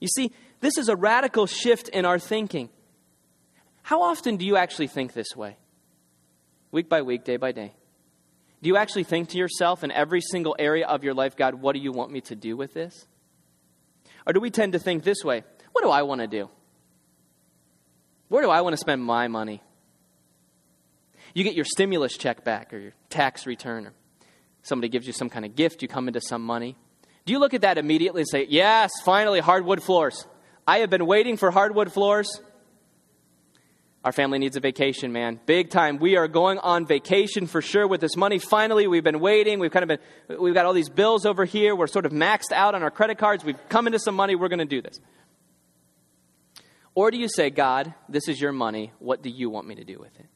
You 0.00 0.08
see, 0.08 0.32
this 0.60 0.78
is 0.78 0.88
a 0.88 0.96
radical 0.96 1.46
shift 1.46 1.88
in 1.88 2.04
our 2.04 2.18
thinking. 2.18 2.68
How 3.82 4.02
often 4.02 4.36
do 4.36 4.44
you 4.44 4.56
actually 4.56 4.88
think 4.88 5.12
this 5.12 5.36
way? 5.36 5.56
Week 6.70 6.88
by 6.88 7.02
week, 7.02 7.24
day 7.24 7.36
by 7.36 7.52
day. 7.52 7.72
Do 8.60 8.68
you 8.68 8.76
actually 8.76 9.04
think 9.04 9.30
to 9.30 9.38
yourself 9.38 9.84
in 9.84 9.90
every 9.90 10.20
single 10.20 10.56
area 10.58 10.86
of 10.86 11.04
your 11.04 11.14
life, 11.14 11.36
God, 11.36 11.54
what 11.54 11.74
do 11.74 11.78
you 11.80 11.92
want 11.92 12.10
me 12.10 12.20
to 12.22 12.34
do 12.34 12.56
with 12.56 12.74
this? 12.74 13.06
Or 14.26 14.32
do 14.32 14.40
we 14.40 14.50
tend 14.50 14.72
to 14.72 14.78
think 14.78 15.04
this 15.04 15.24
way? 15.24 15.44
What 15.72 15.82
do 15.82 15.90
I 15.90 16.02
want 16.02 16.20
to 16.20 16.26
do? 16.26 16.50
Where 18.28 18.42
do 18.42 18.50
I 18.50 18.60
want 18.60 18.74
to 18.74 18.78
spend 18.78 19.02
my 19.02 19.28
money? 19.28 19.62
You 21.34 21.44
get 21.44 21.54
your 21.54 21.64
stimulus 21.64 22.16
check 22.16 22.44
back 22.44 22.74
or 22.74 22.78
your 22.78 22.92
tax 23.10 23.46
return, 23.46 23.86
or 23.86 23.92
somebody 24.62 24.88
gives 24.88 25.06
you 25.06 25.12
some 25.12 25.30
kind 25.30 25.44
of 25.44 25.54
gift, 25.54 25.82
you 25.82 25.88
come 25.88 26.08
into 26.08 26.20
some 26.20 26.42
money. 26.42 26.76
Do 27.26 27.32
you 27.32 27.38
look 27.38 27.54
at 27.54 27.60
that 27.60 27.78
immediately 27.78 28.22
and 28.22 28.28
say, 28.28 28.46
Yes, 28.48 28.90
finally, 29.04 29.40
hardwood 29.40 29.82
floors? 29.82 30.26
I 30.68 30.78
have 30.78 30.90
been 30.90 31.06
waiting 31.06 31.36
for 31.36 31.50
hardwood 31.50 31.92
floors 31.92 32.40
our 34.04 34.12
family 34.12 34.38
needs 34.38 34.56
a 34.56 34.60
vacation, 34.60 35.12
man. 35.12 35.40
Big 35.44 35.70
time. 35.70 35.98
We 35.98 36.16
are 36.16 36.28
going 36.28 36.58
on 36.58 36.86
vacation 36.86 37.46
for 37.46 37.60
sure 37.60 37.86
with 37.86 38.00
this 38.00 38.16
money. 38.16 38.38
Finally, 38.38 38.86
we've 38.86 39.04
been 39.04 39.20
waiting. 39.20 39.58
We've 39.58 39.72
kind 39.72 39.90
of 39.90 39.98
been, 40.28 40.40
we've 40.40 40.54
got 40.54 40.66
all 40.66 40.72
these 40.72 40.88
bills 40.88 41.26
over 41.26 41.44
here. 41.44 41.74
We're 41.74 41.88
sort 41.88 42.06
of 42.06 42.12
maxed 42.12 42.52
out 42.52 42.74
on 42.74 42.82
our 42.82 42.90
credit 42.90 43.18
cards. 43.18 43.44
We've 43.44 43.58
come 43.68 43.86
into 43.86 43.98
some 43.98 44.14
money. 44.14 44.36
We're 44.36 44.48
going 44.48 44.60
to 44.60 44.64
do 44.64 44.80
this. 44.80 45.00
Or 46.94 47.10
do 47.10 47.18
you 47.18 47.28
say, 47.28 47.50
God, 47.50 47.92
this 48.08 48.28
is 48.28 48.40
your 48.40 48.52
money. 48.52 48.92
What 48.98 49.20
do 49.20 49.30
you 49.30 49.50
want 49.50 49.66
me 49.66 49.74
to 49.74 49.84
do 49.84 49.98
with 49.98 50.18
it? 50.18 50.26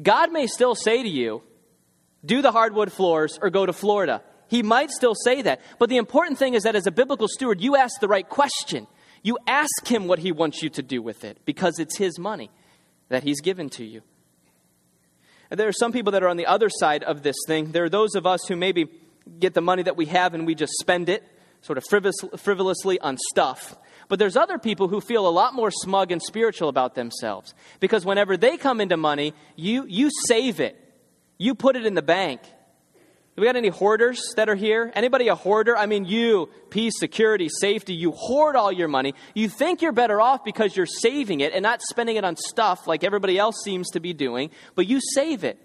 God 0.00 0.32
may 0.32 0.46
still 0.46 0.74
say 0.74 1.02
to 1.02 1.08
you, 1.08 1.42
do 2.24 2.40
the 2.40 2.52
hardwood 2.52 2.92
floors 2.92 3.38
or 3.42 3.50
go 3.50 3.66
to 3.66 3.72
Florida. 3.72 4.22
He 4.48 4.62
might 4.62 4.90
still 4.90 5.14
say 5.14 5.42
that. 5.42 5.60
But 5.78 5.88
the 5.88 5.96
important 5.96 6.38
thing 6.38 6.54
is 6.54 6.62
that 6.64 6.76
as 6.76 6.86
a 6.86 6.92
biblical 6.92 7.28
steward, 7.28 7.60
you 7.60 7.76
ask 7.76 8.00
the 8.00 8.08
right 8.08 8.28
question. 8.28 8.86
You 9.22 9.38
ask 9.46 9.86
him 9.86 10.06
what 10.06 10.18
he 10.18 10.32
wants 10.32 10.62
you 10.62 10.68
to 10.70 10.82
do 10.82 11.00
with 11.00 11.24
it 11.24 11.38
because 11.44 11.78
it's 11.78 11.96
his 11.96 12.18
money 12.18 12.50
that 13.08 13.22
he's 13.22 13.40
given 13.40 13.70
to 13.70 13.84
you. 13.84 14.02
And 15.50 15.58
there 15.58 15.68
are 15.68 15.72
some 15.72 15.92
people 15.92 16.12
that 16.12 16.22
are 16.22 16.28
on 16.28 16.36
the 16.36 16.46
other 16.46 16.68
side 16.68 17.02
of 17.04 17.22
this 17.22 17.36
thing. 17.46 17.72
There 17.72 17.84
are 17.84 17.88
those 17.88 18.14
of 18.14 18.26
us 18.26 18.46
who 18.46 18.56
maybe 18.56 18.86
get 19.38 19.54
the 19.54 19.60
money 19.60 19.82
that 19.82 19.96
we 19.96 20.06
have 20.06 20.34
and 20.34 20.46
we 20.46 20.54
just 20.54 20.72
spend 20.80 21.08
it 21.08 21.22
sort 21.62 21.78
of 21.78 21.84
frivolously 22.38 23.00
on 23.00 23.16
stuff. 23.30 23.76
But 24.08 24.18
there's 24.18 24.36
other 24.36 24.58
people 24.58 24.88
who 24.88 25.00
feel 25.00 25.26
a 25.26 25.30
lot 25.30 25.54
more 25.54 25.70
smug 25.70 26.12
and 26.12 26.22
spiritual 26.22 26.68
about 26.68 26.94
themselves 26.94 27.54
because 27.80 28.04
whenever 28.04 28.36
they 28.36 28.58
come 28.58 28.80
into 28.80 28.96
money, 28.96 29.32
you, 29.56 29.86
you 29.88 30.10
save 30.26 30.60
it. 30.60 30.78
You 31.38 31.54
put 31.54 31.76
it 31.76 31.86
in 31.86 31.94
the 31.94 32.02
bank. 32.02 32.40
We 33.36 33.44
got 33.46 33.56
any 33.56 33.68
hoarders 33.68 34.32
that 34.36 34.48
are 34.48 34.54
here? 34.54 34.92
Anybody 34.94 35.26
a 35.26 35.34
hoarder? 35.34 35.76
I 35.76 35.86
mean, 35.86 36.04
you, 36.04 36.48
peace, 36.70 36.92
security, 36.96 37.48
safety, 37.48 37.92
you 37.92 38.12
hoard 38.12 38.54
all 38.54 38.70
your 38.70 38.86
money. 38.86 39.14
You 39.34 39.48
think 39.48 39.82
you're 39.82 39.92
better 39.92 40.20
off 40.20 40.44
because 40.44 40.76
you're 40.76 40.86
saving 40.86 41.40
it 41.40 41.52
and 41.52 41.62
not 41.62 41.82
spending 41.82 42.14
it 42.14 42.24
on 42.24 42.36
stuff 42.36 42.86
like 42.86 43.02
everybody 43.02 43.36
else 43.36 43.56
seems 43.64 43.90
to 43.90 44.00
be 44.00 44.12
doing, 44.12 44.50
but 44.76 44.86
you 44.86 45.00
save 45.14 45.42
it. 45.42 45.58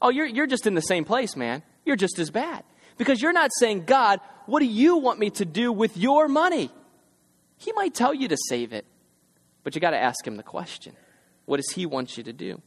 Oh, 0.00 0.10
you're, 0.10 0.26
you're 0.26 0.46
just 0.46 0.68
in 0.68 0.74
the 0.74 0.82
same 0.82 1.04
place, 1.04 1.34
man. 1.34 1.64
You're 1.84 1.96
just 1.96 2.20
as 2.20 2.30
bad. 2.30 2.62
Because 2.96 3.20
you're 3.20 3.32
not 3.32 3.50
saying, 3.58 3.84
God, 3.86 4.20
what 4.46 4.60
do 4.60 4.66
you 4.66 4.98
want 4.98 5.18
me 5.18 5.30
to 5.30 5.44
do 5.44 5.72
with 5.72 5.96
your 5.96 6.28
money? 6.28 6.70
He 7.58 7.72
might 7.72 7.94
tell 7.94 8.14
you 8.14 8.28
to 8.28 8.36
save 8.48 8.72
it, 8.72 8.86
but 9.64 9.74
you 9.74 9.80
got 9.80 9.90
to 9.90 9.98
ask 9.98 10.24
him 10.24 10.36
the 10.36 10.42
question 10.44 10.94
what 11.46 11.56
does 11.58 11.70
he 11.70 11.86
want 11.86 12.16
you 12.16 12.24
to 12.24 12.32
do? 12.32 12.60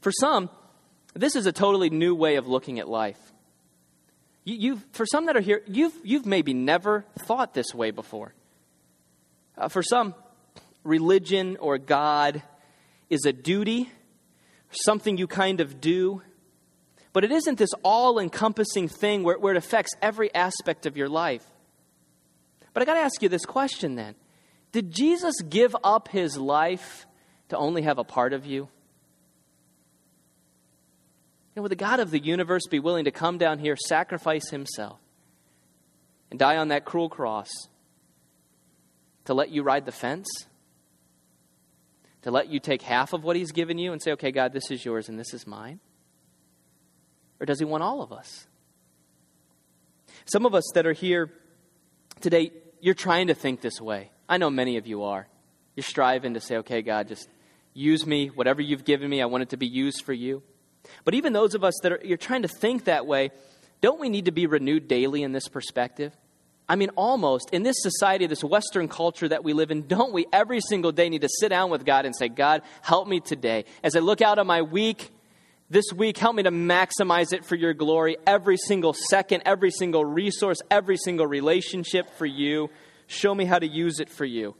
For 0.00 0.10
some, 0.10 0.50
this 1.14 1.36
is 1.36 1.46
a 1.46 1.52
totally 1.52 1.90
new 1.90 2.14
way 2.14 2.36
of 2.36 2.46
looking 2.46 2.78
at 2.78 2.88
life. 2.88 3.18
You, 4.48 4.74
have 4.76 4.84
for 4.92 5.04
some 5.04 5.26
that 5.26 5.36
are 5.36 5.40
here, 5.40 5.62
you've, 5.66 5.92
you've 6.02 6.24
maybe 6.24 6.54
never 6.54 7.04
thought 7.18 7.52
this 7.52 7.74
way 7.74 7.90
before. 7.90 8.32
Uh, 9.58 9.68
for 9.68 9.82
some, 9.82 10.14
religion 10.84 11.58
or 11.60 11.76
God 11.76 12.42
is 13.10 13.26
a 13.26 13.32
duty, 13.32 13.90
something 14.70 15.18
you 15.18 15.26
kind 15.26 15.60
of 15.60 15.82
do. 15.82 16.22
But 17.12 17.24
it 17.24 17.32
isn't 17.32 17.58
this 17.58 17.72
all 17.82 18.18
encompassing 18.18 18.88
thing 18.88 19.22
where, 19.22 19.38
where 19.38 19.52
it 19.52 19.58
affects 19.58 19.92
every 20.00 20.34
aspect 20.34 20.86
of 20.86 20.96
your 20.96 21.08
life. 21.10 21.44
But 22.72 22.82
I 22.82 22.86
got 22.86 22.94
to 22.94 23.00
ask 23.00 23.20
you 23.20 23.28
this 23.28 23.44
question 23.44 23.96
then 23.96 24.14
Did 24.72 24.90
Jesus 24.90 25.34
give 25.42 25.76
up 25.84 26.08
his 26.08 26.38
life 26.38 27.06
to 27.50 27.58
only 27.58 27.82
have 27.82 27.98
a 27.98 28.04
part 28.04 28.32
of 28.32 28.46
you? 28.46 28.68
Know, 31.58 31.62
would 31.62 31.72
the 31.72 31.76
God 31.76 32.00
of 32.00 32.10
the 32.10 32.18
universe 32.18 32.66
be 32.70 32.78
willing 32.78 33.04
to 33.04 33.10
come 33.10 33.36
down 33.36 33.58
here, 33.58 33.76
sacrifice 33.76 34.48
himself, 34.50 34.98
and 36.30 36.38
die 36.38 36.56
on 36.56 36.68
that 36.68 36.84
cruel 36.84 37.08
cross 37.08 37.48
to 39.24 39.34
let 39.34 39.50
you 39.50 39.62
ride 39.62 39.84
the 39.84 39.92
fence? 39.92 40.26
To 42.22 42.30
let 42.30 42.48
you 42.48 42.60
take 42.60 42.82
half 42.82 43.12
of 43.12 43.24
what 43.24 43.36
he's 43.36 43.52
given 43.52 43.78
you 43.78 43.92
and 43.92 44.02
say, 44.02 44.12
okay, 44.12 44.32
God, 44.32 44.52
this 44.52 44.70
is 44.70 44.84
yours 44.84 45.08
and 45.08 45.18
this 45.18 45.34
is 45.34 45.46
mine? 45.46 45.80
Or 47.40 47.46
does 47.46 47.58
he 47.58 47.64
want 47.64 47.82
all 47.82 48.02
of 48.02 48.12
us? 48.12 48.46
Some 50.24 50.44
of 50.44 50.54
us 50.54 50.64
that 50.74 50.86
are 50.86 50.92
here 50.92 51.32
today, 52.20 52.52
you're 52.80 52.94
trying 52.94 53.28
to 53.28 53.34
think 53.34 53.60
this 53.60 53.80
way. 53.80 54.10
I 54.28 54.36
know 54.36 54.50
many 54.50 54.76
of 54.76 54.86
you 54.86 55.04
are. 55.04 55.28
You're 55.76 55.84
striving 55.84 56.34
to 56.34 56.40
say, 56.40 56.56
okay, 56.58 56.82
God, 56.82 57.08
just 57.08 57.28
use 57.72 58.04
me. 58.04 58.28
Whatever 58.28 58.62
you've 58.62 58.84
given 58.84 59.08
me, 59.08 59.22
I 59.22 59.26
want 59.26 59.42
it 59.42 59.50
to 59.50 59.56
be 59.56 59.68
used 59.68 60.04
for 60.04 60.12
you. 60.12 60.42
But 61.04 61.14
even 61.14 61.32
those 61.32 61.54
of 61.54 61.64
us 61.64 61.74
that 61.82 61.92
are 61.92 62.00
you're 62.02 62.16
trying 62.16 62.42
to 62.42 62.48
think 62.48 62.84
that 62.84 63.06
way, 63.06 63.30
don't 63.80 64.00
we 64.00 64.08
need 64.08 64.24
to 64.26 64.32
be 64.32 64.46
renewed 64.46 64.88
daily 64.88 65.22
in 65.22 65.32
this 65.32 65.48
perspective? 65.48 66.16
I 66.68 66.76
mean, 66.76 66.90
almost 66.96 67.48
in 67.50 67.62
this 67.62 67.76
society, 67.78 68.26
this 68.26 68.44
Western 68.44 68.88
culture 68.88 69.28
that 69.28 69.42
we 69.42 69.54
live 69.54 69.70
in, 69.70 69.86
don't 69.86 70.12
we 70.12 70.26
every 70.32 70.60
single 70.60 70.92
day 70.92 71.08
need 71.08 71.22
to 71.22 71.28
sit 71.40 71.48
down 71.48 71.70
with 71.70 71.86
God 71.86 72.04
and 72.04 72.14
say, 72.14 72.28
God, 72.28 72.62
help 72.82 73.08
me 73.08 73.20
today. 73.20 73.64
As 73.82 73.96
I 73.96 74.00
look 74.00 74.20
out 74.20 74.38
on 74.38 74.46
my 74.46 74.60
week, 74.60 75.10
this 75.70 75.86
week, 75.94 76.16
help 76.18 76.34
me 76.34 76.42
to 76.42 76.50
maximize 76.50 77.32
it 77.32 77.44
for 77.44 77.54
your 77.54 77.74
glory. 77.74 78.16
Every 78.26 78.56
single 78.56 78.94
second, 78.94 79.42
every 79.44 79.70
single 79.70 80.04
resource, 80.04 80.58
every 80.70 80.96
single 80.96 81.26
relationship 81.26 82.10
for 82.16 82.26
you. 82.26 82.70
Show 83.06 83.34
me 83.34 83.44
how 83.44 83.58
to 83.58 83.66
use 83.66 84.00
it 84.00 84.08
for 84.08 84.24
you. 84.24 84.54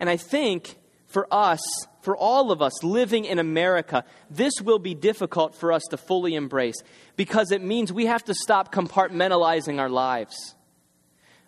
And 0.00 0.08
I 0.08 0.16
think 0.16 0.76
for 1.16 1.26
us, 1.32 1.62
for 2.02 2.14
all 2.14 2.52
of 2.52 2.60
us 2.60 2.84
living 2.84 3.24
in 3.24 3.38
America, 3.38 4.04
this 4.28 4.52
will 4.62 4.78
be 4.78 4.94
difficult 4.94 5.54
for 5.54 5.72
us 5.72 5.82
to 5.88 5.96
fully 5.96 6.34
embrace 6.34 6.76
because 7.16 7.52
it 7.52 7.62
means 7.62 7.90
we 7.90 8.04
have 8.04 8.22
to 8.22 8.34
stop 8.34 8.70
compartmentalizing 8.70 9.80
our 9.80 9.88
lives. 9.88 10.54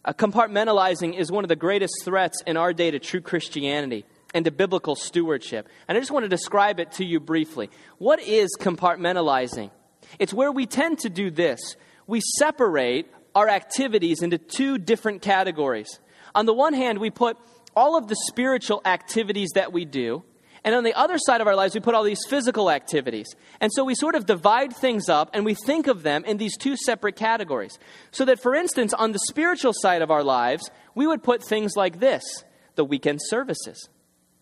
Uh, 0.06 0.14
compartmentalizing 0.14 1.14
is 1.14 1.30
one 1.30 1.44
of 1.44 1.48
the 1.48 1.54
greatest 1.54 1.92
threats 2.02 2.42
in 2.46 2.56
our 2.56 2.72
day 2.72 2.90
to 2.90 2.98
true 2.98 3.20
Christianity 3.20 4.06
and 4.32 4.46
to 4.46 4.50
biblical 4.50 4.96
stewardship. 4.96 5.68
And 5.86 5.98
I 5.98 6.00
just 6.00 6.12
want 6.12 6.24
to 6.24 6.30
describe 6.30 6.80
it 6.80 6.92
to 6.92 7.04
you 7.04 7.20
briefly. 7.20 7.68
What 7.98 8.22
is 8.22 8.56
compartmentalizing? 8.58 9.70
It's 10.18 10.32
where 10.32 10.50
we 10.50 10.64
tend 10.64 11.00
to 11.00 11.10
do 11.10 11.30
this 11.30 11.76
we 12.06 12.22
separate 12.38 13.12
our 13.34 13.50
activities 13.50 14.22
into 14.22 14.38
two 14.38 14.78
different 14.78 15.20
categories. 15.20 16.00
On 16.34 16.46
the 16.46 16.54
one 16.54 16.72
hand, 16.72 17.00
we 17.00 17.10
put 17.10 17.36
all 17.78 17.96
of 17.96 18.08
the 18.08 18.16
spiritual 18.26 18.82
activities 18.84 19.50
that 19.54 19.72
we 19.72 19.84
do, 19.84 20.24
And 20.64 20.74
on 20.74 20.84
the 20.84 20.94
other 20.94 21.18
side 21.18 21.40
of 21.40 21.46
our 21.46 21.56
lives, 21.56 21.74
we 21.74 21.80
put 21.80 21.94
all 21.94 22.02
these 22.02 22.24
physical 22.28 22.70
activities. 22.70 23.34
And 23.60 23.72
so 23.72 23.84
we 23.84 23.94
sort 23.94 24.14
of 24.14 24.26
divide 24.26 24.74
things 24.74 25.08
up 25.08 25.30
and 25.32 25.44
we 25.44 25.54
think 25.54 25.86
of 25.86 26.02
them 26.02 26.24
in 26.24 26.36
these 26.36 26.56
two 26.56 26.76
separate 26.76 27.16
categories. 27.16 27.78
So 28.10 28.24
that, 28.24 28.42
for 28.42 28.54
instance, 28.54 28.92
on 28.92 29.12
the 29.12 29.18
spiritual 29.28 29.72
side 29.74 30.02
of 30.02 30.10
our 30.10 30.24
lives, 30.24 30.70
we 30.94 31.06
would 31.06 31.22
put 31.22 31.42
things 31.42 31.76
like 31.76 32.00
this 32.00 32.44
the 32.74 32.84
weekend 32.84 33.20
services. 33.22 33.88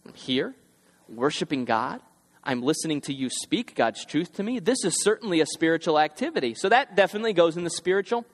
I'm 0.04 0.14
here, 0.14 0.54
worshiping 1.08 1.64
God. 1.64 2.00
I'm 2.44 2.62
listening 2.62 3.00
to 3.02 3.14
you 3.14 3.28
speak 3.28 3.74
God's 3.74 4.04
truth 4.04 4.34
to 4.34 4.42
me. 4.42 4.58
This 4.60 4.84
is 4.84 5.02
certainly 5.02 5.40
a 5.40 5.46
spiritual 5.46 5.98
activity. 5.98 6.54
So 6.54 6.68
that 6.68 6.94
definitely 6.94 7.32
goes 7.32 7.56
in 7.56 7.64
the 7.64 7.70
spiritual. 7.70 8.24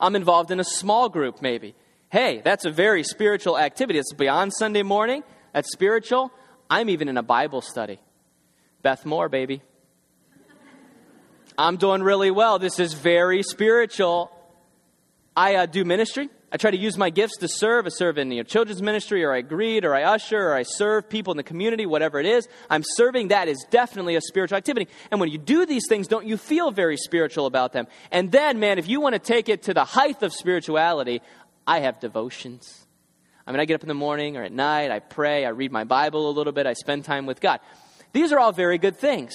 I'm 0.00 0.16
involved 0.16 0.50
in 0.50 0.58
a 0.60 0.64
small 0.64 1.08
group, 1.08 1.40
maybe. 1.42 1.74
Hey, 2.12 2.42
that's 2.44 2.66
a 2.66 2.70
very 2.70 3.04
spiritual 3.04 3.56
activity. 3.56 3.98
It's 3.98 4.12
beyond 4.12 4.52
Sunday 4.52 4.82
morning. 4.82 5.22
That's 5.54 5.72
spiritual. 5.72 6.30
I'm 6.68 6.90
even 6.90 7.08
in 7.08 7.16
a 7.16 7.22
Bible 7.22 7.62
study. 7.62 8.00
Beth 8.82 9.06
Moore, 9.06 9.30
baby. 9.30 9.62
I'm 11.56 11.78
doing 11.78 12.02
really 12.02 12.30
well. 12.30 12.58
This 12.58 12.78
is 12.78 12.92
very 12.92 13.42
spiritual. 13.42 14.30
I 15.34 15.54
uh, 15.54 15.64
do 15.64 15.86
ministry. 15.86 16.28
I 16.54 16.58
try 16.58 16.70
to 16.70 16.76
use 16.76 16.98
my 16.98 17.08
gifts 17.08 17.38
to 17.38 17.48
serve. 17.48 17.86
I 17.86 17.88
serve 17.88 18.18
in 18.18 18.30
you 18.30 18.40
know, 18.40 18.42
children's 18.42 18.82
ministry, 18.82 19.24
or 19.24 19.32
I 19.32 19.40
greet, 19.40 19.86
or 19.86 19.94
I 19.94 20.02
usher, 20.02 20.50
or 20.50 20.54
I 20.54 20.64
serve 20.64 21.08
people 21.08 21.30
in 21.30 21.38
the 21.38 21.42
community, 21.42 21.86
whatever 21.86 22.20
it 22.20 22.26
is. 22.26 22.46
I'm 22.68 22.82
serving. 22.84 23.28
That 23.28 23.48
is 23.48 23.64
definitely 23.70 24.16
a 24.16 24.20
spiritual 24.20 24.58
activity. 24.58 24.88
And 25.10 25.18
when 25.18 25.30
you 25.30 25.38
do 25.38 25.64
these 25.64 25.84
things, 25.88 26.08
don't 26.08 26.26
you 26.26 26.36
feel 26.36 26.70
very 26.70 26.98
spiritual 26.98 27.46
about 27.46 27.72
them? 27.72 27.86
And 28.10 28.30
then, 28.30 28.60
man, 28.60 28.78
if 28.78 28.86
you 28.86 29.00
want 29.00 29.14
to 29.14 29.18
take 29.18 29.48
it 29.48 29.62
to 29.62 29.72
the 29.72 29.86
height 29.86 30.22
of 30.22 30.34
spirituality, 30.34 31.22
I 31.66 31.80
have 31.80 32.00
devotions. 32.00 32.86
I 33.46 33.52
mean, 33.52 33.60
I 33.60 33.64
get 33.64 33.74
up 33.74 33.82
in 33.82 33.88
the 33.88 33.94
morning 33.94 34.36
or 34.36 34.42
at 34.42 34.52
night, 34.52 34.90
I 34.90 35.00
pray, 35.00 35.44
I 35.44 35.50
read 35.50 35.72
my 35.72 35.84
Bible 35.84 36.30
a 36.30 36.32
little 36.32 36.52
bit, 36.52 36.66
I 36.66 36.74
spend 36.74 37.04
time 37.04 37.26
with 37.26 37.40
God. 37.40 37.60
These 38.12 38.32
are 38.32 38.38
all 38.38 38.52
very 38.52 38.78
good 38.78 38.96
things. 38.96 39.32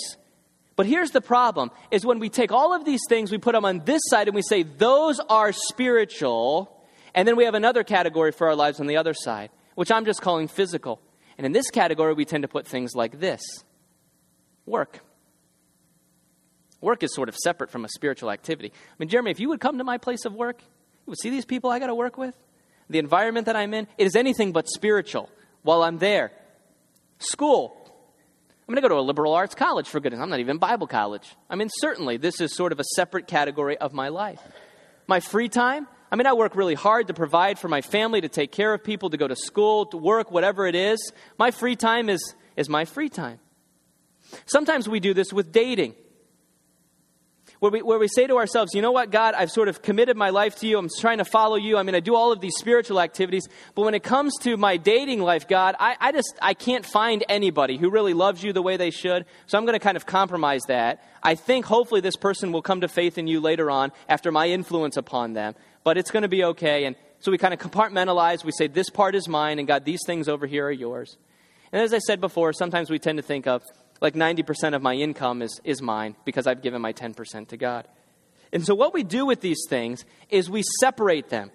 But 0.76 0.86
here's 0.86 1.12
the 1.12 1.22
problem 1.22 1.72
is 1.92 2.06
when 2.06 2.20
we 2.20 2.30
take 2.30 2.52
all 2.52 2.74
of 2.74 2.86
these 2.86 3.02
things, 3.10 3.32
we 3.32 3.38
put 3.38 3.54
them 3.54 3.66
on 3.66 3.82
this 3.84 4.02
side 4.06 4.28
and 4.28 4.36
we 4.36 4.44
say 4.44 4.64
those 4.64 5.20
are 5.28 5.52
spiritual, 5.52 6.72
and 7.16 7.28
then 7.28 7.36
we 7.36 7.46
have 7.46 7.56
another 7.56 7.84
category 7.84 8.32
for 8.32 8.48
our 8.48 8.56
lives 8.56 8.80
on 8.80 8.88
the 8.88 8.98
other 8.98 9.14
side, 9.14 9.50
which 9.76 9.92
I'm 9.92 10.06
just 10.06 10.22
calling 10.22 10.48
physical. 10.48 11.02
And 11.38 11.46
in 11.46 11.52
this 11.52 11.70
category, 11.72 12.14
we 12.14 12.26
tend 12.26 12.44
to 12.44 12.48
put 12.48 12.68
things 12.68 12.96
like 12.96 13.20
this 13.20 13.42
work. 14.66 15.00
Work 16.80 17.02
is 17.02 17.14
sort 17.14 17.28
of 17.28 17.36
separate 17.36 17.72
from 17.72 17.84
a 17.84 17.90
spiritual 17.90 18.30
activity. 18.30 18.72
I 18.72 18.96
mean, 19.00 19.10
Jeremy, 19.10 19.32
if 19.32 19.40
you 19.40 19.50
would 19.50 19.60
come 19.60 19.80
to 19.80 19.84
my 19.84 19.98
place 19.98 20.26
of 20.26 20.34
work, 20.34 20.62
see 21.16 21.30
these 21.30 21.46
people 21.46 21.70
I 21.70 21.80
got 21.80 21.88
to 21.88 21.96
work 21.96 22.18
with 22.18 22.36
the 22.90 23.00
environment 23.00 23.48
that 23.48 23.56
I'm 23.56 23.74
in, 23.74 23.88
it 23.98 24.08
is 24.08 24.16
anything 24.16 24.52
but 24.52 24.68
spiritual 24.68 25.30
while 25.64 25.84
I'm 25.84 25.98
there. 25.98 26.32
School. 27.20 27.76
I'm 28.68 28.74
going 28.74 28.82
to 28.82 28.82
go 28.82 28.90
to 28.90 29.00
a 29.00 29.02
liberal 29.02 29.34
arts 29.34 29.56
college, 29.56 29.88
for 29.88 30.00
goodness. 30.00 30.22
I'm 30.22 30.30
not 30.30 30.40
even 30.40 30.58
Bible 30.58 30.88
college. 30.88 31.36
I 31.50 31.56
mean, 31.56 31.70
certainly, 31.80 32.18
this 32.18 32.42
is 32.42 32.56
sort 32.56 32.72
of 32.72 32.80
a 32.80 32.84
separate 32.96 33.28
category 33.28 33.78
of 33.78 33.94
my 33.94 34.10
life. 34.10 34.42
My 35.08 35.22
free 35.22 35.48
time, 35.48 35.88
I 36.12 36.18
mean, 36.18 36.28
I 36.28 36.34
work 36.34 36.56
really 36.56 36.74
hard 36.74 37.08
to 37.08 37.14
provide 37.14 37.60
for 37.60 37.70
my 37.70 37.82
family, 37.82 38.22
to 38.22 38.30
take 38.30 38.52
care 38.52 38.74
of 38.74 38.84
people, 38.84 39.10
to 39.10 39.18
go 39.18 39.28
to 39.28 39.36
school, 39.36 39.86
to 39.88 39.98
work, 39.98 40.32
whatever 40.32 40.68
it 40.68 40.76
is. 40.76 41.12
My 41.38 41.52
free 41.52 41.76
time 41.78 42.10
is, 42.10 42.36
is 42.58 42.68
my 42.68 42.86
free 42.86 43.10
time. 43.10 43.40
Sometimes 44.46 44.90
we 44.90 45.00
do 45.00 45.14
this 45.14 45.32
with 45.32 45.54
dating 45.54 45.96
where 47.60 47.72
we, 47.72 47.82
where 47.82 47.98
we 47.98 48.08
say 48.08 48.28
to 48.28 48.38
ourselves, 48.38 48.74
you 48.74 48.82
know 48.82 48.92
what, 48.92 49.10
God, 49.10 49.34
I've 49.34 49.52
sort 49.52 49.68
of 49.68 49.82
committed 49.82 50.16
my 50.16 50.30
life 50.30 50.58
to 50.58 50.68
you. 50.68 50.78
I'm 50.78 50.90
trying 51.00 51.18
to 51.18 51.26
follow 51.26 51.56
you. 51.56 51.78
I 51.78 51.84
mean, 51.84 51.96
I 51.96 52.00
do 52.00 52.16
all 52.16 52.32
of 52.32 52.40
these 52.40 52.56
spiritual 52.58 53.00
activities. 53.00 53.48
But 53.76 53.84
when 53.84 53.94
it 53.94 54.04
comes 54.04 54.34
to 54.42 54.58
my 54.58 54.78
dating 54.78 55.22
life, 55.22 55.48
God, 55.48 55.76
I, 55.80 55.96
I 56.00 56.12
just, 56.12 56.36
I 56.42 56.54
can't 56.54 56.86
find 56.86 57.24
anybody 57.28 57.78
who 57.78 57.90
really 57.90 58.14
loves 58.14 58.44
you 58.44 58.54
the 58.54 58.62
way 58.62 58.78
they 58.78 58.92
should. 58.92 59.26
So 59.48 59.58
I'm 59.58 59.66
going 59.66 59.74
to 59.74 59.84
kind 59.84 59.98
of 59.98 60.06
compromise 60.06 60.62
that. 60.68 61.04
I 61.24 61.36
think 61.36 61.66
hopefully 61.66 62.02
this 62.02 62.16
person 62.16 62.52
will 62.52 62.62
come 62.62 62.82
to 62.82 62.88
faith 62.88 63.18
in 63.18 63.28
you 63.28 63.40
later 63.40 63.72
on 63.72 63.92
after 64.08 64.32
my 64.32 64.48
influence 64.48 64.98
upon 64.98 65.34
them. 65.34 65.56
But 65.84 65.98
it's 65.98 66.12
going 66.12 66.24
to 66.24 66.30
be 66.30 66.44
okay. 66.44 66.86
And 66.86 66.96
so 67.20 67.32
we 67.32 67.38
kind 67.38 67.54
of 67.54 67.60
compartmentalize. 67.60 68.44
We 68.44 68.52
say, 68.52 68.68
this 68.68 68.90
part 68.90 69.16
is 69.16 69.28
mine, 69.28 69.58
and 69.58 69.68
God, 69.68 69.84
these 69.86 70.02
things 70.06 70.28
over 70.28 70.46
here 70.46 70.68
are 70.68 70.72
yours. 70.72 71.18
And 71.72 71.82
as 71.82 71.94
I 71.94 72.00
said 72.00 72.22
before, 72.22 72.54
sometimes 72.54 72.90
we 72.90 73.00
tend 73.00 73.18
to 73.18 73.24
think 73.24 73.48
of, 73.48 73.64
like 74.02 74.14
90% 74.14 74.76
of 74.76 74.82
my 74.82 74.94
income 74.94 75.42
is, 75.42 75.60
is 75.64 75.82
mine 75.82 76.16
because 76.26 76.48
I've 76.48 76.62
given 76.62 76.82
my 76.82 76.94
10% 76.94 77.50
to 77.50 77.58
God. 77.58 77.88
And 78.54 78.66
so, 78.66 78.76
what 78.76 78.94
we 78.94 79.04
do 79.04 79.26
with 79.26 79.42
these 79.42 79.66
things 79.68 80.06
is 80.30 80.50
we 80.50 80.64
separate 80.80 81.30
them 81.30 81.52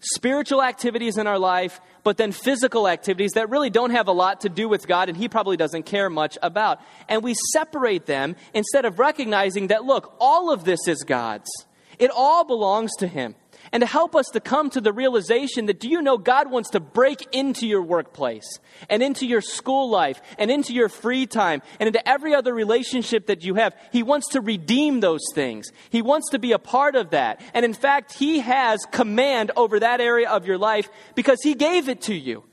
spiritual 0.00 0.62
activities 0.62 1.18
in 1.18 1.26
our 1.26 1.38
life, 1.38 1.80
but 2.04 2.16
then 2.16 2.32
physical 2.32 2.86
activities 2.88 3.32
that 3.32 3.50
really 3.50 3.70
don't 3.70 3.90
have 3.90 4.08
a 4.08 4.12
lot 4.12 4.42
to 4.42 4.48
do 4.48 4.68
with 4.68 4.86
God 4.86 5.08
and 5.08 5.16
He 5.16 5.28
probably 5.28 5.56
doesn't 5.56 5.84
care 5.84 6.10
much 6.10 6.38
about. 6.42 6.80
And 7.08 7.22
we 7.22 7.34
separate 7.52 8.06
them 8.06 8.36
instead 8.54 8.84
of 8.84 8.98
recognizing 8.98 9.68
that, 9.68 9.84
look, 9.84 10.14
all 10.20 10.52
of 10.52 10.64
this 10.64 10.86
is 10.86 11.02
God's, 11.02 11.50
it 11.98 12.10
all 12.14 12.44
belongs 12.44 12.90
to 12.98 13.06
Him 13.06 13.34
and 13.72 13.80
to 13.80 13.86
help 13.86 14.14
us 14.14 14.26
to 14.32 14.40
come 14.40 14.70
to 14.70 14.80
the 14.80 14.92
realization 14.92 15.66
that 15.66 15.80
do 15.80 15.88
you 15.88 16.02
know 16.02 16.18
God 16.18 16.50
wants 16.50 16.70
to 16.70 16.80
break 16.80 17.26
into 17.32 17.66
your 17.66 17.82
workplace 17.82 18.58
and 18.88 19.02
into 19.02 19.26
your 19.26 19.40
school 19.40 19.90
life 19.90 20.20
and 20.38 20.50
into 20.50 20.72
your 20.72 20.88
free 20.88 21.26
time 21.26 21.62
and 21.80 21.86
into 21.86 22.06
every 22.08 22.34
other 22.34 22.54
relationship 22.54 23.26
that 23.26 23.44
you 23.44 23.54
have. 23.54 23.74
He 23.92 24.02
wants 24.02 24.28
to 24.30 24.40
redeem 24.40 25.00
those 25.00 25.24
things. 25.34 25.70
He 25.90 26.02
wants 26.02 26.30
to 26.30 26.38
be 26.38 26.52
a 26.52 26.58
part 26.58 26.96
of 26.96 27.10
that. 27.10 27.40
And 27.54 27.64
in 27.64 27.74
fact, 27.74 28.12
He 28.12 28.40
has 28.40 28.80
command 28.90 29.50
over 29.56 29.80
that 29.80 30.00
area 30.00 30.28
of 30.28 30.46
your 30.46 30.58
life 30.58 30.88
because 31.14 31.38
He 31.42 31.54
gave 31.54 31.88
it 31.88 32.02
to 32.02 32.14
you. 32.14 32.44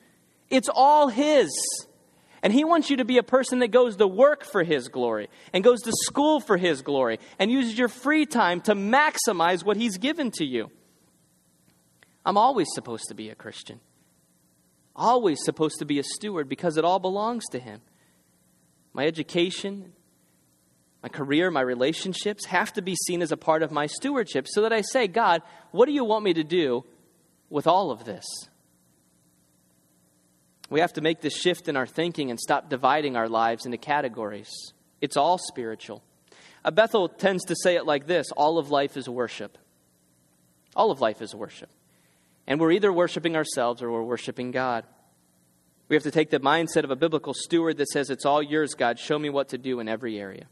It's 0.50 0.70
all 0.74 1.08
His. 1.08 1.50
And 2.42 2.54
He 2.54 2.64
wants 2.64 2.90
you 2.90 2.98
to 2.98 3.06
be 3.06 3.18
a 3.18 3.24
person 3.24 3.60
that 3.60 3.70
goes 3.70 3.96
to 3.98 4.08
work 4.08 4.44
for 4.44 4.64
His 4.64 4.88
glory 4.88 5.30
and 5.54 5.64
goes 5.64 5.82
to 5.82 5.92
school 6.04 6.40
for 6.40 6.58
His 6.58 6.82
glory 6.82 7.20
and 7.40 7.52
uses 7.52 7.78
your 7.78 7.88
free 7.88 8.26
time 8.26 8.62
to 8.62 8.76
maximize 8.76 9.64
what 9.64 9.78
He's 9.78 9.98
given 9.98 10.32
to 10.32 10.46
you. 10.46 10.70
I'm 12.26 12.38
always 12.38 12.68
supposed 12.74 13.06
to 13.10 13.14
be 13.14 13.30
a 13.30 13.36
Christian, 13.36 13.80
always 14.96 15.38
supposed 15.44 15.80
to 15.80 15.86
be 15.86 16.00
a 16.00 16.04
steward 16.04 16.50
because 16.50 16.78
it 16.78 16.86
all 16.86 17.00
belongs 17.00 17.44
to 17.52 17.60
Him. 17.60 17.82
My 18.94 19.06
education, 19.06 19.94
my 21.04 21.10
career, 21.10 21.52
my 21.52 21.62
relationships 21.62 22.46
have 22.46 22.74
to 22.74 22.82
be 22.82 22.96
seen 22.96 23.22
as 23.22 23.32
a 23.32 23.38
part 23.38 23.62
of 23.62 23.72
my 23.72 23.86
stewardship 23.86 24.48
so 24.48 24.62
that 24.64 24.74
I 24.74 24.82
say, 24.82 25.08
God, 25.08 25.44
what 25.72 25.86
do 25.86 25.92
you 25.92 26.04
want 26.04 26.24
me 26.24 26.34
to 26.34 26.44
do 26.44 26.84
with 27.50 27.68
all 27.68 27.92
of 27.92 28.06
this? 28.06 28.26
We 30.70 30.80
have 30.80 30.94
to 30.94 31.02
make 31.02 31.22
this 31.22 31.38
shift 31.38 31.68
in 31.68 31.78
our 31.78 31.86
thinking 31.86 32.32
and 32.32 32.40
stop 32.40 32.70
dividing 32.70 33.16
our 33.16 33.30
lives 33.30 33.66
into 33.68 33.78
categories. 33.78 34.50
It's 35.00 35.16
all 35.16 35.38
spiritual. 35.38 36.02
Bethel 36.74 37.08
tends 37.08 37.46
to 37.46 37.56
say 37.56 37.76
it 37.76 37.86
like 37.86 38.08
this 38.08 38.32
all 38.36 38.58
of 38.58 38.72
life 38.72 38.98
is 38.98 39.08
worship. 39.08 39.58
All 40.76 40.90
of 40.90 41.02
life 41.02 41.22
is 41.22 41.36
worship. 41.36 41.70
And 42.48 42.60
we're 42.60 42.72
either 42.72 42.92
worshiping 42.92 43.36
ourselves 43.36 43.82
or 43.82 43.92
we're 43.92 44.04
worshiping 44.04 44.52
God. 44.52 44.86
We 45.88 45.96
have 45.96 46.04
to 46.04 46.12
take 46.12 46.30
the 46.30 46.40
mindset 46.40 46.84
of 46.84 46.92
a 46.92 46.96
biblical 46.96 47.34
steward 47.34 47.78
that 47.78 47.90
says, 47.90 48.10
It's 48.10 48.26
all 48.26 48.42
yours, 48.42 48.74
God. 48.74 49.00
Show 49.00 49.20
me 49.20 49.30
what 49.30 49.50
to 49.50 49.58
do 49.58 49.80
in 49.80 49.88
every 49.88 50.20
area. 50.20 50.46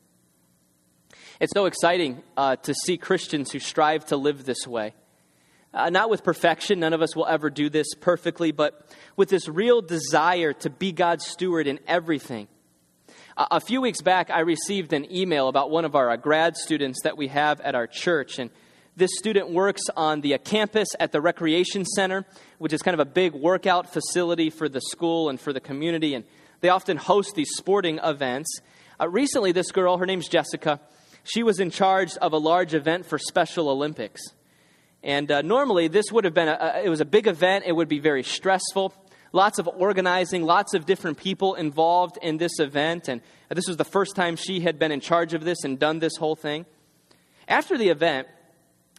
It's 1.40 1.54
so 1.54 1.66
exciting 1.66 2.22
uh, 2.38 2.56
to 2.58 2.74
see 2.74 2.98
Christians 2.98 3.52
who 3.52 3.60
strive 3.60 4.06
to 4.08 4.18
live 4.18 4.46
this 4.46 4.68
way. 4.68 4.94
Uh, 5.74 5.90
not 5.90 6.10
with 6.10 6.24
perfection, 6.24 6.80
none 6.80 6.94
of 6.94 7.02
us 7.02 7.16
will 7.16 7.26
ever 7.26 7.50
do 7.50 7.68
this 7.68 7.96
perfectly, 8.00 8.52
but 8.52 8.88
with 9.16 9.30
this 9.30 9.48
real 9.48 9.82
desire 9.82 10.54
to 10.54 10.70
be 10.70 10.92
God's 10.92 11.26
steward 11.26 11.66
in 11.66 11.80
everything. 11.88 12.48
A 13.36 13.60
few 13.60 13.82
weeks 13.82 14.02
back, 14.02 14.30
I 14.30 14.42
received 14.42 14.94
an 14.94 15.12
email 15.12 15.48
about 15.48 15.72
one 15.72 15.86
of 15.86 15.96
our 15.96 16.12
uh, 16.12 16.18
grad 16.18 16.56
students 16.56 17.02
that 17.02 17.18
we 17.18 17.30
have 17.30 17.60
at 17.62 17.74
our 17.74 17.88
church, 17.88 18.38
and 18.38 18.52
this 18.96 19.12
student 19.18 19.50
works 19.50 19.82
on 19.98 20.22
the 20.22 20.36
uh, 20.36 20.38
campus 20.38 20.88
at 21.00 21.12
the 21.12 21.20
Recreation 21.20 21.84
Center, 21.84 22.26
which 22.60 22.74
is 22.74 22.82
kind 22.82 22.94
of 22.94 23.00
a 23.00 23.10
big 23.10 23.34
workout 23.34 23.92
facility 23.92 24.50
for 24.50 24.70
the 24.70 24.82
school 24.82 25.30
and 25.30 25.40
for 25.40 25.52
the 25.52 25.60
community. 25.60 26.14
And 26.14 26.26
they 26.62 26.70
often 26.70 26.98
host 26.98 27.34
these 27.36 27.50
sporting 27.56 28.00
events. 28.04 28.60
Uh, 29.00 29.10
recently, 29.10 29.52
this 29.52 29.72
girl, 29.72 29.98
her 29.98 30.06
name's 30.06 30.28
Jessica, 30.28 30.80
she 31.24 31.42
was 31.42 31.60
in 31.60 31.72
charge 31.72 32.16
of 32.18 32.34
a 32.34 32.38
large 32.38 32.74
event 32.74 33.06
for 33.06 33.18
Special 33.18 33.70
Olympics. 33.70 34.22
And 35.04 35.32
uh, 35.32 35.42
normally, 35.42 35.88
this 35.88 36.12
would 36.12 36.24
have 36.24 36.34
been 36.34 36.48
a, 36.48 36.82
it 36.86 36.90
was 36.90 37.02
a 37.02 37.06
big 37.06 37.28
event. 37.28 37.66
It 37.66 37.74
would 37.74 37.90
be 37.90 38.00
very 38.00 38.24
stressful. 38.24 38.94
Lots 39.32 39.58
of 39.58 39.68
organizing, 39.68 40.44
lots 40.44 40.76
of 40.76 40.86
different 40.86 41.18
people 41.18 41.56
involved 41.56 42.20
in 42.22 42.38
this 42.38 42.60
event. 42.60 43.08
And 43.08 43.22
this 43.50 43.68
was 43.68 43.78
the 43.78 43.84
first 43.84 44.16
time 44.16 44.36
she 44.36 44.60
had 44.60 44.78
been 44.78 44.92
in 44.92 45.00
charge 45.00 45.34
of 45.34 45.44
this 45.44 45.64
and 45.64 45.80
done 45.80 45.98
this 46.00 46.16
whole 46.18 46.36
thing. 46.36 46.68
After 47.48 47.78
the 47.78 47.90
event, 47.90 48.28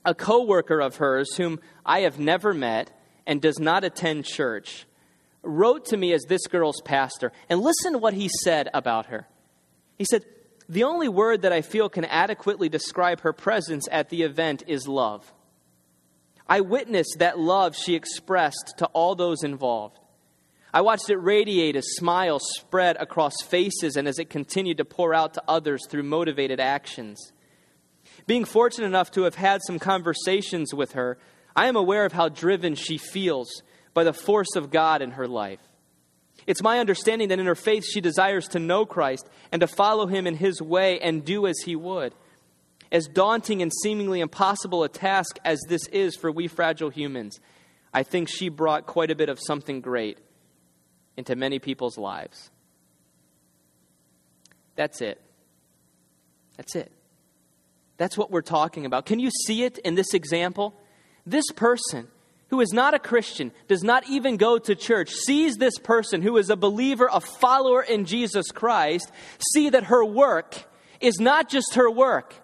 a 0.04 0.14
coworker 0.14 0.80
of 0.80 0.96
hers 0.96 1.34
whom 1.36 1.60
I 1.84 2.00
have 2.00 2.18
never 2.18 2.52
met 2.52 2.90
and 3.26 3.40
does 3.40 3.58
not 3.58 3.84
attend 3.84 4.24
church 4.24 4.86
wrote 5.42 5.86
to 5.86 5.96
me 5.96 6.12
as 6.12 6.22
this 6.28 6.46
girl's 6.46 6.80
pastor 6.82 7.32
and 7.48 7.60
listen 7.60 7.92
to 7.92 7.98
what 7.98 8.14
he 8.14 8.28
said 8.42 8.68
about 8.72 9.06
her. 9.06 9.28
He 9.96 10.04
said, 10.04 10.24
"The 10.68 10.84
only 10.84 11.08
word 11.08 11.42
that 11.42 11.52
I 11.52 11.60
feel 11.60 11.88
can 11.88 12.04
adequately 12.06 12.68
describe 12.68 13.20
her 13.20 13.32
presence 13.32 13.86
at 13.90 14.08
the 14.08 14.22
event 14.22 14.62
is 14.66 14.88
love. 14.88 15.32
I 16.48 16.60
witnessed 16.60 17.16
that 17.18 17.38
love 17.38 17.76
she 17.76 17.94
expressed 17.94 18.74
to 18.78 18.86
all 18.86 19.14
those 19.14 19.42
involved. 19.42 19.98
I 20.72 20.80
watched 20.80 21.08
it 21.08 21.16
radiate 21.16 21.76
as 21.76 21.94
smiles 21.96 22.42
spread 22.58 22.96
across 22.98 23.34
faces 23.44 23.96
and 23.96 24.08
as 24.08 24.18
it 24.18 24.28
continued 24.28 24.78
to 24.78 24.84
pour 24.84 25.14
out 25.14 25.34
to 25.34 25.42
others 25.46 25.86
through 25.88 26.02
motivated 26.02 26.58
actions. 26.58 27.32
Being 28.26 28.44
fortunate 28.44 28.86
enough 28.86 29.10
to 29.12 29.22
have 29.22 29.34
had 29.34 29.60
some 29.66 29.78
conversations 29.78 30.72
with 30.72 30.92
her, 30.92 31.18
I 31.54 31.66
am 31.66 31.76
aware 31.76 32.04
of 32.04 32.12
how 32.12 32.28
driven 32.28 32.74
she 32.74 32.98
feels 32.98 33.62
by 33.92 34.04
the 34.04 34.12
force 34.12 34.56
of 34.56 34.70
God 34.70 35.02
in 35.02 35.12
her 35.12 35.28
life. 35.28 35.60
It's 36.46 36.62
my 36.62 36.78
understanding 36.78 37.28
that 37.28 37.38
in 37.38 37.46
her 37.46 37.54
faith 37.54 37.84
she 37.84 38.00
desires 38.00 38.48
to 38.48 38.58
know 38.58 38.84
Christ 38.84 39.28
and 39.52 39.60
to 39.60 39.66
follow 39.66 40.06
him 40.06 40.26
in 40.26 40.36
his 40.36 40.60
way 40.60 40.98
and 41.00 41.24
do 41.24 41.46
as 41.46 41.58
he 41.64 41.76
would. 41.76 42.14
As 42.90 43.06
daunting 43.06 43.62
and 43.62 43.72
seemingly 43.82 44.20
impossible 44.20 44.84
a 44.84 44.88
task 44.88 45.38
as 45.44 45.60
this 45.68 45.86
is 45.88 46.16
for 46.16 46.30
we 46.30 46.48
fragile 46.48 46.90
humans, 46.90 47.40
I 47.92 48.02
think 48.02 48.28
she 48.28 48.48
brought 48.48 48.86
quite 48.86 49.10
a 49.10 49.14
bit 49.14 49.28
of 49.28 49.38
something 49.40 49.80
great 49.80 50.18
into 51.16 51.36
many 51.36 51.58
people's 51.58 51.96
lives. 51.96 52.50
That's 54.76 55.00
it. 55.00 55.20
That's 56.56 56.74
it. 56.74 56.90
That's 57.96 58.18
what 58.18 58.30
we're 58.30 58.42
talking 58.42 58.86
about. 58.86 59.06
Can 59.06 59.18
you 59.18 59.30
see 59.30 59.64
it 59.64 59.78
in 59.78 59.94
this 59.94 60.14
example? 60.14 60.74
This 61.26 61.44
person 61.54 62.08
who 62.48 62.60
is 62.60 62.72
not 62.72 62.94
a 62.94 62.98
Christian, 63.00 63.50
does 63.66 63.82
not 63.82 64.08
even 64.08 64.36
go 64.36 64.58
to 64.58 64.76
church, 64.76 65.10
sees 65.10 65.56
this 65.56 65.76
person 65.78 66.22
who 66.22 66.36
is 66.36 66.50
a 66.50 66.56
believer, 66.56 67.08
a 67.12 67.20
follower 67.20 67.82
in 67.82 68.04
Jesus 68.04 68.52
Christ, 68.52 69.10
see 69.52 69.70
that 69.70 69.84
her 69.84 70.04
work 70.04 70.62
is 71.00 71.18
not 71.18 71.48
just 71.48 71.74
her 71.74 71.90
work, 71.90 72.34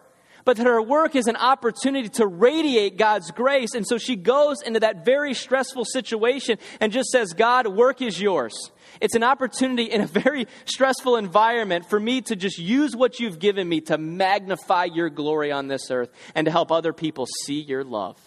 but 0.45 0.57
that 0.57 0.67
her 0.67 0.81
work 0.83 1.15
is 1.15 1.27
an 1.27 1.37
opportunity 1.37 2.09
to 2.09 2.27
radiate 2.27 2.97
God's 2.97 3.31
grace. 3.31 3.75
And 3.75 3.87
so 3.87 3.99
she 3.99 4.17
goes 4.17 4.63
into 4.63 4.81
that 4.81 5.05
very 5.05 5.35
stressful 5.35 5.85
situation 5.85 6.59
and 6.81 6.93
just 6.93 7.11
says, 7.11 7.33
God, 7.33 7.67
work 7.67 8.03
is 8.03 8.21
yours. 8.21 8.71
It's 9.01 9.15
an 9.15 9.23
opportunity 9.23 9.85
in 9.85 10.01
a 10.01 10.07
very 10.07 10.47
stressful 10.65 11.17
environment 11.17 11.89
for 11.89 12.01
me 12.01 12.21
to 12.23 12.37
just 12.37 12.59
use 12.59 12.97
what 12.97 13.21
you've 13.21 13.39
given 13.39 13.69
me 13.69 13.81
to 13.83 13.99
magnify 13.99 14.85
your 14.85 15.11
glory 15.11 15.53
on 15.53 15.69
this 15.69 15.91
earth 15.91 16.11
and 16.35 16.45
to 16.45 16.51
help 16.51 16.73
other 16.73 16.93
people 16.93 17.27
see 17.45 17.61
your 17.61 17.85
love. 17.85 18.19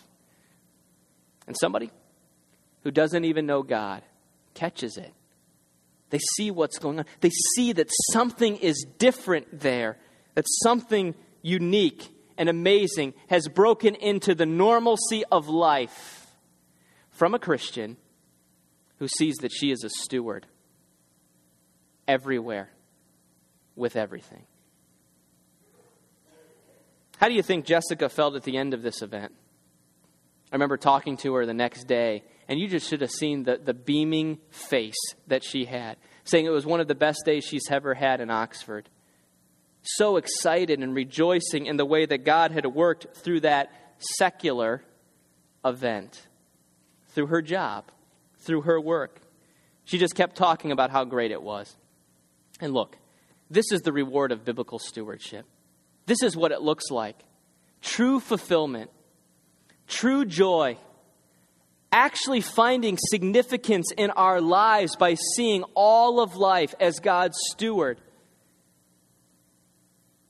And 1.47 1.55
somebody 1.59 1.91
who 2.84 2.91
doesn't 2.91 3.26
even 3.26 3.45
know 3.45 3.64
God 3.64 4.03
catches 4.53 4.97
it. 4.97 5.14
They 6.09 6.20
see 6.36 6.51
what's 6.51 6.78
going 6.78 6.99
on. 6.99 7.05
They 7.22 7.32
see 7.55 7.74
that 7.74 7.89
something 8.11 8.57
is 8.57 8.86
different 8.99 9.59
there, 9.59 9.97
that 10.36 10.45
something 10.64 11.16
unique 11.43 12.09
and 12.37 12.49
amazing 12.49 13.13
has 13.27 13.47
broken 13.47 13.93
into 13.93 14.33
the 14.33 14.47
normalcy 14.47 15.23
of 15.31 15.47
life 15.47 16.25
from 17.11 17.35
a 17.35 17.39
Christian 17.39 17.97
who 18.97 19.07
sees 19.07 19.35
that 19.37 19.51
she 19.51 19.69
is 19.69 19.83
a 19.83 19.89
steward 19.89 20.47
everywhere 22.07 22.69
with 23.75 23.95
everything. 23.95 24.43
How 27.17 27.27
do 27.27 27.35
you 27.35 27.43
think 27.43 27.65
Jessica 27.65 28.09
felt 28.09 28.35
at 28.35 28.43
the 28.43 28.57
end 28.57 28.73
of 28.73 28.81
this 28.81 29.01
event? 29.01 29.33
I 30.51 30.55
remember 30.55 30.77
talking 30.77 31.17
to 31.17 31.33
her 31.35 31.45
the 31.45 31.53
next 31.53 31.85
day, 31.85 32.23
and 32.47 32.59
you 32.59 32.67
just 32.67 32.87
should 32.87 33.01
have 33.01 33.11
seen 33.11 33.43
the, 33.43 33.57
the 33.57 33.73
beaming 33.73 34.39
face 34.49 34.99
that 35.27 35.43
she 35.43 35.65
had, 35.65 35.97
saying 36.25 36.45
it 36.45 36.49
was 36.49 36.65
one 36.65 36.79
of 36.79 36.87
the 36.87 36.95
best 36.95 37.23
days 37.25 37.43
she's 37.43 37.71
ever 37.71 37.93
had 37.93 38.21
in 38.21 38.29
Oxford. 38.29 38.89
So 39.84 40.17
excited 40.17 40.79
and 40.79 40.95
rejoicing 40.95 41.65
in 41.65 41.77
the 41.77 41.86
way 41.86 42.05
that 42.05 42.23
God 42.23 42.51
had 42.51 42.65
worked 42.65 43.17
through 43.17 43.41
that 43.41 43.71
secular 43.97 44.81
event, 45.65 46.27
through 47.09 47.27
her 47.27 47.41
job, 47.41 47.86
through 48.39 48.61
her 48.61 48.79
work. 48.79 49.21
She 49.86 49.97
just 49.97 50.15
kept 50.15 50.38
talking 50.38 50.71
about 50.71 50.89
how 50.89 51.03
great 51.03 51.31
it 51.31 51.41
was. 51.41 51.75
And 52.61 52.73
look, 52.73 52.97
this 53.49 53.71
is 53.71 53.81
the 53.81 53.91
reward 53.91 54.31
of 54.31 54.45
biblical 54.45 54.79
stewardship. 54.79 55.45
This 56.05 56.23
is 56.23 56.36
what 56.36 56.51
it 56.51 56.61
looks 56.61 56.89
like 56.89 57.17
true 57.81 58.21
fulfillment, 58.21 58.89
true 59.88 60.23
joy, 60.23 60.77
actually 61.91 62.41
finding 62.41 62.97
significance 62.97 63.91
in 63.97 64.09
our 64.11 64.39
lives 64.39 64.95
by 64.95 65.15
seeing 65.36 65.63
all 65.75 66.21
of 66.21 66.36
life 66.36 66.73
as 66.79 66.99
God's 66.99 67.38
steward, 67.51 67.99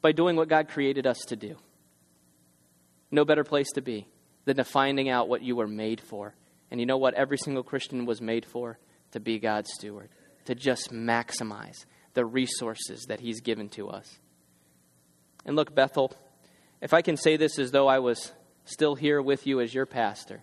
by 0.03 0.11
doing 0.11 0.35
what 0.35 0.49
God 0.49 0.67
created 0.67 1.07
us 1.07 1.17
to 1.29 1.35
do. 1.35 1.55
No 3.09 3.23
better 3.23 3.45
place 3.45 3.71
to 3.75 3.81
be 3.81 4.05
than 4.45 4.57
to 4.57 4.63
finding 4.65 5.07
out 5.09 5.29
what 5.29 5.41
you 5.41 5.55
were 5.55 5.67
made 5.67 6.01
for. 6.01 6.35
And 6.69 6.79
you 6.79 6.85
know 6.85 6.97
what 6.97 7.13
every 7.13 7.37
single 7.37 7.63
Christian 7.63 8.05
was 8.05 8.21
made 8.21 8.45
for? 8.45 8.77
To 9.11 9.19
be 9.19 9.39
God's 9.39 9.71
steward, 9.73 10.09
to 10.45 10.55
just 10.55 10.91
maximize 10.91 11.85
the 12.15 12.25
resources 12.25 13.05
that 13.07 13.21
He's 13.21 13.39
given 13.39 13.69
to 13.69 13.89
us. 13.89 14.19
And 15.45 15.55
look, 15.55 15.73
Bethel, 15.73 16.11
if 16.81 16.93
I 16.93 17.01
can 17.01 17.15
say 17.15 17.37
this 17.37 17.57
as 17.57 17.71
though 17.71 17.87
I 17.87 17.99
was 17.99 18.33
still 18.65 18.95
here 18.95 19.21
with 19.21 19.47
you 19.47 19.61
as 19.61 19.73
your 19.73 19.85
pastor, 19.85 20.41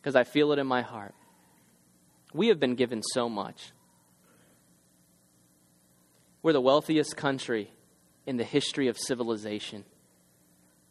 because 0.00 0.14
I 0.14 0.24
feel 0.24 0.52
it 0.52 0.58
in 0.58 0.66
my 0.66 0.82
heart, 0.82 1.14
we 2.34 2.48
have 2.48 2.60
been 2.60 2.74
given 2.74 3.02
so 3.02 3.28
much. 3.28 3.72
We're 6.42 6.52
the 6.52 6.60
wealthiest 6.60 7.16
country 7.16 7.70
in 8.26 8.36
the 8.36 8.44
history 8.44 8.88
of 8.88 8.98
civilization. 8.98 9.84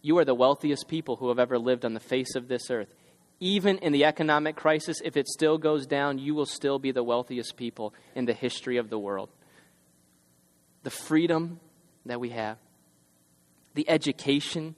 You 0.01 0.17
are 0.17 0.25
the 0.25 0.36
wealthiest 0.36 0.88
people 0.88 1.17
who 1.17 1.30
have 1.30 1.39
ever 1.39 1.57
lived 1.57 1.86
on 1.86 1.93
the 1.93 1.99
face 1.99 2.36
of 2.36 2.47
this 2.47 2.69
earth. 2.69 2.93
Even 3.39 3.77
in 3.77 3.93
the 3.93 4.05
economic 4.05 4.55
crisis, 4.55 5.01
if 5.03 5.15
it 5.15 5.27
still 5.27 5.57
goes 5.57 5.86
down, 5.86 6.19
you 6.19 6.36
will 6.36 6.45
still 6.45 6.80
be 6.80 6.91
the 6.91 7.03
wealthiest 7.03 7.55
people 7.55 7.93
in 8.15 8.25
the 8.25 8.34
history 8.34 8.77
of 8.77 8.89
the 8.89 8.99
world 8.99 9.30
the 10.84 10.89
freedom 10.89 11.59
that 12.05 12.21
we 12.21 12.30
have, 12.30 12.57
the 13.73 13.89
education 13.89 14.75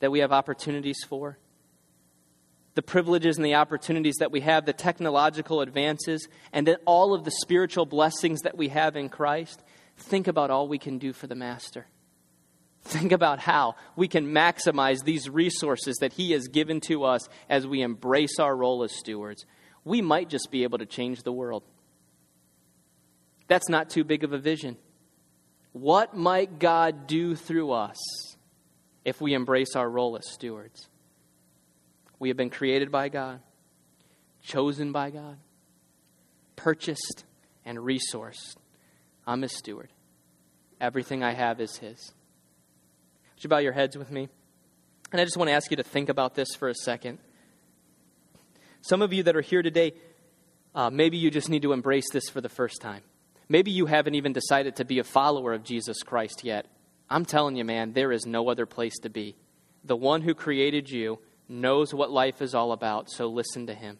that 0.00 0.10
we 0.10 0.20
have 0.20 0.32
opportunities 0.32 0.98
for, 1.08 1.36
the 2.74 2.82
privileges 2.82 3.36
and 3.36 3.44
the 3.44 3.54
opportunities 3.54 4.16
that 4.16 4.30
we 4.30 4.40
have, 4.40 4.66
the 4.66 4.72
technological 4.72 5.62
advances, 5.62 6.28
and 6.52 6.76
all 6.84 7.14
of 7.14 7.24
the 7.24 7.30
spiritual 7.30 7.86
blessings 7.86 8.42
that 8.42 8.56
we 8.56 8.68
have 8.68 8.96
in 8.96 9.08
Christ, 9.08 9.62
think 9.96 10.28
about 10.28 10.50
all 10.50 10.68
we 10.68 10.78
can 10.78 10.98
do 10.98 11.12
for 11.12 11.26
the 11.26 11.34
Master. 11.34 11.86
Think 12.82 13.10
about 13.10 13.40
how 13.40 13.74
we 13.96 14.06
can 14.06 14.28
maximize 14.28 15.02
these 15.02 15.28
resources 15.28 15.96
that 15.96 16.12
He 16.12 16.32
has 16.32 16.46
given 16.46 16.80
to 16.82 17.04
us 17.04 17.28
as 17.48 17.66
we 17.66 17.82
embrace 17.82 18.38
our 18.38 18.56
role 18.56 18.84
as 18.84 18.92
stewards. 18.92 19.44
We 19.84 20.02
might 20.02 20.28
just 20.28 20.50
be 20.50 20.62
able 20.62 20.78
to 20.78 20.86
change 20.86 21.22
the 21.22 21.32
world. 21.32 21.64
That's 23.48 23.68
not 23.68 23.90
too 23.90 24.04
big 24.04 24.24
of 24.24 24.32
a 24.32 24.38
vision. 24.38 24.76
What 25.72 26.16
might 26.16 26.58
God 26.58 27.06
do 27.06 27.34
through 27.34 27.72
us 27.72 27.98
if 29.04 29.20
we 29.20 29.34
embrace 29.34 29.74
our 29.76 29.88
role 29.88 30.16
as 30.16 30.32
stewards? 30.32 30.88
We 32.18 32.28
have 32.28 32.36
been 32.36 32.50
created 32.50 32.90
by 32.90 33.08
God, 33.08 33.40
chosen 34.42 34.92
by 34.92 35.10
God, 35.10 35.38
purchased 36.54 37.24
and 37.64 37.78
resourced. 37.78 38.56
I'm 39.26 39.42
His 39.42 39.56
steward. 39.56 39.90
Everything 40.80 41.22
I 41.22 41.32
have 41.32 41.60
is 41.60 41.76
His. 41.76 42.12
Would 43.34 43.44
you 43.44 43.48
bow 43.48 43.58
your 43.58 43.72
heads 43.72 43.96
with 43.96 44.10
me? 44.10 44.28
And 45.12 45.20
I 45.20 45.24
just 45.24 45.36
want 45.36 45.48
to 45.48 45.54
ask 45.54 45.70
you 45.70 45.76
to 45.76 45.82
think 45.82 46.08
about 46.08 46.34
this 46.34 46.48
for 46.58 46.68
a 46.68 46.74
second. 46.74 47.18
Some 48.80 49.02
of 49.02 49.12
you 49.12 49.22
that 49.24 49.36
are 49.36 49.40
here 49.40 49.62
today, 49.62 49.94
uh, 50.74 50.90
maybe 50.90 51.16
you 51.16 51.30
just 51.30 51.48
need 51.48 51.62
to 51.62 51.72
embrace 51.72 52.06
this 52.12 52.28
for 52.28 52.40
the 52.40 52.48
first 52.48 52.80
time. 52.80 53.02
Maybe 53.48 53.70
you 53.70 53.86
haven't 53.86 54.14
even 54.14 54.32
decided 54.32 54.76
to 54.76 54.84
be 54.84 54.98
a 54.98 55.04
follower 55.04 55.52
of 55.52 55.64
Jesus 55.64 56.02
Christ 56.02 56.42
yet. 56.44 56.66
I'm 57.08 57.24
telling 57.24 57.56
you, 57.56 57.64
man, 57.64 57.92
there 57.92 58.12
is 58.12 58.26
no 58.26 58.48
other 58.48 58.66
place 58.66 58.98
to 59.02 59.08
be. 59.08 59.36
The 59.84 59.96
one 59.96 60.22
who 60.22 60.34
created 60.34 60.90
you 60.90 61.20
knows 61.48 61.94
what 61.94 62.10
life 62.10 62.42
is 62.42 62.54
all 62.54 62.72
about, 62.72 63.10
so 63.10 63.28
listen 63.28 63.66
to 63.68 63.74
him 63.74 63.98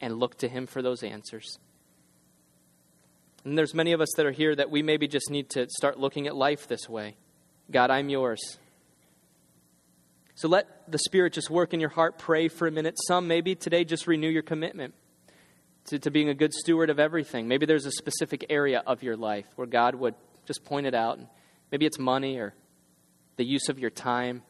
and 0.00 0.18
look 0.18 0.38
to 0.38 0.48
him 0.48 0.66
for 0.66 0.80
those 0.80 1.02
answers. 1.02 1.58
And 3.44 3.58
there's 3.58 3.74
many 3.74 3.92
of 3.92 4.00
us 4.00 4.08
that 4.16 4.24
are 4.24 4.32
here 4.32 4.54
that 4.54 4.70
we 4.70 4.82
maybe 4.82 5.06
just 5.06 5.30
need 5.30 5.50
to 5.50 5.68
start 5.68 5.98
looking 5.98 6.26
at 6.26 6.34
life 6.34 6.66
this 6.66 6.88
way. 6.88 7.16
God, 7.70 7.90
I'm 7.90 8.08
yours. 8.08 8.58
So 10.34 10.48
let 10.48 10.90
the 10.90 10.98
Spirit 10.98 11.34
just 11.34 11.50
work 11.50 11.74
in 11.74 11.80
your 11.80 11.90
heart. 11.90 12.18
Pray 12.18 12.48
for 12.48 12.66
a 12.66 12.70
minute. 12.70 12.94
Some 13.06 13.28
maybe 13.28 13.54
today 13.54 13.84
just 13.84 14.06
renew 14.06 14.28
your 14.28 14.42
commitment 14.42 14.94
to, 15.86 15.98
to 15.98 16.10
being 16.10 16.28
a 16.28 16.34
good 16.34 16.52
steward 16.52 16.90
of 16.90 16.98
everything. 16.98 17.46
Maybe 17.46 17.66
there's 17.66 17.86
a 17.86 17.92
specific 17.92 18.46
area 18.48 18.82
of 18.86 19.02
your 19.02 19.16
life 19.16 19.46
where 19.56 19.66
God 19.66 19.94
would 19.94 20.14
just 20.46 20.64
point 20.64 20.86
it 20.86 20.94
out. 20.94 21.20
Maybe 21.70 21.86
it's 21.86 21.98
money 21.98 22.38
or 22.38 22.54
the 23.36 23.44
use 23.44 23.68
of 23.68 23.78
your 23.78 23.90
time 23.90 24.42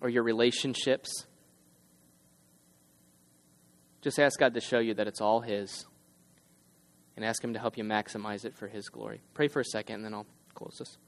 or 0.00 0.08
your 0.08 0.24
relationships. 0.24 1.26
Just 4.02 4.18
ask 4.18 4.38
God 4.38 4.54
to 4.54 4.60
show 4.60 4.78
you 4.78 4.94
that 4.94 5.06
it's 5.06 5.20
all 5.20 5.40
His 5.40 5.86
and 7.16 7.24
ask 7.24 7.42
Him 7.42 7.52
to 7.54 7.58
help 7.58 7.76
you 7.76 7.84
maximize 7.84 8.44
it 8.44 8.54
for 8.54 8.68
His 8.68 8.88
glory. 8.88 9.20
Pray 9.34 9.48
for 9.48 9.60
a 9.60 9.64
second, 9.64 9.96
and 9.96 10.04
then 10.04 10.14
I'll 10.14 10.26
close 10.54 10.76
this. 10.78 10.98